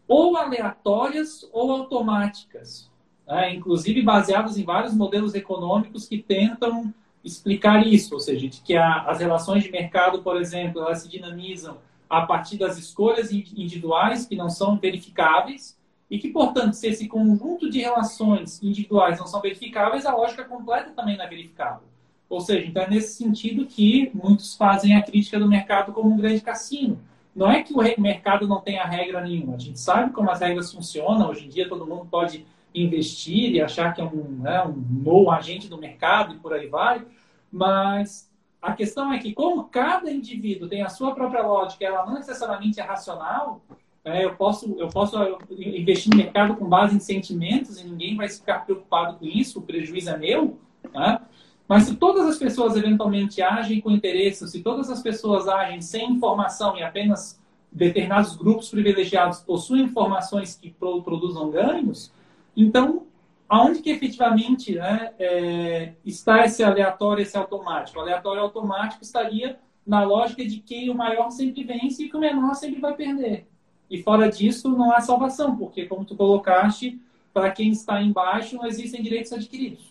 ou 0.06 0.36
aleatórias 0.36 1.48
ou 1.50 1.72
automáticas, 1.72 2.90
né? 3.26 3.54
inclusive 3.54 4.02
baseadas 4.02 4.58
em 4.58 4.64
vários 4.64 4.92
modelos 4.92 5.34
econômicos 5.34 6.06
que 6.06 6.18
tentam 6.18 6.92
explicar 7.24 7.86
isso, 7.86 8.12
ou 8.14 8.20
seja, 8.20 8.50
que 8.62 8.76
a, 8.76 9.02
as 9.02 9.18
relações 9.18 9.64
de 9.64 9.70
mercado, 9.70 10.22
por 10.22 10.36
exemplo, 10.36 10.82
elas 10.82 11.02
se 11.02 11.08
dinamizam 11.08 11.78
a 12.08 12.26
partir 12.26 12.58
das 12.58 12.76
escolhas 12.76 13.32
individuais 13.32 14.26
que 14.26 14.36
não 14.36 14.50
são 14.50 14.76
verificáveis 14.76 15.79
e 16.10 16.18
que, 16.18 16.28
portanto, 16.28 16.74
se 16.74 16.88
esse 16.88 17.06
conjunto 17.06 17.70
de 17.70 17.80
relações 17.80 18.60
individuais 18.62 19.18
não 19.18 19.26
são 19.26 19.40
verificáveis, 19.40 20.04
a 20.04 20.14
lógica 20.14 20.44
completa 20.44 20.90
também 20.90 21.16
não 21.16 21.24
é 21.24 21.28
verificável. 21.28 21.88
Ou 22.28 22.40
seja, 22.40 22.66
então 22.66 22.82
é 22.82 22.90
nesse 22.90 23.14
sentido 23.14 23.64
que 23.66 24.10
muitos 24.12 24.56
fazem 24.56 24.96
a 24.96 25.02
crítica 25.02 25.38
do 25.38 25.48
mercado 25.48 25.92
como 25.92 26.10
um 26.10 26.16
grande 26.16 26.40
cassino. 26.40 26.98
Não 27.34 27.50
é 27.50 27.62
que 27.62 27.72
o 27.72 27.78
mercado 28.00 28.46
não 28.48 28.60
tenha 28.60 28.84
regra 28.84 29.20
nenhuma. 29.20 29.54
A 29.54 29.58
gente 29.58 29.78
sabe 29.78 30.12
como 30.12 30.30
as 30.30 30.40
regras 30.40 30.72
funcionam. 30.72 31.30
Hoje 31.30 31.46
em 31.46 31.48
dia 31.48 31.68
todo 31.68 31.86
mundo 31.86 32.06
pode 32.10 32.44
investir 32.74 33.52
e 33.52 33.60
achar 33.60 33.92
que 33.94 34.00
é 34.00 34.04
um, 34.04 34.40
né, 34.40 34.64
um 34.64 35.02
novo 35.02 35.30
agente 35.30 35.68
do 35.68 35.78
mercado 35.78 36.34
e 36.34 36.38
por 36.38 36.52
aí 36.52 36.66
vai. 36.66 37.04
Mas 37.50 38.28
a 38.60 38.72
questão 38.72 39.12
é 39.12 39.18
que 39.18 39.32
como 39.32 39.64
cada 39.64 40.10
indivíduo 40.10 40.68
tem 40.68 40.82
a 40.82 40.88
sua 40.88 41.14
própria 41.14 41.42
lógica, 41.42 41.84
ela 41.84 42.04
não 42.04 42.14
necessariamente 42.14 42.80
é 42.80 42.82
racional, 42.82 43.60
né, 44.04 44.24
eu, 44.24 44.34
posso, 44.34 44.74
eu 44.78 44.88
posso 44.88 45.16
investir 45.50 46.10
no 46.10 46.16
mercado 46.16 46.56
com 46.56 46.66
base 46.66 46.96
em 46.96 47.00
sentimentos 47.00 47.80
e 47.80 47.84
ninguém 47.84 48.16
vai 48.16 48.28
ficar 48.28 48.64
preocupado 48.64 49.18
com 49.18 49.26
isso, 49.26 49.58
o 49.58 49.62
prejuízo 49.62 50.10
é 50.10 50.16
meu. 50.16 50.58
Né? 50.92 51.20
Mas 51.68 51.84
se 51.84 51.96
todas 51.96 52.26
as 52.26 52.38
pessoas 52.38 52.76
eventualmente 52.76 53.40
agem 53.42 53.80
com 53.80 53.90
interesse, 53.90 54.48
se 54.48 54.62
todas 54.62 54.90
as 54.90 55.02
pessoas 55.02 55.46
agem 55.46 55.80
sem 55.80 56.10
informação 56.12 56.76
e 56.76 56.82
apenas 56.82 57.40
determinados 57.70 58.34
grupos 58.36 58.68
privilegiados 58.68 59.40
possuem 59.40 59.84
informações 59.84 60.56
que 60.56 60.70
produzam 60.70 61.50
ganhos, 61.50 62.12
então 62.56 63.06
aonde 63.48 63.82
que 63.82 63.90
efetivamente 63.90 64.76
né, 64.76 65.12
é, 65.18 65.92
está 66.04 66.44
esse 66.44 66.62
aleatório, 66.62 67.22
esse 67.22 67.36
automático? 67.36 67.98
O 67.98 68.02
aleatório 68.02 68.42
automático 68.42 69.02
estaria 69.02 69.58
na 69.84 70.04
lógica 70.04 70.44
de 70.44 70.60
que 70.60 70.88
o 70.88 70.94
maior 70.94 71.30
sempre 71.30 71.64
vence 71.64 72.04
e 72.04 72.08
que 72.08 72.16
o 72.16 72.20
menor 72.20 72.54
sempre 72.54 72.80
vai 72.80 72.94
perder. 72.94 73.48
E 73.90 74.02
fora 74.02 74.30
disso, 74.30 74.68
não 74.68 74.92
há 74.92 75.00
salvação, 75.00 75.56
porque, 75.56 75.84
como 75.86 76.04
tu 76.04 76.14
colocaste, 76.14 77.00
para 77.34 77.50
quem 77.50 77.70
está 77.70 78.00
embaixo 78.00 78.56
não 78.56 78.66
existem 78.66 79.02
direitos 79.02 79.32
adquiridos. 79.32 79.90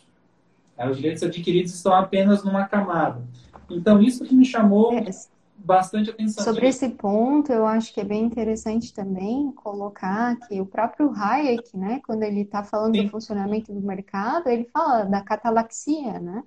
Os 0.90 0.96
direitos 0.96 1.22
adquiridos 1.24 1.74
estão 1.74 1.94
apenas 1.94 2.44
numa 2.44 2.66
camada. 2.66 3.22
Então, 3.70 4.02
isso 4.02 4.24
que 4.24 4.34
me 4.34 4.46
chamou 4.46 4.94
é. 4.94 5.10
bastante 5.58 6.10
atenção. 6.10 6.44
Sobre 6.44 6.68
esse 6.68 6.88
ponto, 6.90 7.52
eu 7.52 7.66
acho 7.66 7.94
que 7.94 8.00
é 8.00 8.06
bem 8.06 8.24
interessante 8.24 8.94
também 8.94 9.52
colocar 9.52 10.38
que 10.48 10.62
o 10.62 10.66
próprio 10.66 11.12
Hayek, 11.14 11.76
né, 11.78 12.02
quando 12.06 12.24
ele 12.24 12.42
está 12.42 12.64
falando 12.64 12.96
sim. 12.96 13.04
do 13.04 13.10
funcionamento 13.10 13.74
do 13.74 13.82
mercado, 13.82 14.48
ele 14.48 14.70
fala 14.72 15.04
da 15.04 15.22
catalaxia, 15.22 16.18
né? 16.20 16.44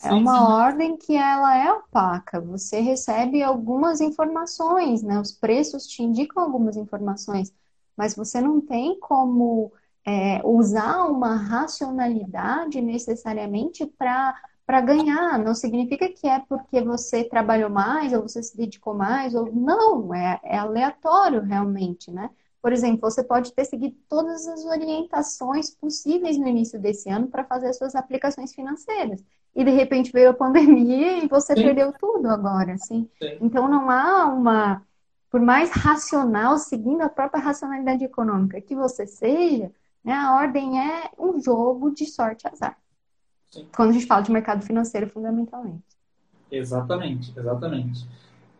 É 0.00 0.14
uma 0.14 0.48
sim. 0.48 0.56
ordem 0.56 0.96
que 0.96 1.16
ela 1.16 1.56
é 1.56 1.72
opaca. 1.72 2.40
Você 2.40 2.80
recebe 2.80 3.42
algumas 3.42 4.00
informações, 4.00 5.02
né? 5.02 5.20
Os 5.20 5.32
preços 5.32 5.86
te 5.86 6.02
indicam 6.02 6.42
algumas 6.42 6.76
informações, 6.76 7.52
mas 7.96 8.14
você 8.14 8.40
não 8.40 8.60
tem 8.60 8.98
como 9.00 9.72
é, 10.06 10.40
usar 10.46 11.04
uma 11.04 11.36
racionalidade 11.36 12.80
necessariamente 12.80 13.86
para 13.86 14.34
para 14.66 14.82
ganhar. 14.82 15.38
Não 15.38 15.54
significa 15.54 16.10
que 16.10 16.28
é 16.28 16.40
porque 16.40 16.82
você 16.82 17.24
trabalhou 17.24 17.70
mais 17.70 18.12
ou 18.12 18.20
você 18.22 18.42
se 18.42 18.54
dedicou 18.56 18.92
mais 18.94 19.34
ou 19.34 19.50
não. 19.50 20.12
É, 20.14 20.38
é 20.44 20.58
aleatório 20.58 21.40
realmente, 21.42 22.10
né? 22.10 22.28
Por 22.60 22.70
exemplo, 22.72 23.00
você 23.00 23.24
pode 23.24 23.52
ter 23.54 23.64
seguido 23.64 23.96
todas 24.08 24.46
as 24.46 24.64
orientações 24.66 25.70
possíveis 25.70 26.36
no 26.36 26.46
início 26.46 26.78
desse 26.78 27.08
ano 27.08 27.28
para 27.28 27.44
fazer 27.44 27.68
as 27.68 27.78
suas 27.78 27.94
aplicações 27.94 28.54
financeiras. 28.54 29.24
E 29.58 29.64
de 29.64 29.72
repente 29.72 30.12
veio 30.12 30.30
a 30.30 30.34
pandemia 30.34 31.18
e 31.18 31.26
você 31.26 31.52
Sim. 31.56 31.64
perdeu 31.64 31.92
tudo 31.92 32.28
agora, 32.28 32.74
assim. 32.74 33.10
Sim. 33.20 33.38
Então 33.40 33.66
não 33.66 33.90
há 33.90 34.26
uma, 34.26 34.86
por 35.28 35.40
mais 35.40 35.72
racional, 35.72 36.58
seguindo 36.58 37.02
a 37.02 37.08
própria 37.08 37.42
racionalidade 37.42 38.04
econômica 38.04 38.60
que 38.60 38.76
você 38.76 39.04
seja, 39.04 39.72
né? 40.04 40.12
A 40.12 40.36
ordem 40.36 40.80
é 40.80 41.10
um 41.18 41.42
jogo 41.42 41.90
de 41.90 42.06
sorte 42.06 42.44
e 42.44 42.48
azar. 42.48 42.78
Sim. 43.50 43.66
Quando 43.74 43.90
a 43.90 43.92
gente 43.94 44.06
fala 44.06 44.22
de 44.22 44.30
mercado 44.30 44.64
financeiro, 44.64 45.08
fundamentalmente. 45.08 45.82
Exatamente, 46.52 47.32
exatamente. 47.36 48.06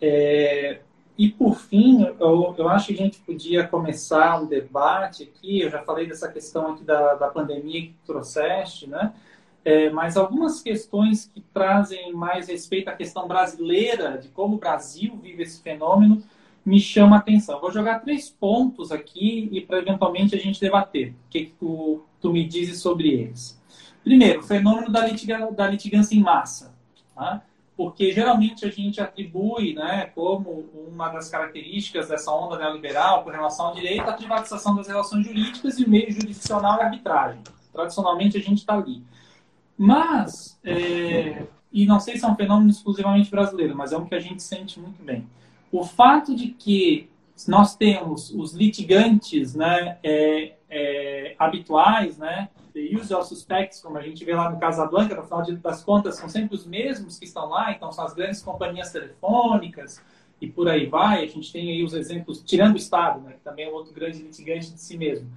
É, 0.01 0.81
e 1.17 1.29
por 1.29 1.55
fim, 1.55 2.13
eu, 2.19 2.57
eu 2.59 2.69
acho 2.69 2.89
que 2.89 2.95
a 2.95 2.97
gente 2.97 3.21
podia 3.21 3.69
começar 3.69 4.43
um 4.43 4.47
debate 4.47 5.23
aqui. 5.23 5.61
Eu 5.61 5.71
já 5.71 5.81
falei 5.85 6.09
dessa 6.09 6.29
questão 6.29 6.73
aqui 6.73 6.83
da, 6.83 7.15
da 7.15 7.29
pandemia 7.29 7.83
que 7.83 7.95
trouxeste, 8.05 8.91
né? 8.91 9.15
É, 9.69 9.91
mas 9.91 10.17
algumas 10.17 10.63
questões 10.63 11.27
que 11.27 11.43
trazem 11.53 12.11
mais 12.15 12.49
respeito 12.49 12.89
à 12.89 12.93
questão 12.93 13.29
brasileira, 13.29 14.17
de 14.17 14.29
como 14.29 14.57
o 14.57 14.59
Brasil 14.59 15.15
vive 15.23 15.43
esse 15.43 15.63
fenômeno, 15.63 16.23
me 16.65 16.81
chama 16.81 17.17
a 17.17 17.19
atenção. 17.19 17.61
Vou 17.61 17.71
jogar 17.71 17.99
três 17.99 18.31
pontos 18.31 18.91
aqui 18.91 19.47
e 19.53 19.61
para 19.61 19.77
eventualmente 19.77 20.35
a 20.35 20.39
gente 20.39 20.59
debater. 20.59 21.11
O 21.11 21.29
que, 21.29 21.45
que 21.45 21.53
tu, 21.61 22.03
tu, 22.19 22.33
me 22.33 22.49
dizes 22.49 22.81
sobre 22.81 23.09
eles? 23.09 23.61
Primeiro, 24.03 24.41
o 24.41 24.43
fenômeno 24.43 24.91
da, 24.91 25.07
litiga, 25.07 25.53
da 25.53 25.69
litigância 25.69 26.15
em 26.15 26.23
massa. 26.23 26.75
Tá? 27.15 27.43
porque 27.77 28.11
geralmente 28.11 28.65
a 28.65 28.71
gente 28.71 29.01
atribui, 29.01 29.75
né, 29.75 30.11
como 30.15 30.69
uma 30.91 31.11
das 31.11 31.29
características 31.29 32.09
dessa 32.09 32.33
onda 32.33 32.59
neoliberal 32.59 33.23
com 33.23 33.31
relação 33.31 33.67
ao 33.67 33.75
direito, 33.75 34.09
a 34.09 34.15
privatização 34.15 34.75
das 34.75 34.89
relações 34.89 35.25
jurídicas 35.25 35.79
e 35.79 35.89
meio 35.89 36.11
jurisdicional 36.11 36.81
e 36.81 36.83
arbitragem. 36.83 37.41
Tradicionalmente 37.73 38.37
a 38.37 38.41
gente 38.41 38.59
está 38.59 38.75
ali. 38.75 39.01
Mas, 39.79 40.59
é, 40.65 41.47
e 41.73 41.87
não 41.87 42.01
sei 42.01 42.19
se 42.19 42.25
é 42.25 42.29
um 42.29 42.35
fenômeno 42.35 42.69
exclusivamente 42.69 43.31
brasileiro, 43.31 43.77
mas 43.77 43.93
é 43.93 43.97
um 43.97 44.05
que 44.05 44.15
a 44.15 44.21
gente 44.21 44.43
sente 44.43 44.81
muito 44.81 45.01
bem. 45.03 45.25
O 45.71 45.85
fato 45.85 46.35
de 46.35 46.49
que 46.49 47.09
nós 47.47 47.77
temos 47.77 48.31
os 48.35 48.53
litigantes 48.53 49.55
né, 49.55 49.99
é, 50.03 50.55
é, 50.69 51.37
habituais, 51.39 52.19
né, 52.19 52.49
the 52.75 52.97
usual 52.97 53.23
suspects, 53.23 53.81
como 53.81 53.97
a 53.97 54.03
gente 54.03 54.25
vê 54.25 54.35
lá 54.35 54.51
no 54.51 54.59
Casablanca, 54.59 55.15
no 55.15 55.23
final 55.23 55.45
das 55.45 55.85
contas, 55.85 56.17
são 56.17 56.29
sempre 56.29 56.57
os 56.57 56.67
mesmos 56.67 57.17
que 57.19 57.25
estão 57.25 57.49
lá, 57.49 57.71
então 57.71 57.93
são 57.93 58.05
as 58.05 58.15
grandes 58.15 58.43
companhias 58.43 58.91
telefônicas 58.91 60.03
e 60.41 60.49
por 60.49 60.69
aí 60.69 60.87
vai. 60.87 61.23
A 61.23 61.27
gente 61.29 61.53
tem 61.53 61.71
aí 61.71 61.85
os 61.85 61.95
exemplos, 61.95 62.43
tirando 62.43 62.75
o 62.75 62.79
Estado, 62.79 63.21
né, 63.21 63.35
que 63.35 63.41
também 63.41 63.67
é 63.67 63.71
outro 63.71 63.93
grande 63.93 64.23
litigante 64.23 64.73
de 64.73 64.81
si 64.81 64.97
mesmo. 64.97 65.31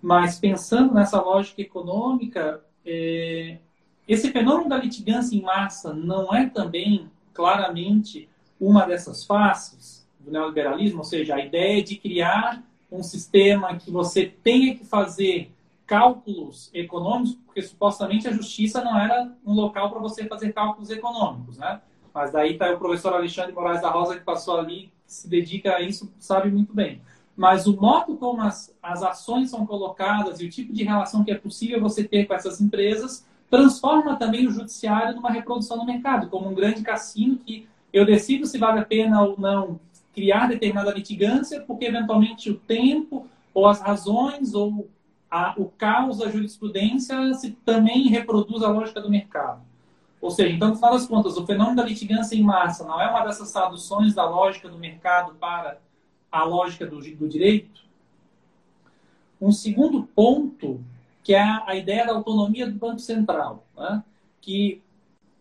Mas 0.00 0.38
pensando 0.38 0.94
nessa 0.94 1.20
lógica 1.20 1.60
econômica, 1.60 2.62
é, 2.86 3.58
esse 4.06 4.30
fenômeno 4.30 4.68
da 4.68 4.76
litigância 4.76 5.36
em 5.36 5.42
massa 5.42 5.92
não 5.92 6.34
é 6.34 6.46
também 6.48 7.10
claramente 7.32 8.28
uma 8.60 8.84
dessas 8.84 9.24
faces 9.24 10.06
do 10.18 10.30
neoliberalismo, 10.30 10.98
ou 10.98 11.04
seja, 11.04 11.36
a 11.36 11.44
ideia 11.44 11.82
de 11.82 11.96
criar 11.96 12.62
um 12.90 13.02
sistema 13.02 13.76
que 13.76 13.90
você 13.90 14.26
tenha 14.26 14.74
que 14.74 14.84
fazer 14.84 15.50
cálculos 15.86 16.70
econômicos, 16.72 17.36
porque 17.46 17.62
supostamente 17.62 18.28
a 18.28 18.32
justiça 18.32 18.82
não 18.84 18.98
era 18.98 19.32
um 19.44 19.52
local 19.54 19.90
para 19.90 19.98
você 19.98 20.24
fazer 20.26 20.52
cálculos 20.52 20.90
econômicos, 20.90 21.58
né? 21.58 21.80
Mas 22.12 22.32
daí 22.32 22.52
está 22.52 22.72
o 22.72 22.78
professor 22.78 23.14
Alexandre 23.14 23.52
Moraes 23.52 23.80
da 23.80 23.90
Rosa, 23.90 24.16
que 24.16 24.24
passou 24.24 24.58
ali, 24.58 24.92
que 25.06 25.12
se 25.12 25.28
dedica 25.28 25.76
a 25.76 25.80
isso, 25.80 26.12
sabe 26.18 26.50
muito 26.50 26.74
bem. 26.74 27.00
Mas 27.36 27.66
o 27.66 27.76
modo 27.76 28.16
como 28.16 28.42
as, 28.42 28.74
as 28.82 29.02
ações 29.02 29.50
são 29.50 29.64
colocadas 29.64 30.40
e 30.40 30.46
o 30.46 30.50
tipo 30.50 30.72
de 30.72 30.84
relação 30.84 31.24
que 31.24 31.30
é 31.30 31.34
possível 31.36 31.80
você 31.80 32.04
ter 32.04 32.26
com 32.26 32.34
essas 32.34 32.60
empresas 32.60 33.26
transforma 33.50 34.16
também 34.16 34.46
o 34.46 34.52
judiciário 34.52 35.16
numa 35.16 35.30
reprodução 35.30 35.76
no 35.76 35.84
mercado, 35.84 36.28
como 36.28 36.48
um 36.48 36.54
grande 36.54 36.82
cassino 36.82 37.36
que 37.36 37.68
eu 37.92 38.06
decido 38.06 38.46
se 38.46 38.56
vale 38.56 38.78
a 38.78 38.84
pena 38.84 39.22
ou 39.22 39.38
não 39.38 39.80
criar 40.14 40.46
determinada 40.46 40.92
litigância, 40.92 41.60
porque 41.62 41.86
eventualmente 41.86 42.50
o 42.50 42.56
tempo 42.56 43.26
ou 43.52 43.66
as 43.66 43.80
razões 43.80 44.54
ou 44.54 44.88
a, 45.30 45.54
o 45.56 45.66
caos 45.66 46.18
da 46.18 46.28
jurisprudência 46.28 47.34
se 47.34 47.52
também 47.64 48.08
reproduz 48.08 48.62
a 48.62 48.68
lógica 48.68 49.00
do 49.00 49.10
mercado. 49.10 49.62
Ou 50.20 50.30
seja, 50.30 50.54
então, 50.54 50.68
no 50.68 50.74
final 50.76 50.92
das 50.92 51.06
contas, 51.06 51.36
o 51.36 51.46
fenômeno 51.46 51.76
da 51.76 51.84
litigância 51.84 52.36
em 52.36 52.42
massa 52.42 52.84
não 52.84 53.00
é 53.00 53.08
uma 53.08 53.24
dessas 53.24 53.52
traduções 53.52 54.14
da 54.14 54.28
lógica 54.28 54.68
do 54.68 54.78
mercado 54.78 55.34
para 55.34 55.78
a 56.30 56.44
lógica 56.44 56.86
do, 56.86 57.00
do 57.00 57.28
direito? 57.28 57.80
Um 59.40 59.50
segundo 59.50 60.02
ponto, 60.02 60.84
que 61.30 61.34
é 61.34 61.62
a, 61.64 61.76
ideia 61.76 62.04
da 62.04 62.12
autonomia 62.12 62.66
do 62.66 62.76
Banco 62.76 62.98
Central, 62.98 63.64
né? 63.78 64.02
que 64.40 64.82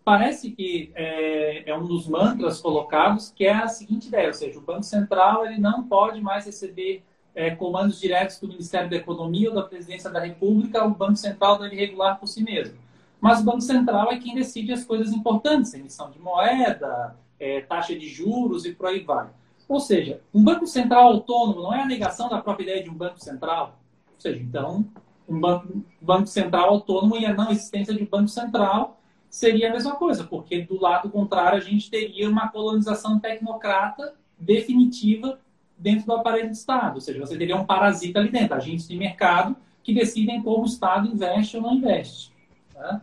parece 0.06 0.52
que 0.52 0.92
é, 0.94 1.68
é, 1.68 1.76
um 1.76 1.84
dos 1.88 2.08
mantras 2.08 2.62
colocados, 2.62 3.34
que 3.36 3.44
é 3.44 3.54
a 3.54 3.68
seguinte 3.68 4.08
ideia, 4.08 4.28
ou 4.28 4.34
seja, 4.36 4.60
o 4.60 4.62
Banco 4.62 4.84
Central 4.84 5.48
ele 5.48 5.58
não 5.58 5.88
pode 5.88 6.22
mais 6.22 6.46
receber 6.46 7.02
é, 7.34 7.50
comandos 7.56 8.00
diretos 8.00 8.40
do 8.40 8.48
Ministério 8.48 8.88
da 8.88 8.98
Economia 8.98 9.50
ou 9.50 9.56
da 9.56 9.64
Presidência 9.64 10.12
da 10.12 10.20
República, 10.20 10.86
o 10.86 10.92
Banco 10.92 11.16
Central 11.16 11.58
deve 11.58 11.76
regular 11.76 12.20
por 12.20 12.28
si 12.28 12.44
mesmo. 12.44 12.78
Mas 13.20 13.40
o 13.40 13.44
Banco 13.44 13.62
Central 13.62 14.12
é 14.12 14.20
quem 14.20 14.36
decide 14.36 14.72
as 14.72 14.86
coisas 14.86 15.12
importantes, 15.12 15.74
emissão 15.74 16.12
de 16.12 16.20
moeda, 16.20 17.16
é, 17.40 17.62
taxa 17.62 17.96
de 17.96 18.08
juros 18.08 18.64
e 18.64 18.74
por 18.74 18.86
aí 18.86 19.00
vai. 19.00 19.28
Ou 19.68 19.80
seja, 19.80 20.22
um 20.32 20.44
Banco 20.44 20.68
Central 20.68 21.08
autônomo 21.08 21.64
não 21.64 21.74
é 21.74 21.82
a 21.82 21.88
negação 21.88 22.30
da 22.30 22.40
própria 22.40 22.66
ideia 22.66 22.84
de 22.84 22.92
um 22.92 22.94
Banco 22.94 23.20
Central. 23.20 23.80
Ou 24.14 24.22
seja, 24.22 24.40
então, 24.40 24.86
um 25.30 25.40
banco, 25.40 25.86
banco 26.02 26.28
Central 26.28 26.70
autônomo 26.70 27.18
e 27.18 27.26
a 27.26 27.34
não 27.34 27.52
existência 27.52 27.94
de 27.94 28.06
Banco 28.06 28.28
Central 28.28 29.00
seria 29.30 29.70
a 29.70 29.74
mesma 29.74 29.96
coisa, 29.96 30.24
porque 30.24 30.62
do 30.62 30.82
lado 30.82 31.10
contrário 31.10 31.58
a 31.58 31.62
gente 31.62 31.90
teria 31.90 32.28
uma 32.28 32.50
colonização 32.50 33.20
tecnocrata 33.20 34.16
definitiva 34.40 35.40
dentro 35.78 36.08
do 36.08 36.14
aparelho 36.14 36.50
de 36.50 36.58
Estado. 36.58 36.96
Ou 36.96 37.02
seja, 37.02 37.20
você 37.20 37.38
teria 37.38 37.56
um 37.56 37.66
parasita 37.66 38.20
ali 38.20 38.30
dentro, 38.30 38.56
agentes 38.56 38.88
de 38.88 38.98
mercado 38.98 39.56
que 39.84 39.94
decidem 39.94 40.42
como 40.42 40.64
o 40.64 40.66
Estado 40.66 41.08
investe 41.08 41.58
ou 41.58 41.64
não 41.64 41.74
investe. 41.74 42.34
Tá? 42.74 43.02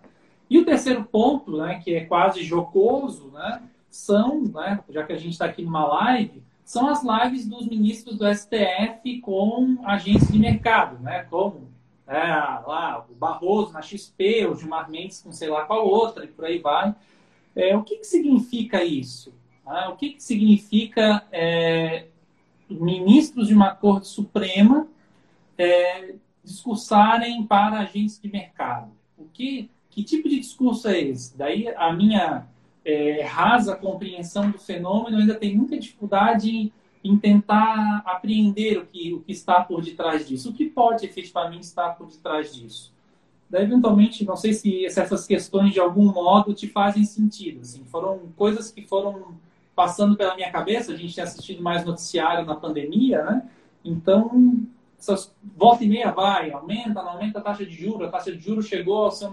E 0.48 0.58
o 0.58 0.64
terceiro 0.64 1.04
ponto, 1.04 1.56
né, 1.56 1.80
que 1.82 1.94
é 1.94 2.04
quase 2.04 2.42
jocoso, 2.42 3.30
né, 3.32 3.62
são, 3.88 4.42
né, 4.42 4.80
já 4.90 5.04
que 5.04 5.12
a 5.12 5.16
gente 5.16 5.32
está 5.32 5.46
aqui 5.46 5.62
numa 5.62 5.86
live, 5.86 6.42
são 6.64 6.88
as 6.88 7.02
lives 7.02 7.48
dos 7.48 7.66
ministros 7.66 8.18
do 8.18 8.26
STF 8.32 9.20
com 9.20 9.78
agentes 9.84 10.28
de 10.28 10.38
mercado, 10.38 10.98
né, 11.02 11.24
como 11.30 11.68
é, 12.06 12.28
lá, 12.66 13.04
o 13.08 13.14
Barroso 13.14 13.72
na 13.72 13.82
XP, 13.82 14.46
o 14.46 14.54
Gilmar 14.54 14.90
Mendes 14.90 15.20
com 15.20 15.32
sei 15.32 15.48
lá 15.48 15.64
qual 15.64 15.86
outra, 15.86 16.24
e 16.24 16.28
por 16.28 16.44
aí 16.44 16.58
vai. 16.58 16.94
É, 17.54 17.76
o 17.76 17.82
que, 17.82 17.96
que 17.96 18.06
significa 18.06 18.84
isso? 18.84 19.34
Ah, 19.64 19.90
o 19.90 19.96
que, 19.96 20.10
que 20.10 20.22
significa 20.22 21.26
é, 21.32 22.06
ministros 22.70 23.48
de 23.48 23.54
uma 23.54 23.74
Corte 23.74 24.06
Suprema 24.06 24.86
é, 25.58 26.14
discursarem 26.44 27.42
para 27.44 27.80
agentes 27.80 28.20
de 28.20 28.30
mercado. 28.30 28.90
O 29.18 29.24
que, 29.24 29.68
que 29.90 30.04
tipo 30.04 30.28
de 30.28 30.38
discurso 30.38 30.88
é 30.88 31.00
esse? 31.00 31.36
Daí 31.36 31.68
a 31.76 31.92
minha 31.92 32.46
é, 32.84 33.22
rasa 33.22 33.74
compreensão 33.74 34.50
do 34.50 34.58
fenômeno 34.58 35.18
ainda 35.18 35.34
tem 35.34 35.56
muita 35.56 35.76
dificuldade 35.76 36.50
em, 36.50 36.72
em, 37.06 37.16
tentar 37.16 38.02
apreender 38.04 38.78
o 38.78 38.86
que, 38.86 39.12
o 39.12 39.20
que 39.20 39.32
está 39.32 39.62
por 39.62 39.82
detrás 39.82 40.26
disso, 40.26 40.50
o 40.50 40.52
que 40.52 40.66
pode 40.66 41.06
efetivamente 41.06 41.62
estar 41.62 41.90
por 41.90 42.06
detrás 42.06 42.54
disso. 42.54 42.92
Daí, 43.48 43.62
eventualmente, 43.62 44.24
não 44.24 44.36
sei 44.36 44.52
se 44.52 44.84
essas 44.86 45.26
questões 45.26 45.72
de 45.72 45.80
algum 45.80 46.12
modo 46.12 46.52
te 46.52 46.66
fazem 46.66 47.04
sentido. 47.04 47.60
Assim, 47.60 47.84
foram 47.84 48.20
coisas 48.36 48.70
que 48.70 48.82
foram 48.82 49.36
passando 49.74 50.16
pela 50.16 50.34
minha 50.34 50.50
cabeça, 50.50 50.92
a 50.92 50.96
gente 50.96 51.14
tem 51.14 51.22
assistido 51.22 51.62
mais 51.62 51.84
noticiário 51.84 52.46
na 52.46 52.54
pandemia, 52.54 53.22
né? 53.22 53.48
Então, 53.84 54.66
essas, 54.98 55.32
volta 55.56 55.84
e 55.84 55.88
meia 55.88 56.10
vai, 56.10 56.50
aumenta, 56.50 57.02
não 57.02 57.10
aumenta 57.10 57.38
a 57.38 57.42
taxa 57.42 57.64
de 57.64 57.72
juros, 57.72 58.08
a 58.08 58.10
taxa 58.10 58.32
de 58.32 58.38
juros 58.38 58.66
chegou 58.66 59.04
ao 59.04 59.10
seu 59.10 59.30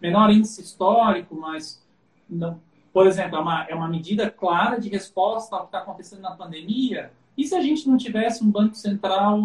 menor 0.00 0.30
índice 0.30 0.60
histórico, 0.60 1.34
mas, 1.36 1.82
não, 2.28 2.60
por 2.94 3.08
exemplo, 3.08 3.36
é 3.36 3.40
uma, 3.40 3.64
é 3.64 3.74
uma 3.74 3.88
medida 3.88 4.30
clara 4.30 4.78
de 4.78 4.88
resposta 4.88 5.56
ao 5.56 5.62
que 5.62 5.66
está 5.66 5.78
acontecendo 5.80 6.22
na 6.22 6.30
pandemia. 6.30 7.10
E 7.36 7.44
se 7.44 7.52
a 7.52 7.60
gente 7.60 7.88
não 7.88 7.96
tivesse 7.96 8.44
um 8.44 8.48
Banco 8.48 8.76
Central 8.76 9.40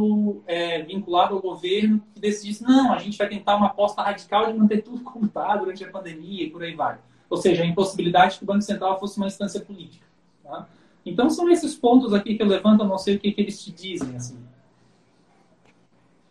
é, 0.45 0.83
vinculado 0.83 1.33
ao 1.33 1.41
governo 1.41 1.99
que 2.13 2.21
decidisse, 2.21 2.61
não, 2.63 2.93
a 2.93 2.99
gente 2.99 3.17
vai 3.17 3.27
tentar 3.27 3.55
uma 3.55 3.65
aposta 3.65 4.03
radical 4.03 4.45
de 4.45 4.53
manter 4.57 4.83
tudo 4.83 5.01
como 5.01 5.25
está 5.25 5.55
durante 5.57 5.83
a 5.83 5.89
pandemia 5.89 6.43
e 6.43 6.49
por 6.51 6.61
aí 6.61 6.75
vai. 6.75 6.99
Ou 7.27 7.37
seja, 7.37 7.63
a 7.63 7.65
impossibilidade 7.65 8.33
de 8.33 8.37
que 8.37 8.43
o 8.43 8.47
Banco 8.47 8.61
Central 8.61 8.99
fosse 8.99 9.17
uma 9.17 9.25
instância 9.25 9.59
política. 9.59 10.05
Tá? 10.43 10.67
Então 11.03 11.27
são 11.27 11.49
esses 11.49 11.73
pontos 11.73 12.13
aqui 12.13 12.35
que 12.35 12.43
eu 12.43 12.47
levanto, 12.47 12.83
eu 12.83 12.87
não 12.87 12.99
sei 12.99 13.15
o 13.15 13.19
que, 13.19 13.31
que 13.31 13.41
eles 13.41 13.59
te 13.63 13.71
dizem. 13.71 14.15
Assim. 14.15 14.37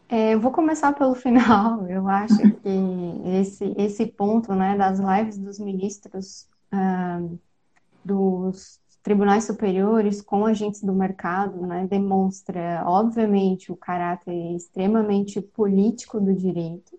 É, 0.09 0.35
eu 0.35 0.41
vou 0.41 0.53
começar 0.53 0.93
pelo 0.93 1.17
final. 1.17 1.85
Eu 1.89 2.07
acho 2.07 2.39
que 2.39 3.39
esse, 3.41 3.75
esse 3.77 4.07
ponto 4.07 4.55
né, 4.55 4.77
das 4.77 5.01
lives 5.01 5.37
dos 5.37 5.59
ministros 5.59 6.47
ah, 6.73 7.21
dos 8.05 8.81
tribunais 9.03 9.45
superiores 9.45 10.21
com 10.21 10.45
agentes 10.45 10.83
do 10.83 10.93
mercado 10.93 11.67
né, 11.67 11.87
demonstra, 11.87 12.83
obviamente, 12.85 13.73
o 13.73 13.77
caráter 13.77 14.55
extremamente 14.55 15.41
político 15.41 16.21
do 16.21 16.35
direito. 16.35 16.99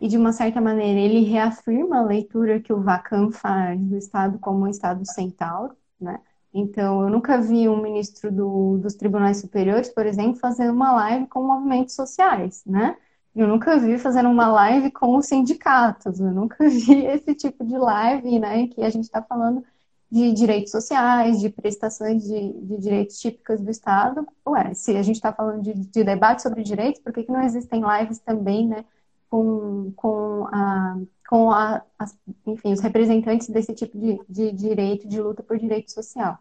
E, 0.00 0.08
de 0.08 0.16
uma 0.16 0.32
certa 0.32 0.60
maneira, 0.60 1.00
ele 1.00 1.24
reafirma 1.24 1.98
a 1.98 2.04
leitura 2.04 2.60
que 2.60 2.72
o 2.72 2.80
Vacan 2.80 3.30
faz 3.30 3.80
do 3.80 3.96
Estado 3.96 4.38
como 4.38 4.64
um 4.64 4.68
Estado 4.68 5.04
centauro, 5.04 5.74
né? 6.00 6.20
Então, 6.52 7.02
eu 7.02 7.10
nunca 7.10 7.40
vi 7.40 7.68
um 7.68 7.82
ministro 7.82 8.30
do, 8.30 8.78
dos 8.78 8.94
tribunais 8.94 9.38
superiores, 9.38 9.88
por 9.88 10.06
exemplo, 10.06 10.38
fazendo 10.38 10.72
uma 10.72 10.92
live 10.92 11.26
com 11.26 11.42
movimentos 11.46 11.94
sociais, 11.94 12.62
né? 12.64 12.96
Eu 13.34 13.48
nunca 13.48 13.78
vi 13.78 13.98
fazendo 13.98 14.28
uma 14.28 14.46
live 14.46 14.90
com 14.92 15.16
os 15.16 15.26
sindicatos, 15.26 16.20
eu 16.20 16.30
nunca 16.30 16.56
vi 16.68 17.04
esse 17.06 17.34
tipo 17.34 17.64
de 17.64 17.76
live, 17.76 18.38
né? 18.38 18.68
Que 18.68 18.82
a 18.82 18.90
gente 18.90 19.04
está 19.04 19.20
falando 19.22 19.64
de 20.10 20.32
direitos 20.32 20.70
sociais, 20.70 21.40
de 21.40 21.50
prestações 21.50 22.22
de, 22.22 22.52
de 22.52 22.78
direitos 22.78 23.18
típicas 23.18 23.60
do 23.60 23.70
Estado. 23.70 24.24
Ué, 24.46 24.72
se 24.74 24.96
a 24.96 25.02
gente 25.02 25.16
está 25.16 25.32
falando 25.32 25.62
de, 25.62 25.74
de, 25.74 26.04
debate 26.04 26.42
sobre 26.42 26.62
direitos, 26.62 27.00
por 27.00 27.12
que, 27.12 27.24
que 27.24 27.32
não 27.32 27.42
existem 27.42 27.82
lives 27.82 28.20
também, 28.20 28.68
né, 28.68 28.84
com, 29.28 29.92
com, 29.96 30.46
a, 30.52 30.96
com 31.28 31.50
a, 31.50 31.82
as, 31.98 32.16
enfim, 32.46 32.72
os 32.72 32.80
representantes 32.80 33.48
desse 33.48 33.74
tipo 33.74 33.98
de, 33.98 34.20
de 34.28 34.52
direito, 34.52 35.08
de 35.08 35.20
luta 35.20 35.42
por 35.42 35.58
direito 35.58 35.90
social? 35.90 36.38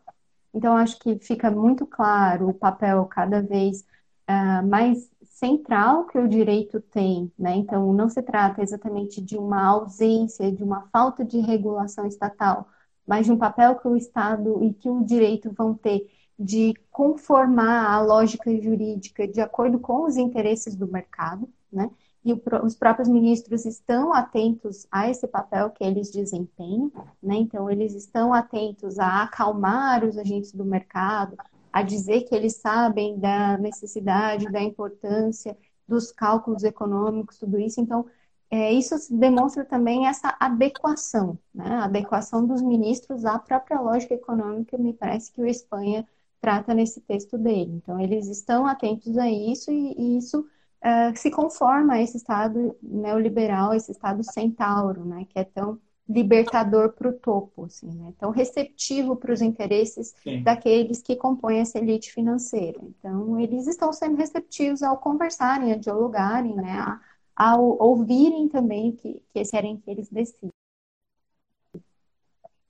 Então, 0.54 0.78
acho 0.78 1.00
que 1.00 1.18
fica 1.18 1.50
muito 1.50 1.88
claro 1.88 2.50
o 2.50 2.54
papel 2.54 3.04
cada 3.06 3.42
vez 3.42 3.84
uh, 4.30 4.68
mais 4.68 5.10
central 5.44 6.06
que 6.06 6.18
o 6.18 6.26
direito 6.26 6.80
tem, 6.80 7.30
né? 7.38 7.54
Então, 7.58 7.92
não 7.92 8.08
se 8.08 8.22
trata 8.22 8.62
exatamente 8.62 9.22
de 9.22 9.38
uma 9.38 9.62
ausência, 9.66 10.50
de 10.50 10.64
uma 10.64 10.84
falta 10.84 11.26
de 11.26 11.38
regulação 11.42 12.08
estatal, 12.08 12.66
mas 13.06 13.26
de 13.26 13.34
um 13.34 13.38
papel 13.38 13.76
que 13.76 13.86
o 13.86 13.98
Estado 13.98 14.64
e 14.64 14.74
que 14.74 14.90
o 14.90 15.04
direito 15.04 15.52
vão 15.52 15.74
ter 15.74 16.10
de 16.40 16.74
conformar 16.90 17.92
a 17.92 18.02
lógica 18.02 18.50
jurídica 18.62 19.28
de 19.28 19.42
acordo 19.42 19.80
com 19.80 20.06
os 20.06 20.16
interesses 20.16 20.78
do 20.78 20.88
mercado, 20.88 21.50
né? 21.70 21.92
E 22.24 22.32
os 22.64 22.74
próprios 22.74 23.10
ministros 23.10 23.66
estão 23.66 24.14
atentos 24.14 24.88
a 24.90 25.10
esse 25.10 25.28
papel 25.28 25.72
que 25.72 25.84
eles 25.84 26.10
desempenham, 26.10 26.90
né? 27.22 27.36
Então, 27.36 27.70
eles 27.70 27.94
estão 27.94 28.34
atentos 28.34 28.98
a 28.98 29.24
acalmar 29.24 30.06
os 30.06 30.18
agentes 30.18 30.54
do 30.54 30.64
mercado, 30.64 31.36
a 31.74 31.82
dizer 31.82 32.22
que 32.22 32.36
eles 32.36 32.58
sabem 32.58 33.20
da 33.20 33.58
necessidade, 33.58 34.52
da 34.52 34.62
importância 34.62 35.58
dos 35.88 36.12
cálculos 36.12 36.64
econômicos, 36.64 37.40
tudo 37.40 37.60
isso. 37.60 37.82
Então, 37.82 38.06
é, 38.52 38.72
isso 38.72 38.96
demonstra 39.10 39.66
também 39.66 40.06
essa 40.08 40.38
adequação, 40.40 41.40
né? 41.54 41.66
a 41.66 41.86
adequação 41.86 42.46
dos 42.46 42.62
ministros 42.62 43.26
à 43.26 43.40
própria 43.40 43.82
lógica 43.82 44.14
econômica, 44.14 44.78
me 44.78 44.94
parece 44.94 45.32
que 45.32 45.42
o 45.42 45.48
Espanha 45.48 46.08
trata 46.40 46.74
nesse 46.76 47.02
texto 47.02 47.38
dele. 47.38 47.72
Então, 47.72 48.00
eles 48.00 48.28
estão 48.28 48.68
atentos 48.68 49.18
a 49.18 49.28
isso 49.28 49.72
e, 49.72 49.96
e 49.98 50.18
isso 50.18 50.42
uh, 50.42 51.18
se 51.18 51.32
conforma 51.32 51.94
a 51.94 52.02
esse 52.02 52.18
Estado 52.18 52.78
neoliberal, 52.82 53.74
esse 53.74 53.92
Estado 53.92 54.24
centauro, 54.24 55.04
né? 55.04 55.26
que 55.28 55.40
é 55.40 55.44
tão 55.44 55.80
libertador 56.08 56.92
para 56.94 57.10
o 57.10 57.14
topo, 57.14 57.66
assim, 57.66 57.90
né? 57.92 58.14
tão 58.20 58.30
receptivo 58.30 59.16
para 59.16 59.34
os 59.34 59.42
interesses 59.42 60.14
Sim. 60.22 60.44
daqueles 60.44 61.02
que 61.02 61.16
compõem 61.16 61.60
essa 61.60 61.78
elite 61.78 62.12
financeira. 62.12 62.80
Então, 62.82 63.40
eles 63.40 63.68
estão 63.68 63.94
sendo 63.94 64.18
receptivos 64.18 64.84
ao 64.84 64.98
conversarem, 64.98 65.72
a 65.72 65.78
dialogarem, 65.78 66.56
né? 66.56 66.80
a, 66.80 67.00
ao 67.36 67.82
ouvirem 67.82 68.50
também 68.50 68.90
o 68.90 68.94
que, 68.98 69.22
que 69.34 69.44
querem 69.46 69.78
que 69.78 69.90
eles 69.90 70.10
decidam. 70.10 70.50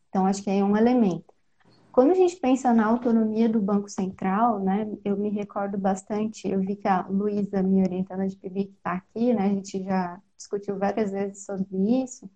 Então, 0.10 0.28
acho 0.28 0.44
que 0.44 0.50
é 0.50 0.64
um 0.64 0.78
elemento. 0.78 1.34
Quando 1.92 2.12
a 2.12 2.16
gente 2.16 2.36
pensa 2.38 2.74
na 2.74 2.86
autonomia 2.86 3.48
do 3.48 3.62
Banco 3.62 3.88
Central, 3.88 4.60
né, 4.60 4.92
eu 5.06 5.16
me 5.16 5.30
recordo 5.30 5.78
bastante, 5.78 6.48
eu 6.48 6.60
vi 6.60 6.76
que 6.76 6.88
a 6.88 7.06
Luísa, 7.08 7.62
minha 7.62 7.84
orientando 7.84 8.28
de 8.28 8.36
PIB, 8.36 8.74
está 8.76 8.94
aqui, 8.94 9.32
né, 9.32 9.46
a 9.46 9.50
gente 9.50 9.84
já 9.84 10.20
discutiu 10.36 10.78
várias 10.78 11.12
vezes 11.12 11.46
sobre 11.46 11.68
isso, 12.04 12.28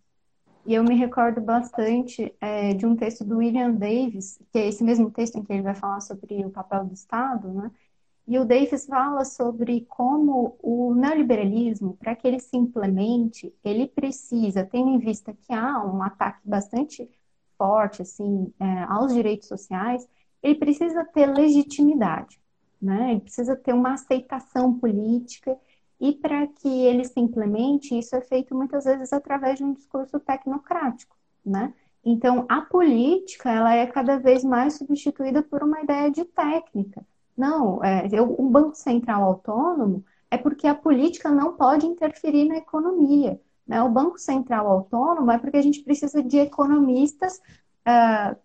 e 0.68 0.74
eu 0.76 0.84
me 0.84 0.96
recordo 0.96 1.42
bastante 1.42 2.36
é, 2.42 2.74
de 2.74 2.86
um 2.86 2.96
texto 2.96 3.24
do 3.24 3.38
William 3.38 3.72
Davis, 3.72 4.38
que 4.52 4.60
é 4.60 4.68
esse 4.68 4.84
mesmo 4.84 5.10
texto 5.10 5.38
em 5.38 5.44
que 5.44 5.54
ele 5.54 5.62
vai 5.62 5.74
falar 5.74 6.02
sobre 6.02 6.46
o 6.46 6.50
papel 6.52 6.86
do 6.86 6.94
Estado, 6.94 7.48
né, 7.54 7.72
e 8.28 8.38
o 8.38 8.44
Davis 8.46 8.86
fala 8.86 9.24
sobre 9.24 9.86
como 9.88 10.58
o 10.62 10.94
neoliberalismo, 10.94 11.96
para 11.96 12.14
que 12.14 12.28
ele 12.28 12.40
se 12.40 12.58
implemente, 12.58 13.54
ele 13.64 13.88
precisa, 13.88 14.66
tendo 14.66 14.90
em 14.90 15.00
vista 15.00 15.34
que 15.34 15.54
há 15.54 15.82
um 15.86 16.04
ataque 16.04 16.42
bastante 16.44 17.10
forte 17.58 18.02
assim, 18.02 18.54
é, 18.60 18.84
aos 18.84 19.14
direitos 19.14 19.48
sociais, 19.48 20.06
ele 20.44 20.56
precisa 20.56 21.06
ter 21.06 21.28
legitimidade, 21.28 22.38
né? 22.82 23.12
ele 23.12 23.22
precisa 23.22 23.56
ter 23.56 23.74
uma 23.74 23.94
aceitação 23.94 24.78
política, 24.78 25.58
e 26.00 26.14
para 26.14 26.48
que 26.48 26.68
ele 26.68 27.04
se 27.06 27.20
implemente, 27.20 27.98
isso 27.98 28.16
é 28.16 28.22
feito 28.22 28.56
muitas 28.56 28.86
vezes 28.86 29.12
através 29.12 29.58
de 29.58 29.64
um 29.64 29.74
discurso 29.74 30.20
tecnocrático. 30.20 31.16
Né? 31.46 31.74
Então, 32.04 32.46
a 32.48 32.62
política 32.62 33.52
ela 33.52 33.74
é 33.74 33.86
cada 33.88 34.18
vez 34.18 34.44
mais 34.44 34.76
substituída 34.76 35.42
por 35.42 35.64
uma 35.64 35.82
ideia 35.82 36.12
de 36.12 36.24
técnica. 36.26 37.06
Não, 37.36 37.84
é, 37.84 38.22
um 38.22 38.50
banco 38.50 38.76
central 38.76 39.24
autônomo 39.24 40.04
é 40.30 40.38
porque 40.38 40.68
a 40.68 40.76
política 40.76 41.30
não 41.30 41.54
pode 41.54 41.86
interferir 41.86 42.46
na 42.46 42.58
economia. 42.58 43.40
Né? 43.68 43.82
O 43.82 43.90
Banco 43.90 44.18
Central 44.18 44.68
Autônomo 44.68 45.32
é 45.32 45.38
porque 45.38 45.58
a 45.58 45.62
gente 45.62 45.84
precisa 45.84 46.24
de 46.24 46.38
economistas, 46.38 47.40
uh, 47.88 48.36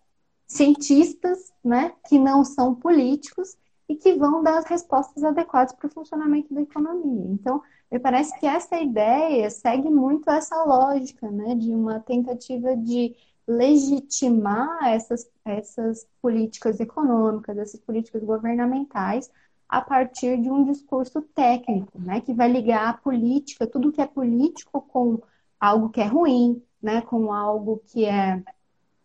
cientistas, 0.46 1.52
né, 1.64 1.92
que 2.08 2.18
não 2.18 2.44
são 2.44 2.74
políticos 2.74 3.56
e 3.92 3.96
que 3.96 4.14
vão 4.14 4.42
dar 4.42 4.58
as 4.58 4.64
respostas 4.64 5.22
adequadas 5.22 5.74
para 5.74 5.86
o 5.86 5.90
funcionamento 5.90 6.52
da 6.54 6.62
economia. 6.62 7.26
Então, 7.30 7.62
me 7.90 7.98
parece 7.98 8.38
que 8.40 8.46
essa 8.46 8.80
ideia 8.80 9.50
segue 9.50 9.90
muito 9.90 10.30
essa 10.30 10.64
lógica, 10.64 11.30
né, 11.30 11.54
de 11.54 11.74
uma 11.74 12.00
tentativa 12.00 12.74
de 12.74 13.14
legitimar 13.46 14.78
essas, 14.84 15.30
essas 15.44 16.06
políticas 16.22 16.80
econômicas, 16.80 17.58
essas 17.58 17.80
políticas 17.80 18.24
governamentais, 18.24 19.30
a 19.68 19.82
partir 19.82 20.40
de 20.40 20.50
um 20.50 20.64
discurso 20.64 21.20
técnico, 21.20 21.98
né, 21.98 22.22
que 22.22 22.32
vai 22.32 22.50
ligar 22.50 22.88
a 22.88 22.94
política, 22.94 23.66
tudo 23.66 23.92
que 23.92 24.00
é 24.00 24.06
político, 24.06 24.80
com 24.80 25.20
algo 25.60 25.90
que 25.90 26.00
é 26.00 26.06
ruim, 26.06 26.62
né, 26.82 27.02
com 27.02 27.30
algo 27.30 27.82
que 27.88 28.06
é 28.06 28.42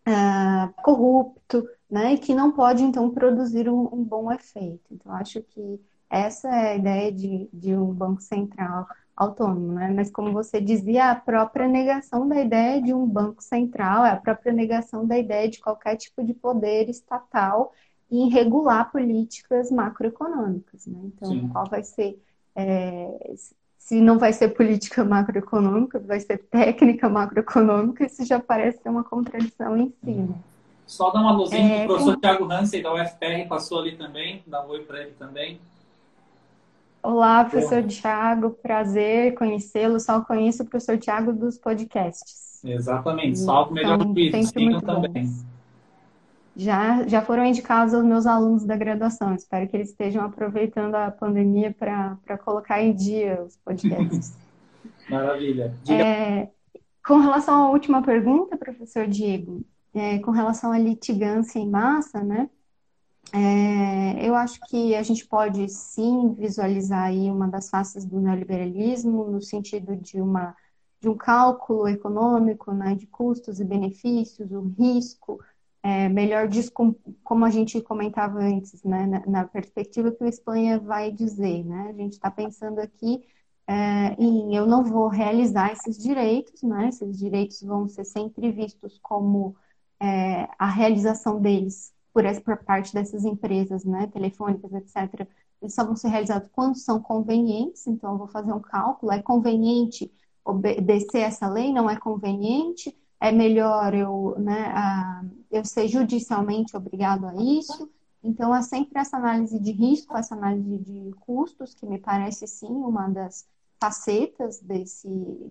uh, 0.07 0.81
corrupto, 0.81 1.67
né, 1.89 2.13
e 2.13 2.17
que 2.17 2.33
não 2.33 2.51
pode, 2.51 2.83
então, 2.83 3.09
produzir 3.09 3.69
um, 3.69 3.87
um 3.93 4.03
bom 4.03 4.31
efeito. 4.31 4.83
Então, 4.91 5.11
acho 5.13 5.41
que 5.41 5.79
essa 6.09 6.49
é 6.49 6.71
a 6.71 6.75
ideia 6.75 7.11
de, 7.11 7.49
de 7.51 7.75
um 7.75 7.93
banco 7.93 8.21
central 8.21 8.87
autônomo, 9.15 9.73
né? 9.73 9.91
Mas 9.95 10.11
como 10.11 10.31
você 10.31 10.61
dizia, 10.61 11.09
a 11.09 11.15
própria 11.15 11.67
negação 11.67 12.27
da 12.27 12.39
ideia 12.39 12.81
de 12.81 12.93
um 12.93 13.05
banco 13.07 13.41
central, 13.41 14.05
é 14.05 14.11
a 14.11 14.15
própria 14.15 14.53
negação 14.53 15.07
da 15.07 15.17
ideia 15.17 15.49
de 15.49 15.59
qualquer 15.59 15.95
tipo 15.95 16.23
de 16.23 16.33
poder 16.35 16.87
estatal 16.87 17.73
em 18.11 18.29
regular 18.29 18.91
políticas 18.91 19.71
macroeconômicas, 19.71 20.85
né? 20.85 20.99
Então, 21.05 21.31
Sim. 21.31 21.49
qual 21.49 21.67
vai 21.67 21.83
ser 21.83 22.21
é, 22.55 23.33
se 23.87 24.01
não 24.01 24.19
vai 24.19 24.33
ser 24.33 24.49
política 24.49 25.05
macroeconômica, 25.05 25.97
vai 25.99 26.19
ser 26.19 26.39
técnica 26.39 27.07
macroeconômica, 27.07 28.05
isso 28.05 28.25
já 28.25 28.37
parece 28.37 28.81
ser 28.81 28.89
uma 28.89 29.03
contradição 29.03 29.77
em 29.77 29.93
si. 30.03 30.11
Né? 30.11 30.35
Só 30.87 31.11
dar 31.11 31.19
uma 31.19 31.33
luzinha 31.33 31.81
é, 31.81 31.83
o 31.83 31.87
professor 31.87 32.15
com... 32.15 32.21
Tiago 32.21 32.51
Hansen 32.51 32.81
da 32.81 32.93
UFPR 32.93 33.47
passou 33.49 33.79
ali 33.79 33.97
também, 33.97 34.41
dá 34.47 34.65
um 34.65 34.69
oi 34.69 34.83
para 34.83 35.01
ele 35.01 35.11
também. 35.19 35.59
Olá, 37.03 37.43
professor 37.43 37.81
Bom. 37.81 37.87
Tiago, 37.89 38.49
prazer 38.61 39.35
conhecê-lo. 39.35 39.99
Só 39.99 40.21
conheço 40.21 40.63
o 40.63 40.65
professor 40.65 40.97
Tiago 40.97 41.33
dos 41.33 41.57
podcasts. 41.57 42.63
Exatamente, 42.63 43.37
salve 43.37 43.73
melhor 43.73 43.95
então, 43.95 44.13
que 44.13 44.29
isso, 44.29 44.51
sigam 44.51 44.81
também. 44.81 45.29
Já, 46.55 47.05
já 47.05 47.21
foram 47.21 47.45
indicados 47.45 47.93
aos 47.93 48.03
meus 48.03 48.25
alunos 48.25 48.65
da 48.65 48.75
graduação. 48.75 49.35
Espero 49.35 49.67
que 49.67 49.77
eles 49.77 49.89
estejam 49.89 50.25
aproveitando 50.25 50.95
a 50.95 51.11
pandemia 51.11 51.75
para 51.77 52.37
colocar 52.43 52.81
em 52.81 52.93
dia 52.95 53.43
os 53.43 53.57
podcasts. 53.57 54.35
Maravilha. 55.09 55.73
É, 55.89 56.47
com 57.05 57.19
relação 57.19 57.65
à 57.65 57.69
última 57.69 58.01
pergunta, 58.01 58.57
professor 58.57 59.05
Diego, 59.05 59.63
é, 59.93 60.19
com 60.19 60.31
relação 60.31 60.71
à 60.71 60.79
litigância 60.79 61.59
em 61.59 61.69
massa, 61.69 62.23
né? 62.23 62.49
É, 63.33 64.27
eu 64.27 64.35
acho 64.35 64.59
que 64.67 64.95
a 64.95 65.03
gente 65.03 65.25
pode 65.25 65.67
sim 65.69 66.33
visualizar 66.33 67.05
aí 67.05 67.29
uma 67.29 67.47
das 67.47 67.69
faces 67.69 68.05
do 68.05 68.21
neoliberalismo 68.21 69.25
no 69.29 69.41
sentido 69.41 69.95
de 69.95 70.21
uma 70.21 70.55
de 70.99 71.07
um 71.09 71.15
cálculo 71.15 71.87
econômico, 71.87 72.71
né, 72.71 72.95
de 72.95 73.05
custos 73.05 73.59
e 73.59 73.63
benefícios, 73.63 74.51
o 74.51 74.61
risco, 74.61 75.39
é, 75.83 76.09
melhor 76.09 76.49
como 77.23 77.45
a 77.45 77.49
gente 77.49 77.79
comentava 77.81 78.39
antes, 78.39 78.83
né, 78.83 79.05
na, 79.05 79.25
na, 79.25 79.45
perspectiva 79.45 80.11
que 80.11 80.23
o 80.23 80.27
Espanha 80.27 80.79
vai 80.79 81.11
dizer, 81.11 81.63
né, 81.63 81.89
a 81.89 81.93
gente 81.93 82.13
está 82.13 82.31
pensando 82.31 82.79
aqui 82.79 83.23
é, 83.67 84.15
em 84.17 84.55
eu 84.55 84.65
não 84.65 84.83
vou 84.83 85.07
realizar 85.07 85.71
esses 85.71 85.97
direitos, 85.97 86.63
né, 86.63 86.89
esses 86.89 87.17
direitos 87.17 87.61
vão 87.61 87.87
ser 87.87 88.05
sempre 88.05 88.51
vistos 88.51 88.97
como 89.01 89.55
é, 89.99 90.47
a 90.57 90.67
realização 90.67 91.39
deles 91.41 91.93
por, 92.13 92.25
essa, 92.25 92.41
por 92.41 92.57
parte 92.57 92.93
dessas 92.93 93.25
empresas, 93.25 93.85
né, 93.85 94.07
telefônicas, 94.07 94.73
etc., 94.73 95.27
eles 95.61 95.73
só 95.73 95.83
vão 95.83 95.95
ser 95.95 96.09
realizados 96.09 96.49
quando 96.51 96.75
são 96.75 97.01
convenientes, 97.01 97.87
então 97.87 98.11
eu 98.11 98.17
vou 98.17 98.27
fazer 98.27 98.51
um 98.51 98.59
cálculo, 98.59 99.11
é 99.11 99.21
conveniente 99.21 100.11
obedecer 100.45 101.19
essa 101.19 101.49
lei, 101.49 101.73
não 101.73 101.89
é 101.89 101.97
conveniente, 101.97 102.95
é 103.19 103.31
melhor 103.31 103.93
eu, 103.93 104.35
né, 104.37 104.71
a, 104.73 105.23
eu 105.51 105.65
ser 105.65 105.87
judicialmente 105.87 106.77
obrigado 106.77 107.25
a 107.25 107.35
isso. 107.35 107.89
Então, 108.23 108.55
é 108.55 108.61
sempre 108.61 108.99
essa 108.99 109.17
análise 109.17 109.59
de 109.59 109.71
risco, 109.71 110.17
essa 110.17 110.35
análise 110.35 110.77
de 110.79 111.11
custos, 111.19 111.73
que 111.73 111.85
me 111.85 111.99
parece 111.99 112.47
sim 112.47 112.67
uma 112.67 113.07
das 113.07 113.47
facetas 113.79 114.59
desse, 114.59 115.07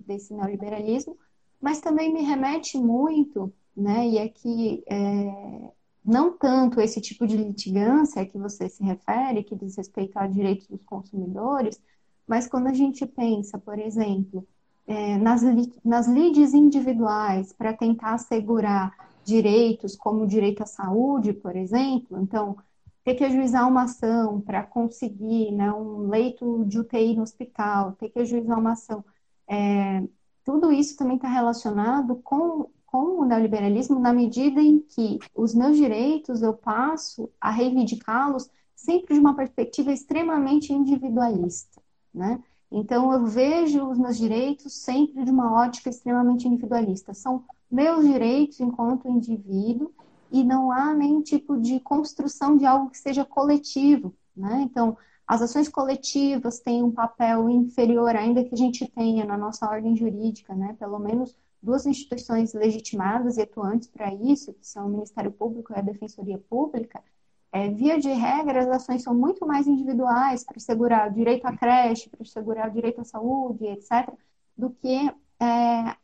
desse 0.06 0.34
neoliberalismo, 0.34 1.16
mas 1.60 1.80
também 1.80 2.12
me 2.12 2.22
remete 2.22 2.76
muito 2.76 3.52
né? 3.76 4.08
E 4.08 4.18
é 4.18 4.28
que 4.28 4.82
é, 4.88 5.70
não 6.04 6.36
tanto 6.36 6.80
esse 6.80 7.00
tipo 7.00 7.26
de 7.26 7.36
litigância 7.36 8.24
que 8.24 8.38
você 8.38 8.68
se 8.68 8.82
refere, 8.82 9.42
que 9.42 9.56
diz 9.56 9.76
respeito 9.76 10.16
a 10.18 10.26
direitos 10.26 10.66
dos 10.68 10.82
consumidores, 10.84 11.80
mas 12.26 12.46
quando 12.46 12.68
a 12.68 12.72
gente 12.72 13.04
pensa, 13.06 13.58
por 13.58 13.78
exemplo, 13.78 14.46
é, 14.86 15.18
nas, 15.18 15.42
nas 15.84 16.06
lides 16.06 16.54
individuais 16.54 17.52
para 17.52 17.72
tentar 17.72 18.14
assegurar 18.14 18.92
direitos, 19.24 19.96
como 19.96 20.22
o 20.22 20.26
direito 20.26 20.62
à 20.62 20.66
saúde, 20.66 21.32
por 21.32 21.56
exemplo, 21.56 22.20
então, 22.20 22.56
ter 23.04 23.14
que 23.14 23.24
ajuizar 23.24 23.68
uma 23.68 23.84
ação 23.84 24.40
para 24.40 24.62
conseguir 24.62 25.52
né, 25.52 25.72
um 25.72 26.08
leito 26.08 26.64
de 26.64 26.78
UTI 26.78 27.14
no 27.16 27.22
hospital, 27.22 27.92
ter 27.92 28.08
que 28.08 28.20
ajuizar 28.20 28.58
uma 28.58 28.72
ação, 28.72 29.04
é, 29.48 30.02
tudo 30.44 30.72
isso 30.72 30.96
também 30.96 31.16
está 31.16 31.28
relacionado 31.28 32.16
com 32.16 32.68
com 32.96 33.20
o 33.20 33.24
neoliberalismo 33.26 34.00
na 34.00 34.10
medida 34.10 34.58
em 34.58 34.80
que 34.80 35.18
os 35.34 35.54
meus 35.54 35.76
direitos 35.76 36.40
eu 36.40 36.54
passo 36.54 37.28
a 37.38 37.50
reivindicá-los 37.50 38.48
sempre 38.74 39.12
de 39.12 39.20
uma 39.20 39.36
perspectiva 39.36 39.92
extremamente 39.92 40.72
individualista, 40.72 41.78
né? 42.14 42.42
Então 42.72 43.12
eu 43.12 43.26
vejo 43.26 43.86
os 43.86 43.98
meus 43.98 44.16
direitos 44.16 44.72
sempre 44.72 45.26
de 45.26 45.30
uma 45.30 45.52
ótica 45.52 45.90
extremamente 45.90 46.48
individualista. 46.48 47.12
São 47.12 47.44
meus 47.70 48.02
direitos 48.06 48.60
enquanto 48.60 49.10
indivíduo 49.10 49.92
e 50.32 50.42
não 50.42 50.72
há 50.72 50.94
nenhum 50.94 51.20
tipo 51.20 51.60
de 51.60 51.78
construção 51.80 52.56
de 52.56 52.64
algo 52.64 52.88
que 52.88 52.96
seja 52.96 53.26
coletivo, 53.26 54.14
né? 54.34 54.62
Então 54.62 54.96
as 55.26 55.42
ações 55.42 55.68
coletivas 55.68 56.60
têm 56.60 56.82
um 56.82 56.90
papel 56.90 57.50
inferior 57.50 58.16
ainda 58.16 58.42
que 58.42 58.54
a 58.54 58.58
gente 58.58 58.86
tenha 58.88 59.26
na 59.26 59.36
nossa 59.36 59.68
ordem 59.68 59.94
jurídica, 59.94 60.54
né? 60.54 60.74
Pelo 60.78 60.98
menos 60.98 61.36
duas 61.66 61.84
instituições 61.84 62.54
legitimadas 62.54 63.36
e 63.36 63.42
atuantes 63.42 63.88
para 63.88 64.14
isso, 64.14 64.54
que 64.54 64.66
são 64.66 64.86
o 64.86 64.90
Ministério 64.90 65.32
Público 65.32 65.72
e 65.72 65.76
a 65.76 65.82
Defensoria 65.82 66.38
Pública, 66.38 67.02
é, 67.50 67.68
via 67.68 67.98
de 67.98 68.08
regra, 68.08 68.60
as 68.60 68.68
ações 68.68 69.02
são 69.02 69.12
muito 69.14 69.44
mais 69.44 69.66
individuais 69.66 70.44
para 70.44 70.56
assegurar 70.56 71.10
o 71.10 71.14
direito 71.14 71.44
à 71.44 71.56
creche, 71.56 72.08
para 72.08 72.22
assegurar 72.22 72.68
o 72.68 72.72
direito 72.72 73.00
à 73.00 73.04
saúde, 73.04 73.66
etc., 73.66 74.08
do 74.56 74.70
que 74.70 75.10
é, 75.40 75.96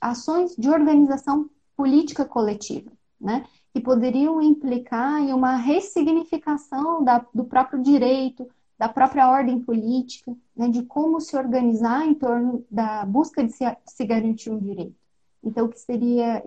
ações 0.00 0.56
de 0.56 0.68
organização 0.68 1.48
política 1.76 2.24
coletiva, 2.24 2.90
né? 3.20 3.44
que 3.72 3.80
poderiam 3.80 4.42
implicar 4.42 5.20
em 5.20 5.32
uma 5.32 5.56
ressignificação 5.56 7.04
da, 7.04 7.24
do 7.32 7.44
próprio 7.44 7.82
direito, 7.82 8.48
da 8.78 8.88
própria 8.88 9.28
ordem 9.30 9.60
política, 9.60 10.36
né, 10.56 10.68
de 10.68 10.82
como 10.82 11.20
se 11.20 11.36
organizar 11.36 12.06
em 12.06 12.14
torno 12.14 12.64
da 12.70 13.04
busca 13.04 13.42
de 13.44 13.52
se, 13.52 13.64
se 13.86 14.04
garantir 14.04 14.50
um 14.50 14.58
direito. 14.58 15.03
Então, 15.44 15.68
que 15.68 15.78
seria 15.78 16.42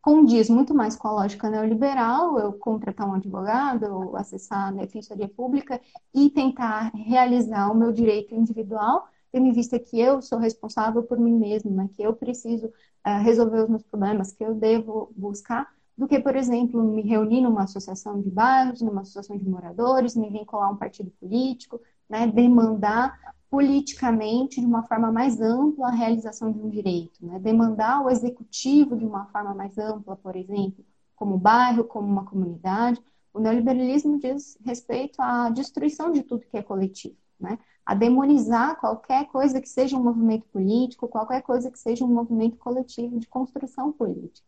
condiz 0.00 0.48
muito 0.48 0.74
mais 0.74 0.96
com 0.96 1.08
a 1.08 1.12
lógica 1.12 1.50
neoliberal, 1.50 2.38
eu 2.38 2.52
contratar 2.54 3.06
um 3.08 3.14
advogado, 3.14 3.84
eu 3.84 4.16
acessar 4.16 4.68
a 4.68 4.72
defensoria 4.72 5.28
pública 5.28 5.80
e 6.14 6.30
tentar 6.30 6.90
realizar 6.94 7.70
o 7.70 7.76
meu 7.76 7.92
direito 7.92 8.34
individual, 8.34 9.06
tendo 9.30 9.46
em 9.46 9.52
vista 9.52 9.78
que 9.78 10.00
eu 10.00 10.22
sou 10.22 10.38
responsável 10.38 11.02
por 11.02 11.18
mim 11.18 11.32
mesmo, 11.32 11.70
né? 11.70 11.90
que 11.94 12.02
eu 12.02 12.14
preciso 12.14 12.66
uh, 12.68 13.22
resolver 13.22 13.64
os 13.64 13.68
meus 13.68 13.82
problemas, 13.82 14.32
que 14.32 14.42
eu 14.42 14.54
devo 14.54 15.12
buscar, 15.14 15.68
do 15.96 16.06
que, 16.06 16.20
por 16.20 16.36
exemplo, 16.36 16.82
me 16.82 17.02
reunir 17.02 17.40
numa 17.40 17.64
associação 17.64 18.20
de 18.22 18.30
bairros, 18.30 18.80
numa 18.80 19.00
associação 19.00 19.36
de 19.36 19.48
moradores, 19.48 20.14
me 20.14 20.30
vincular 20.30 20.68
a 20.68 20.72
um 20.72 20.76
partido 20.76 21.10
político, 21.20 21.80
né? 22.08 22.26
demandar 22.26 23.18
politicamente, 23.50 24.60
de 24.60 24.66
uma 24.66 24.82
forma 24.82 25.10
mais 25.10 25.40
ampla, 25.40 25.88
a 25.88 25.92
realização 25.92 26.52
de 26.52 26.58
um 26.58 26.68
direito. 26.68 27.24
Né? 27.24 27.38
Demandar 27.38 28.04
o 28.04 28.10
executivo 28.10 28.96
de 28.96 29.06
uma 29.06 29.26
forma 29.26 29.54
mais 29.54 29.78
ampla, 29.78 30.16
por 30.16 30.36
exemplo, 30.36 30.84
como 31.16 31.38
bairro, 31.38 31.84
como 31.84 32.06
uma 32.06 32.24
comunidade. 32.24 33.02
O 33.32 33.40
neoliberalismo 33.40 34.18
diz 34.18 34.58
respeito 34.64 35.20
à 35.20 35.48
destruição 35.50 36.12
de 36.12 36.22
tudo 36.22 36.46
que 36.46 36.56
é 36.56 36.62
coletivo, 36.62 37.16
né? 37.40 37.58
a 37.84 37.94
demonizar 37.94 38.78
qualquer 38.78 39.26
coisa 39.28 39.60
que 39.60 39.68
seja 39.68 39.96
um 39.96 40.02
movimento 40.02 40.46
político, 40.48 41.08
qualquer 41.08 41.40
coisa 41.40 41.70
que 41.70 41.78
seja 41.78 42.04
um 42.04 42.08
movimento 42.08 42.58
coletivo 42.58 43.18
de 43.18 43.26
construção 43.26 43.90
política. 43.90 44.46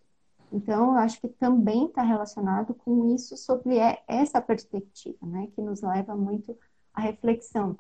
Então, 0.53 0.91
eu 0.91 0.99
acho 0.99 1.21
que 1.21 1.29
também 1.29 1.87
está 1.87 2.03
relacionado 2.03 2.75
com 2.75 3.15
isso, 3.15 3.37
sobre 3.37 3.77
essa 4.07 4.43
perspectiva, 4.43 5.19
né? 5.23 5.49
que 5.55 5.63
nos 5.63 5.81
leva 5.81 6.15
muito 6.15 6.57
à 6.93 7.01
reflexão. 7.01 7.77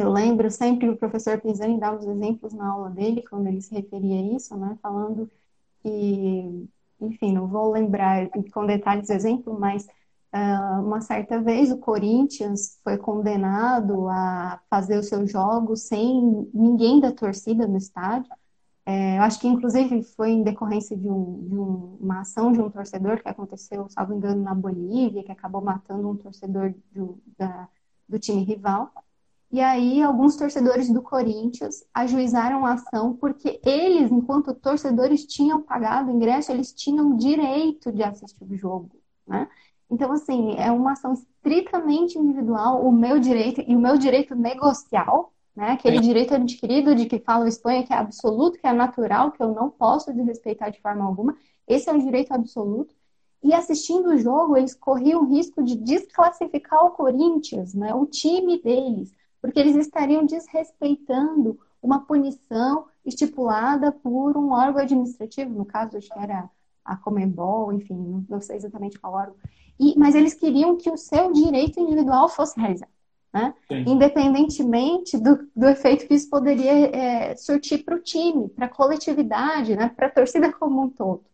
Eu 0.00 0.10
lembro 0.12 0.50
sempre 0.50 0.86
que 0.86 0.92
o 0.92 0.96
professor 0.96 1.40
Pisani 1.40 1.78
dava 1.78 1.98
os 1.98 2.06
exemplos 2.06 2.52
na 2.54 2.68
aula 2.68 2.90
dele, 2.90 3.22
quando 3.28 3.46
ele 3.46 3.60
se 3.60 3.74
referia 3.74 4.18
a 4.18 4.36
isso, 4.36 4.56
né, 4.56 4.78
falando 4.82 5.30
que, 5.82 6.68
enfim, 7.00 7.32
não 7.32 7.46
vou 7.46 7.70
lembrar 7.70 8.28
com 8.52 8.66
detalhes 8.66 9.08
o 9.08 9.12
exemplo, 9.12 9.58
mas 9.58 9.86
uh, 10.34 10.82
uma 10.84 11.00
certa 11.00 11.40
vez 11.40 11.70
o 11.70 11.78
Corinthians 11.78 12.78
foi 12.82 12.96
condenado 12.98 14.08
a 14.08 14.60
fazer 14.70 14.98
os 14.98 15.08
seus 15.08 15.30
jogos 15.30 15.82
sem 15.82 16.48
ninguém 16.54 17.00
da 17.00 17.12
torcida 17.12 17.66
no 17.66 17.76
estádio. 17.76 18.32
É, 18.86 19.18
eu 19.18 19.22
acho 19.22 19.38
que, 19.40 19.46
inclusive, 19.48 20.02
foi 20.02 20.30
em 20.30 20.42
decorrência 20.42 20.96
de, 20.96 21.08
um, 21.08 21.48
de 21.48 21.54
um, 21.58 21.98
uma 22.00 22.20
ação 22.22 22.52
de 22.52 22.60
um 22.60 22.70
torcedor 22.70 23.22
que 23.22 23.28
aconteceu, 23.28 23.88
salvo 23.90 24.14
engano, 24.14 24.42
na 24.42 24.54
Bolívia, 24.54 25.22
que 25.22 25.30
acabou 25.32 25.60
matando 25.62 26.08
um 26.08 26.16
torcedor 26.16 26.74
do, 26.90 27.22
da, 27.38 27.68
do 28.08 28.18
time 28.18 28.42
rival. 28.42 28.90
E 29.52 29.60
aí, 29.60 30.00
alguns 30.00 30.36
torcedores 30.36 30.88
do 30.92 31.02
Corinthians 31.02 31.84
ajuizaram 31.92 32.64
a 32.64 32.74
ação 32.74 33.14
porque 33.14 33.60
eles, 33.64 34.10
enquanto 34.12 34.54
torcedores, 34.54 35.26
tinham 35.26 35.60
pagado 35.60 36.10
o 36.10 36.14
ingresso, 36.14 36.52
eles 36.52 36.72
tinham 36.72 37.16
direito 37.16 37.90
de 37.90 38.02
assistir 38.04 38.44
o 38.44 38.56
jogo, 38.56 38.90
né? 39.26 39.48
Então, 39.90 40.12
assim, 40.12 40.54
é 40.56 40.70
uma 40.70 40.92
ação 40.92 41.14
estritamente 41.14 42.16
individual, 42.16 42.86
o 42.86 42.92
meu 42.92 43.18
direito 43.18 43.60
e 43.66 43.74
o 43.74 43.80
meu 43.80 43.98
direito 43.98 44.36
negocial, 44.36 45.32
né? 45.56 45.72
Aquele 45.72 45.96
é. 45.96 46.00
direito 46.00 46.32
adquirido 46.32 46.94
de 46.94 47.06
que 47.06 47.18
fala 47.18 47.44
o 47.44 47.48
Espanha, 47.48 47.84
que 47.84 47.92
é 47.92 47.96
absoluto, 47.96 48.56
que 48.56 48.68
é 48.68 48.72
natural, 48.72 49.32
que 49.32 49.42
eu 49.42 49.52
não 49.52 49.68
posso 49.68 50.14
desrespeitar 50.14 50.70
de 50.70 50.80
forma 50.80 51.04
alguma. 51.04 51.36
Esse 51.66 51.90
é 51.90 51.92
um 51.92 51.98
direito 51.98 52.32
absoluto. 52.32 52.94
E 53.42 53.52
assistindo 53.52 54.10
o 54.10 54.18
jogo, 54.18 54.56
eles 54.56 54.74
corriam 54.74 55.22
o 55.22 55.26
risco 55.26 55.60
de 55.60 55.74
desclassificar 55.74 56.84
o 56.84 56.90
Corinthians, 56.90 57.74
né? 57.74 57.92
O 57.92 58.06
time 58.06 58.62
deles 58.62 59.12
porque 59.40 59.58
eles 59.58 59.76
estariam 59.76 60.24
desrespeitando 60.24 61.58
uma 61.82 62.04
punição 62.04 62.86
estipulada 63.04 63.90
por 63.90 64.36
um 64.36 64.52
órgão 64.52 64.82
administrativo, 64.82 65.54
no 65.54 65.64
caso, 65.64 65.96
acho 65.96 66.08
que 66.08 66.18
era 66.18 66.48
a 66.84 66.96
Comembol, 66.96 67.72
enfim, 67.72 68.24
não 68.28 68.40
sei 68.40 68.56
exatamente 68.56 68.98
qual 68.98 69.14
órgão. 69.14 69.36
E, 69.78 69.98
mas 69.98 70.14
eles 70.14 70.34
queriam 70.34 70.76
que 70.76 70.90
o 70.90 70.96
seu 70.96 71.32
direito 71.32 71.80
individual 71.80 72.28
fosse 72.28 72.58
realizado, 72.60 72.90
né? 73.32 73.54
Independentemente 73.86 75.16
do, 75.16 75.48
do 75.56 75.68
efeito 75.68 76.06
que 76.06 76.14
isso 76.14 76.28
poderia 76.28 76.94
é, 76.94 77.36
surtir 77.36 77.84
para 77.84 77.96
o 77.96 78.00
time, 78.00 78.48
para 78.48 78.66
a 78.66 78.68
coletividade, 78.68 79.74
né? 79.74 79.88
para 79.88 80.08
a 80.08 80.10
torcida 80.10 80.52
como 80.52 80.82
um 80.82 80.90
todo. 80.90 81.24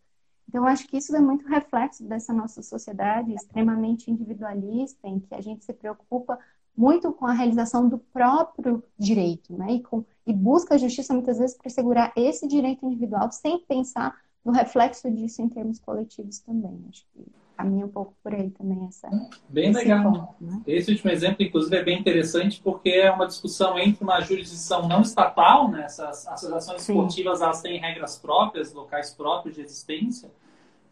Então, 0.49 0.65
acho 0.65 0.87
que 0.87 0.97
isso 0.97 1.15
é 1.17 1.21
muito 1.21 1.47
reflexo 1.49 2.05
dessa 2.05 2.33
nossa 2.33 2.63
sociedade 2.63 3.35
extremamente 3.35 4.11
individualista, 4.11 5.09
em 5.09 5.19
que 5.19 5.35
a 5.35 5.41
gente 5.41 5.65
se 5.65 5.73
preocupa 5.73 6.39
muito 6.77 7.13
com 7.13 7.27
a 7.27 7.33
realização 7.33 7.89
do 7.89 7.99
próprio 7.99 8.83
direito, 8.99 9.57
né? 9.57 9.73
E, 9.73 9.83
com, 9.83 10.05
e 10.27 10.33
busca 10.33 10.75
a 10.75 10.79
justiça 10.79 11.15
muitas 11.15 11.39
vezes 11.39 11.57
para 11.57 11.71
segurar 11.71 12.13
esse 12.15 12.47
direito 12.47 12.85
individual 12.85 13.31
sem 13.33 13.59
pensar 13.61 14.15
no 14.45 14.53
reflexo 14.53 15.11
disso 15.11 15.43
em 15.43 15.49
termos 15.49 15.81
coletivos 15.81 16.39
também. 16.41 16.85
Acho 16.89 17.05
que 17.13 17.25
caminha 17.57 17.87
um 17.87 17.89
pouco 17.89 18.15
por 18.23 18.35
aí 18.35 18.51
também 18.51 18.87
essa. 18.87 19.09
Bem 19.49 19.73
legal. 19.73 20.13
Ponto, 20.13 20.35
né? 20.41 20.63
Esse 20.67 20.91
último 20.91 21.11
exemplo, 21.11 21.43
inclusive, 21.43 21.77
é 21.77 21.83
bem 21.83 21.99
interessante 21.99 22.61
porque 22.63 22.91
é 22.91 23.11
uma 23.11 23.27
discussão 23.27 23.79
entre 23.79 24.05
uma 24.05 24.21
jurisdição 24.21 24.87
não 24.87 25.01
estatal, 25.01 25.71
né? 25.71 25.85
Essas 25.85 26.29
associações 26.29 26.83
Sim. 26.83 26.93
esportivas 26.93 27.41
elas 27.41 27.63
têm 27.63 27.81
regras 27.81 28.19
próprias, 28.19 28.73
locais 28.73 29.13
próprios 29.13 29.55
de 29.55 29.63
existência. 29.63 30.31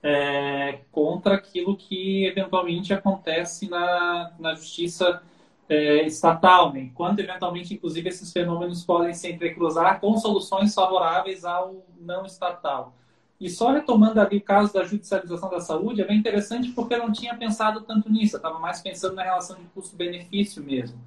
É, 0.06 0.80
contra 0.92 1.34
aquilo 1.34 1.76
que 1.76 2.26
eventualmente 2.26 2.92
acontece 2.92 3.70
na, 3.70 4.32
na 4.38 4.54
justiça 4.54 5.22
é, 5.68 6.06
estatal, 6.06 6.72
né? 6.72 6.80
enquanto 6.80 7.20
eventualmente, 7.20 7.74
inclusive, 7.74 8.08
esses 8.08 8.32
fenômenos 8.32 8.84
podem 8.84 9.14
se 9.14 9.30
entrecruzar 9.30 10.00
com 10.00 10.16
soluções 10.16 10.74
favoráveis 10.74 11.44
ao 11.44 11.84
não 12.00 12.26
estatal. 12.26 12.94
E 13.40 13.50
só 13.50 13.72
retomando 13.72 14.20
ali 14.20 14.38
o 14.38 14.42
caso 14.42 14.72
da 14.72 14.84
judicialização 14.84 15.50
da 15.50 15.60
saúde, 15.60 16.00
é 16.00 16.06
bem 16.06 16.18
interessante 16.18 16.70
porque 16.70 16.94
eu 16.94 16.98
não 16.98 17.12
tinha 17.12 17.34
pensado 17.34 17.80
tanto 17.82 18.10
nisso, 18.10 18.36
eu 18.36 18.38
estava 18.38 18.58
mais 18.58 18.80
pensando 18.80 19.14
na 19.14 19.22
relação 19.22 19.56
de 19.56 19.64
custo-benefício 19.74 20.62
mesmo. 20.62 20.98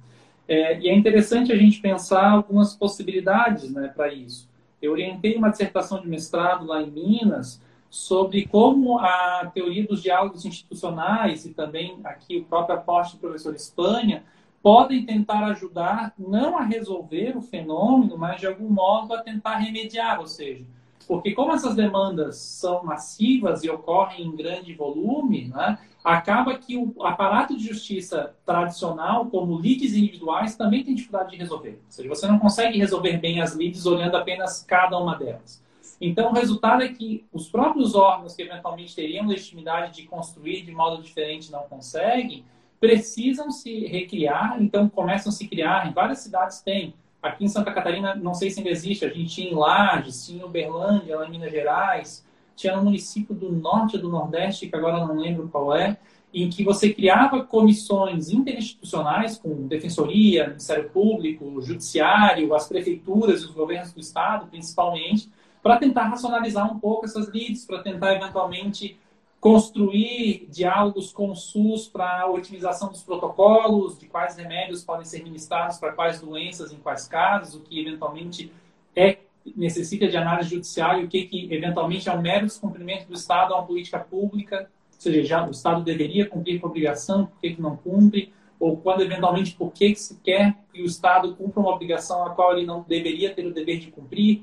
É, 0.46 0.78
e 0.78 0.88
é 0.88 0.94
interessante 0.94 1.52
a 1.52 1.56
gente 1.56 1.80
pensar 1.80 2.30
algumas 2.30 2.74
possibilidades 2.74 3.70
né, 3.70 3.92
para 3.94 4.12
isso. 4.12 4.48
Eu 4.80 4.92
orientei 4.92 5.36
uma 5.36 5.50
dissertação 5.50 6.00
de 6.00 6.08
mestrado 6.08 6.66
lá 6.66 6.80
em 6.82 6.90
Minas 6.90 7.60
sobre 7.90 8.46
como 8.46 8.98
a 8.98 9.50
teoria 9.52 9.86
dos 9.86 10.02
diálogos 10.02 10.44
institucionais 10.44 11.44
e 11.46 11.50
também 11.50 11.98
aqui 12.04 12.36
o 12.36 12.44
próprio 12.44 12.76
aporte 12.76 13.16
do 13.16 13.18
professor 13.18 13.54
Espanha 13.54 14.22
podem 14.62 15.04
tentar 15.06 15.44
ajudar 15.46 16.12
não 16.18 16.58
a 16.58 16.62
resolver 16.62 17.36
o 17.36 17.42
fenômeno, 17.42 18.18
mas 18.18 18.40
de 18.40 18.46
algum 18.46 18.68
modo 18.68 19.14
a 19.14 19.22
tentar 19.22 19.56
remediar, 19.56 20.20
ou 20.20 20.26
seja, 20.26 20.64
Porque 21.08 21.32
como 21.32 21.54
essas 21.54 21.74
demandas 21.74 22.36
são 22.36 22.84
massivas 22.84 23.64
e 23.64 23.70
ocorrem 23.70 24.26
em 24.26 24.36
grande 24.36 24.74
volume, 24.74 25.48
né, 25.48 25.78
acaba 26.04 26.58
que 26.58 26.76
o 26.76 26.94
aparato 27.02 27.56
de 27.56 27.66
justiça 27.66 28.34
tradicional, 28.44 29.24
como 29.26 29.58
lides 29.58 29.94
individuais, 29.94 30.54
também 30.54 30.84
tem 30.84 30.94
dificuldade 30.94 31.30
de 31.30 31.38
resolver. 31.38 31.80
Ou 31.86 31.90
seja, 31.90 32.08
você 32.10 32.26
não 32.26 32.38
consegue 32.38 32.78
resolver 32.78 33.16
bem 33.16 33.40
as 33.40 33.54
lides 33.54 33.86
olhando 33.86 34.18
apenas 34.18 34.62
cada 34.62 34.98
uma 34.98 35.16
delas. 35.16 35.64
Então, 35.98 36.30
o 36.30 36.34
resultado 36.34 36.82
é 36.82 36.88
que 36.88 37.26
os 37.32 37.48
próprios 37.48 37.94
órgãos 37.94 38.36
que 38.36 38.42
eventualmente 38.42 38.94
teriam 38.94 39.26
legitimidade 39.26 39.96
de 39.96 40.06
construir 40.06 40.62
de 40.62 40.72
modo 40.72 41.02
diferente 41.02 41.50
não 41.50 41.62
conseguem, 41.62 42.44
precisam 42.80 43.50
se 43.50 43.86
recriar, 43.86 44.56
então 44.60 44.88
começam 44.88 45.30
a 45.30 45.32
se 45.32 45.46
criar, 45.48 45.88
em 45.88 45.92
várias 45.92 46.20
cidades 46.20 46.60
tem. 46.60 46.94
Aqui 47.20 47.44
em 47.44 47.48
Santa 47.48 47.72
Catarina, 47.72 48.14
não 48.14 48.32
sei 48.32 48.50
se 48.50 48.60
ainda 48.60 48.70
existe, 48.70 49.04
a 49.04 49.08
gente 49.08 49.34
tinha 49.34 49.50
em 49.50 49.54
Lages, 49.54 50.24
tinha 50.24 50.40
em 50.40 50.44
Uberlândia, 50.44 51.16
lá 51.16 51.26
em 51.26 51.30
Minas 51.30 51.50
Gerais, 51.50 52.24
tinha 52.54 52.76
no 52.76 52.84
município 52.84 53.34
do 53.34 53.50
norte 53.50 53.96
ou 53.96 54.02
do 54.02 54.08
nordeste, 54.08 54.68
que 54.68 54.76
agora 54.76 55.04
não 55.04 55.16
lembro 55.16 55.48
qual 55.48 55.74
é, 55.74 55.96
em 56.32 56.48
que 56.48 56.62
você 56.62 56.92
criava 56.92 57.42
comissões 57.42 58.30
interinstitucionais 58.30 59.38
com 59.38 59.66
defensoria, 59.66 60.48
Ministério 60.48 60.90
Público, 60.90 61.60
Judiciário, 61.60 62.54
as 62.54 62.68
prefeituras 62.68 63.42
e 63.42 63.46
os 63.46 63.50
governos 63.50 63.92
do 63.92 64.00
Estado, 64.00 64.46
principalmente, 64.46 65.28
para 65.62 65.78
tentar 65.78 66.04
racionalizar 66.04 66.72
um 66.72 66.78
pouco 66.78 67.06
essas 67.06 67.32
leads, 67.32 67.64
para 67.64 67.82
tentar 67.82 68.14
eventualmente 68.14 68.98
construir 69.40 70.48
diálogos 70.50 71.12
com 71.12 71.30
o 71.30 71.36
SUS 71.36 71.88
para 71.88 72.22
a 72.22 72.30
otimização 72.30 72.88
dos 72.88 73.02
protocolos, 73.02 73.98
de 73.98 74.06
quais 74.06 74.36
remédios 74.36 74.82
podem 74.82 75.04
ser 75.04 75.22
ministrados 75.22 75.78
para 75.78 75.92
quais 75.92 76.20
doenças, 76.20 76.72
em 76.72 76.78
quais 76.78 77.06
casos, 77.06 77.54
o 77.54 77.60
que 77.60 77.80
eventualmente 77.80 78.52
é 78.96 79.18
necessita 79.56 80.08
de 80.08 80.16
análise 80.16 80.50
judicial 80.50 81.00
e 81.00 81.04
o 81.04 81.08
que, 81.08 81.24
que 81.24 81.52
eventualmente 81.52 82.08
é 82.08 82.12
um 82.12 82.20
mero 82.20 82.46
descumprimento 82.46 83.06
do 83.06 83.14
Estado 83.14 83.54
a 83.54 83.58
uma 83.58 83.66
política 83.66 83.98
pública, 83.98 84.68
ou 84.92 85.00
seja, 85.00 85.24
já 85.24 85.46
o 85.46 85.50
Estado 85.52 85.82
deveria 85.82 86.26
cumprir 86.26 86.60
com 86.60 86.66
a 86.66 86.70
obrigação, 86.70 87.26
por 87.26 87.40
que, 87.40 87.54
que 87.54 87.62
não 87.62 87.76
cumpre, 87.76 88.32
ou 88.58 88.76
quando 88.76 89.02
eventualmente 89.02 89.54
por 89.54 89.72
que, 89.72 89.92
que 89.92 90.00
se 90.00 90.16
quer 90.16 90.56
que 90.72 90.82
o 90.82 90.86
Estado 90.86 91.34
cumpra 91.36 91.60
uma 91.60 91.72
obrigação 91.72 92.24
a 92.24 92.30
qual 92.30 92.56
ele 92.56 92.66
não 92.66 92.84
deveria 92.86 93.32
ter 93.32 93.46
o 93.46 93.54
dever 93.54 93.78
de 93.78 93.90
cumprir. 93.90 94.42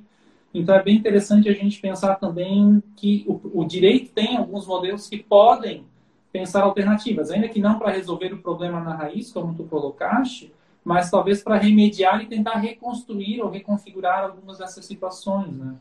Então, 0.57 0.73
é 0.73 0.81
bem 0.81 0.95
interessante 0.95 1.49
a 1.49 1.53
gente 1.53 1.81
pensar 1.81 2.15
também 2.15 2.81
que 2.95 3.25
o, 3.27 3.61
o 3.61 3.65
direito 3.65 4.13
tem 4.13 4.37
alguns 4.37 4.65
modelos 4.65 5.09
que 5.09 5.21
podem 5.21 5.85
pensar 6.31 6.63
alternativas, 6.63 7.29
ainda 7.29 7.49
que 7.49 7.59
não 7.59 7.77
para 7.77 7.91
resolver 7.91 8.33
o 8.33 8.41
problema 8.41 8.79
na 8.79 8.95
raiz, 8.95 9.33
como 9.33 9.53
tu 9.53 9.65
colocaste, 9.65 10.53
mas 10.83 11.11
talvez 11.11 11.43
para 11.43 11.57
remediar 11.57 12.21
e 12.21 12.27
tentar 12.27 12.55
reconstruir 12.55 13.41
ou 13.41 13.49
reconfigurar 13.49 14.23
algumas 14.23 14.59
dessas 14.59 14.85
situações, 14.85 15.57
né? 15.57 15.75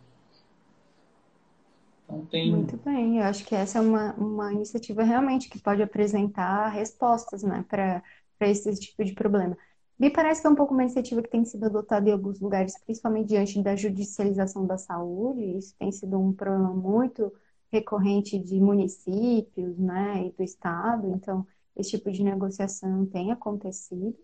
Então, 2.05 2.25
tem... 2.27 2.51
Muito 2.51 2.77
bem, 2.79 3.19
eu 3.19 3.25
acho 3.25 3.45
que 3.45 3.55
essa 3.55 3.79
é 3.79 3.81
uma, 3.81 4.13
uma 4.15 4.53
iniciativa 4.53 5.05
realmente 5.05 5.49
que 5.49 5.61
pode 5.61 5.83
apresentar 5.83 6.69
respostas 6.69 7.45
né, 7.45 7.65
para 7.69 8.03
esse 8.41 8.75
tipo 8.75 9.05
de 9.05 9.13
problema. 9.13 9.57
Me 9.99 10.11
parece 10.11 10.41
que 10.41 10.47
é 10.47 10.51
um 10.51 10.57
pouco 10.57 10.75
uma 10.75 10.83
iniciativa 10.83 11.23
que 11.23 11.31
tem 11.31 11.45
sido 11.45 11.65
adotada 11.67 12.09
em 12.09 12.13
alguns 12.13 12.41
lugares, 12.41 12.77
principalmente 12.85 13.29
diante 13.29 13.63
da 13.63 13.77
judicialização 13.77 14.67
da 14.67 14.77
saúde. 14.77 15.57
Isso 15.57 15.75
tem 15.79 15.93
sido 15.93 16.19
um 16.19 16.33
problema 16.33 16.75
muito 16.75 17.33
recorrente 17.71 18.39
de 18.39 18.61
municípios 18.61 19.79
né, 19.79 20.27
e 20.27 20.33
do 20.33 20.43
Estado. 20.43 21.09
Então, 21.09 21.47
esse 21.77 21.91
tipo 21.91 22.11
de 22.11 22.23
negociação 22.23 23.07
tem 23.07 23.33
acontecido, 23.33 24.17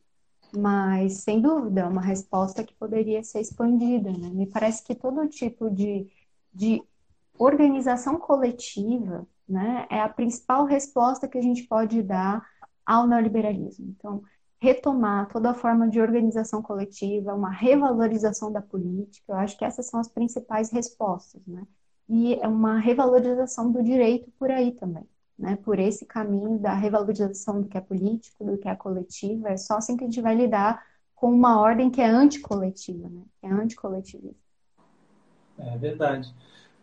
mas, 0.57 1.19
sem 1.19 1.41
dúvida, 1.41 1.83
é 1.83 1.87
uma 1.87 2.03
resposta 2.03 2.65
que 2.65 2.75
poderia 2.75 3.23
ser 3.23 3.41
expandida. 3.41 4.11
Né? 4.11 4.29
Me 4.31 4.47
parece 4.47 4.83
que 4.85 4.95
todo 4.95 5.29
tipo 5.29 5.71
de, 5.71 6.11
de 6.53 6.83
organização 7.39 8.19
coletiva 8.19 9.27
né, 9.49 9.87
é 9.91 10.01
a 10.01 10.09
principal 10.09 10.65
resposta 10.65 11.29
que 11.29 11.39
a 11.39 11.43
gente 11.43 11.65
pode 11.65 12.03
dar 12.03 12.45
ao 12.85 13.07
neoliberalismo. 13.07 13.95
Então, 13.97 14.23
retomar 14.61 15.29
toda 15.29 15.51
a 15.51 15.55
forma 15.55 15.89
de 15.89 16.01
organização 16.01 16.63
coletiva, 16.63 17.35
uma 17.35 17.51
revalorização 17.51 18.53
da 18.53 18.61
política. 18.61 19.33
Eu 19.33 19.37
acho 19.37 19.57
que 19.57 19.65
essas 19.65 19.87
são 19.87 19.99
as 19.99 20.09
principais 20.09 20.71
respostas, 20.71 21.41
né? 21.47 21.67
E 22.09 22.35
é 22.35 22.47
uma 22.47 22.79
revalorização 22.79 23.73
do 23.73 23.83
direito 23.83 24.31
por 24.39 24.51
aí 24.51 24.73
também, 24.73 25.09
né? 25.39 25.57
Por 25.57 25.79
esse 25.79 26.05
caminho 26.05 26.59
da 26.59 26.75
revalorização 26.75 27.63
do 27.63 27.69
que 27.69 27.79
é 27.79 27.81
político, 27.81 28.45
do 28.45 28.59
que 28.59 28.69
é 28.69 28.75
coletivo. 28.77 29.47
É 29.49 29.57
só 29.57 29.79
assim 29.79 29.97
que 29.97 30.05
a 30.05 30.07
gente 30.07 30.21
vai 30.21 30.35
lidar 30.35 30.85
com 31.15 31.33
uma 31.33 31.59
ordem 31.59 31.91
que 31.91 32.01
é 32.01 32.09
anticoletiva, 32.09 33.09
né? 33.09 33.23
Que 33.41 33.47
é 33.47 33.51
anticoletivista. 33.51 34.41
É 35.59 35.77
verdade. 35.79 36.35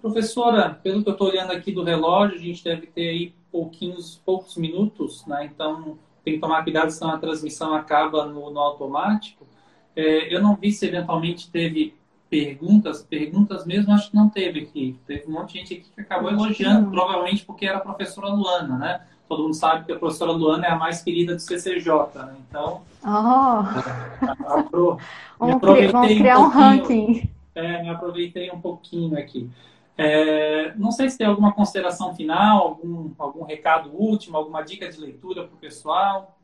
Professora, 0.02 0.74
pelo 0.74 1.04
que 1.04 1.10
eu 1.10 1.14
estou 1.14 1.28
olhando 1.28 1.52
aqui 1.52 1.72
do 1.72 1.84
relógio, 1.84 2.38
a 2.38 2.42
gente 2.42 2.64
deve 2.64 2.88
ter 2.88 3.10
aí 3.10 3.36
pouquinhos, 3.52 4.22
poucos 4.24 4.56
minutos, 4.56 5.26
né? 5.26 5.46
Então, 5.46 5.98
tem 6.28 6.34
que 6.34 6.42
tomar 6.42 6.62
cuidado, 6.62 6.92
senão 6.92 7.12
a 7.12 7.18
transmissão 7.18 7.74
acaba 7.74 8.26
no, 8.26 8.52
no 8.52 8.60
automático. 8.60 9.48
É, 9.96 10.34
eu 10.34 10.42
não 10.42 10.58
vi 10.58 10.74
se 10.74 10.86
eventualmente 10.86 11.50
teve 11.50 11.96
perguntas, 12.30 13.02
perguntas 13.02 13.66
mesmo 13.66 13.94
acho 13.94 14.12
que 14.12 14.16
não 14.18 14.28
teve 14.28 14.60
aqui. 14.60 15.00
Teve 15.08 15.26
um 15.26 15.32
monte 15.32 15.54
de 15.54 15.60
gente 15.60 15.74
aqui 15.76 15.90
que 15.96 16.02
acabou 16.02 16.30
elogiando, 16.30 16.92
provavelmente 16.92 17.46
porque 17.46 17.66
era 17.66 17.78
a 17.78 17.82
professora 17.82 18.28
Luana, 18.28 18.78
né? 18.78 19.02
Todo 19.30 19.44
mundo 19.44 19.54
sabe 19.54 19.86
que 19.86 19.94
a 19.94 19.98
professora 19.98 20.34
Luana 20.34 20.66
é 20.68 20.72
a 20.72 20.76
mais 20.76 21.02
querida 21.02 21.34
do 21.34 21.40
CCJ, 21.40 21.92
né? 22.16 22.36
Então, 22.50 22.82
oh. 23.06 24.26
é, 24.26 24.60
apro 24.60 24.98
vamos 25.40 26.18
criar 26.18 26.40
um, 26.40 26.44
um 26.44 26.48
ranking. 26.50 27.30
É, 27.56 27.82
me 27.82 27.90
aproveitei 27.90 28.52
um 28.52 28.60
pouquinho 28.60 29.18
aqui. 29.18 29.50
É, 29.98 30.76
não 30.76 30.92
sei 30.92 31.10
se 31.10 31.18
tem 31.18 31.26
alguma 31.26 31.54
consideração 31.54 32.14
final, 32.16 32.68
algum, 32.68 33.12
algum 33.18 33.44
recado 33.44 33.92
último, 33.94 34.38
alguma 34.38 34.62
dica 34.62 34.88
de 34.88 35.00
leitura 35.00 35.48
para 35.48 35.56
o 35.56 35.60
pessoal. 35.60 36.38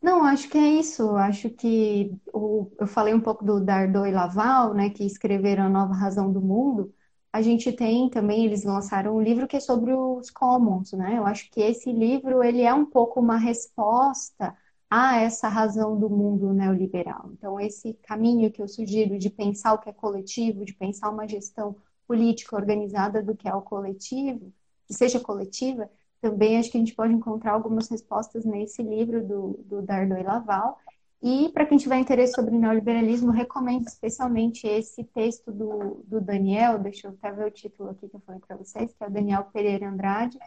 Não, 0.00 0.24
acho 0.24 0.48
que 0.48 0.56
é 0.56 0.66
isso. 0.66 1.16
Acho 1.16 1.50
que 1.50 2.16
o, 2.32 2.70
eu 2.78 2.86
falei 2.86 3.12
um 3.12 3.20
pouco 3.20 3.44
do 3.44 3.60
Dardot 3.60 4.08
e 4.08 4.12
Laval, 4.12 4.74
né, 4.74 4.90
que 4.90 5.04
escreveram 5.04 5.64
A 5.64 5.68
Nova 5.68 5.94
Razão 5.94 6.32
do 6.32 6.40
Mundo. 6.40 6.94
A 7.32 7.42
gente 7.42 7.72
tem 7.72 8.08
também, 8.08 8.44
eles 8.44 8.64
lançaram 8.64 9.16
um 9.16 9.20
livro 9.20 9.46
que 9.46 9.56
é 9.56 9.60
sobre 9.60 9.92
os 9.92 10.30
commons, 10.30 10.92
né? 10.92 11.18
Eu 11.18 11.26
acho 11.26 11.50
que 11.50 11.60
esse 11.60 11.92
livro, 11.92 12.42
ele 12.42 12.62
é 12.62 12.72
um 12.72 12.86
pouco 12.86 13.20
uma 13.20 13.36
resposta 13.36 14.56
a 14.90 15.18
essa 15.20 15.48
razão 15.48 15.98
do 15.98 16.08
mundo 16.08 16.52
neoliberal. 16.54 17.30
Então, 17.32 17.60
esse 17.60 17.94
caminho 18.06 18.50
que 18.50 18.62
eu 18.62 18.68
sugiro 18.68 19.18
de 19.18 19.28
pensar 19.28 19.74
o 19.74 19.78
que 19.78 19.90
é 19.90 19.92
coletivo, 19.92 20.64
de 20.64 20.72
pensar 20.74 21.10
uma 21.10 21.28
gestão 21.28 21.76
política 22.08 22.56
organizada 22.56 23.22
do 23.22 23.36
que 23.36 23.46
é 23.46 23.54
o 23.54 23.62
coletivo, 23.62 24.52
que 24.86 24.94
seja 24.94 25.20
coletiva, 25.20 25.88
também 26.20 26.58
acho 26.58 26.70
que 26.70 26.76
a 26.78 26.80
gente 26.80 26.94
pode 26.94 27.12
encontrar 27.12 27.52
algumas 27.52 27.88
respostas 27.88 28.44
nesse 28.44 28.82
livro 28.82 29.24
do, 29.24 29.60
do 29.64 29.82
Dardot 29.82 30.20
e 30.20 30.24
Laval. 30.24 30.78
E 31.22 31.48
para 31.50 31.66
quem 31.66 31.78
tiver 31.78 31.98
interesse 31.98 32.34
sobre 32.34 32.56
neoliberalismo, 32.56 33.30
recomendo 33.30 33.86
especialmente 33.86 34.66
esse 34.66 35.04
texto 35.04 35.52
do, 35.52 36.02
do 36.06 36.20
Daniel, 36.20 36.78
deixa 36.78 37.08
eu 37.08 37.12
até 37.12 37.32
ver 37.32 37.46
o 37.46 37.50
título 37.50 37.90
aqui 37.90 38.08
que 38.08 38.16
eu 38.16 38.20
falei 38.20 38.40
para 38.46 38.56
vocês, 38.56 38.92
que 38.92 39.04
é 39.04 39.06
o 39.06 39.10
Daniel 39.10 39.44
Pereira 39.52 39.88
Andrade, 39.88 40.38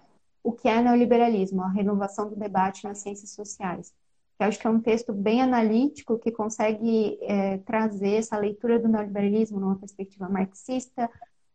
O 0.44 0.52
que 0.52 0.68
é 0.68 0.82
neoliberalismo? 0.82 1.62
A 1.62 1.70
renovação 1.70 2.30
do 2.30 2.36
debate 2.36 2.84
nas 2.86 3.00
ciências 3.00 3.32
sociais. 3.32 3.94
Que 4.38 4.44
acho 4.44 4.60
que 4.60 4.66
é 4.66 4.70
um 4.70 4.80
texto 4.80 5.14
bem 5.14 5.42
analítico 5.42 6.18
que 6.18 6.32
consegue 6.32 7.18
é, 7.22 7.58
trazer 7.60 8.16
essa 8.16 8.38
leitura 8.38 8.80
do 8.80 8.88
neoliberalismo 8.88 9.60
numa 9.60 9.76
perspectiva 9.78 10.28
marxista, 10.28 11.10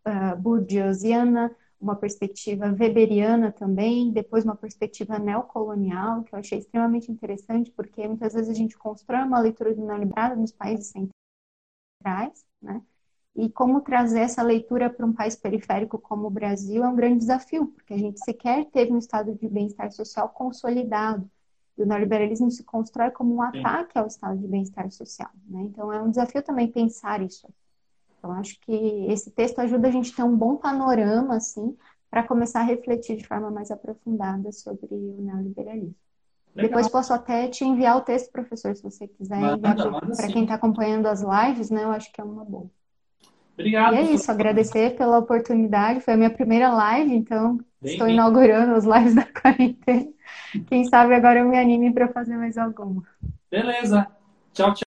uh, 0.06 0.36
bourdieusiana, 0.40 1.54
uma 1.80 1.96
perspectiva 1.96 2.66
weberiana 2.78 3.52
também, 3.52 4.10
depois 4.10 4.44
uma 4.44 4.56
perspectiva 4.56 5.18
neocolonial, 5.18 6.22
que 6.24 6.34
eu 6.34 6.38
achei 6.38 6.58
extremamente 6.58 7.10
interessante, 7.10 7.70
porque 7.70 8.06
muitas 8.06 8.32
vezes 8.34 8.48
a 8.48 8.54
gente 8.54 8.78
constrói 8.78 9.22
uma 9.22 9.38
leitura 9.40 9.74
neoliberal 9.74 10.36
nos 10.36 10.52
países 10.52 10.86
centrais, 10.88 12.44
né? 12.62 12.82
E 13.34 13.50
como 13.50 13.82
trazer 13.82 14.20
essa 14.20 14.42
leitura 14.42 14.88
para 14.88 15.04
um 15.04 15.12
país 15.12 15.36
periférico 15.36 15.98
como 15.98 16.26
o 16.26 16.30
Brasil 16.30 16.82
é 16.82 16.88
um 16.88 16.96
grande 16.96 17.18
desafio, 17.18 17.66
porque 17.66 17.92
a 17.92 17.98
gente 17.98 18.18
sequer 18.24 18.64
teve 18.70 18.90
um 18.92 18.98
estado 18.98 19.34
de 19.34 19.46
bem-estar 19.46 19.92
social 19.92 20.30
consolidado. 20.30 21.30
E 21.76 21.82
o 21.82 21.86
neoliberalismo 21.86 22.50
se 22.50 22.64
constrói 22.64 23.10
como 23.10 23.34
um 23.34 23.42
ataque 23.42 23.98
ao 23.98 24.06
estado 24.06 24.38
de 24.38 24.48
bem-estar 24.48 24.90
social. 24.90 25.30
Né? 25.46 25.60
Então, 25.64 25.92
é 25.92 26.00
um 26.00 26.08
desafio 26.08 26.42
também 26.42 26.72
pensar 26.72 27.20
isso. 27.20 27.46
Então, 28.26 28.32
acho 28.32 28.58
que 28.60 29.06
esse 29.08 29.30
texto 29.30 29.60
ajuda 29.60 29.86
a 29.86 29.90
gente 29.90 30.12
a 30.12 30.16
ter 30.16 30.22
um 30.24 30.36
bom 30.36 30.56
panorama, 30.56 31.36
assim, 31.36 31.76
para 32.10 32.24
começar 32.24 32.60
a 32.60 32.64
refletir 32.64 33.16
de 33.16 33.26
forma 33.26 33.50
mais 33.50 33.70
aprofundada 33.70 34.50
sobre 34.50 34.88
o 34.90 35.16
neoliberalismo. 35.20 35.94
Legal. 36.54 36.68
Depois 36.68 36.88
posso 36.88 37.12
até 37.12 37.48
te 37.48 37.64
enviar 37.64 37.96
o 37.96 38.00
texto, 38.00 38.32
professor, 38.32 38.74
se 38.74 38.82
você 38.82 39.06
quiser 39.06 39.58
para 39.58 40.32
quem 40.32 40.42
está 40.42 40.54
acompanhando 40.54 41.06
as 41.06 41.22
lives, 41.22 41.70
né? 41.70 41.84
Eu 41.84 41.90
acho 41.90 42.10
que 42.12 42.20
é 42.20 42.24
uma 42.24 42.44
boa. 42.44 42.68
Obrigado. 43.54 43.94
E 43.94 43.98
é 43.98 44.12
isso, 44.12 44.30
agradecer 44.30 44.96
pela 44.96 45.18
oportunidade. 45.18 46.00
Foi 46.00 46.14
a 46.14 46.16
minha 46.16 46.30
primeira 46.30 46.70
live, 46.70 47.14
então 47.14 47.58
bem, 47.80 47.92
estou 47.92 48.06
bem. 48.06 48.14
inaugurando 48.14 48.74
as 48.74 48.84
lives 48.84 49.14
da 49.14 49.24
quarentena. 49.24 50.08
Quem 50.66 50.84
sabe 50.84 51.14
agora 51.14 51.40
eu 51.40 51.48
me 51.48 51.58
anime 51.58 51.92
para 51.92 52.08
fazer 52.08 52.36
mais 52.36 52.58
alguma. 52.58 53.02
Beleza. 53.50 54.06
Tchau, 54.52 54.74
tchau. 54.74 54.85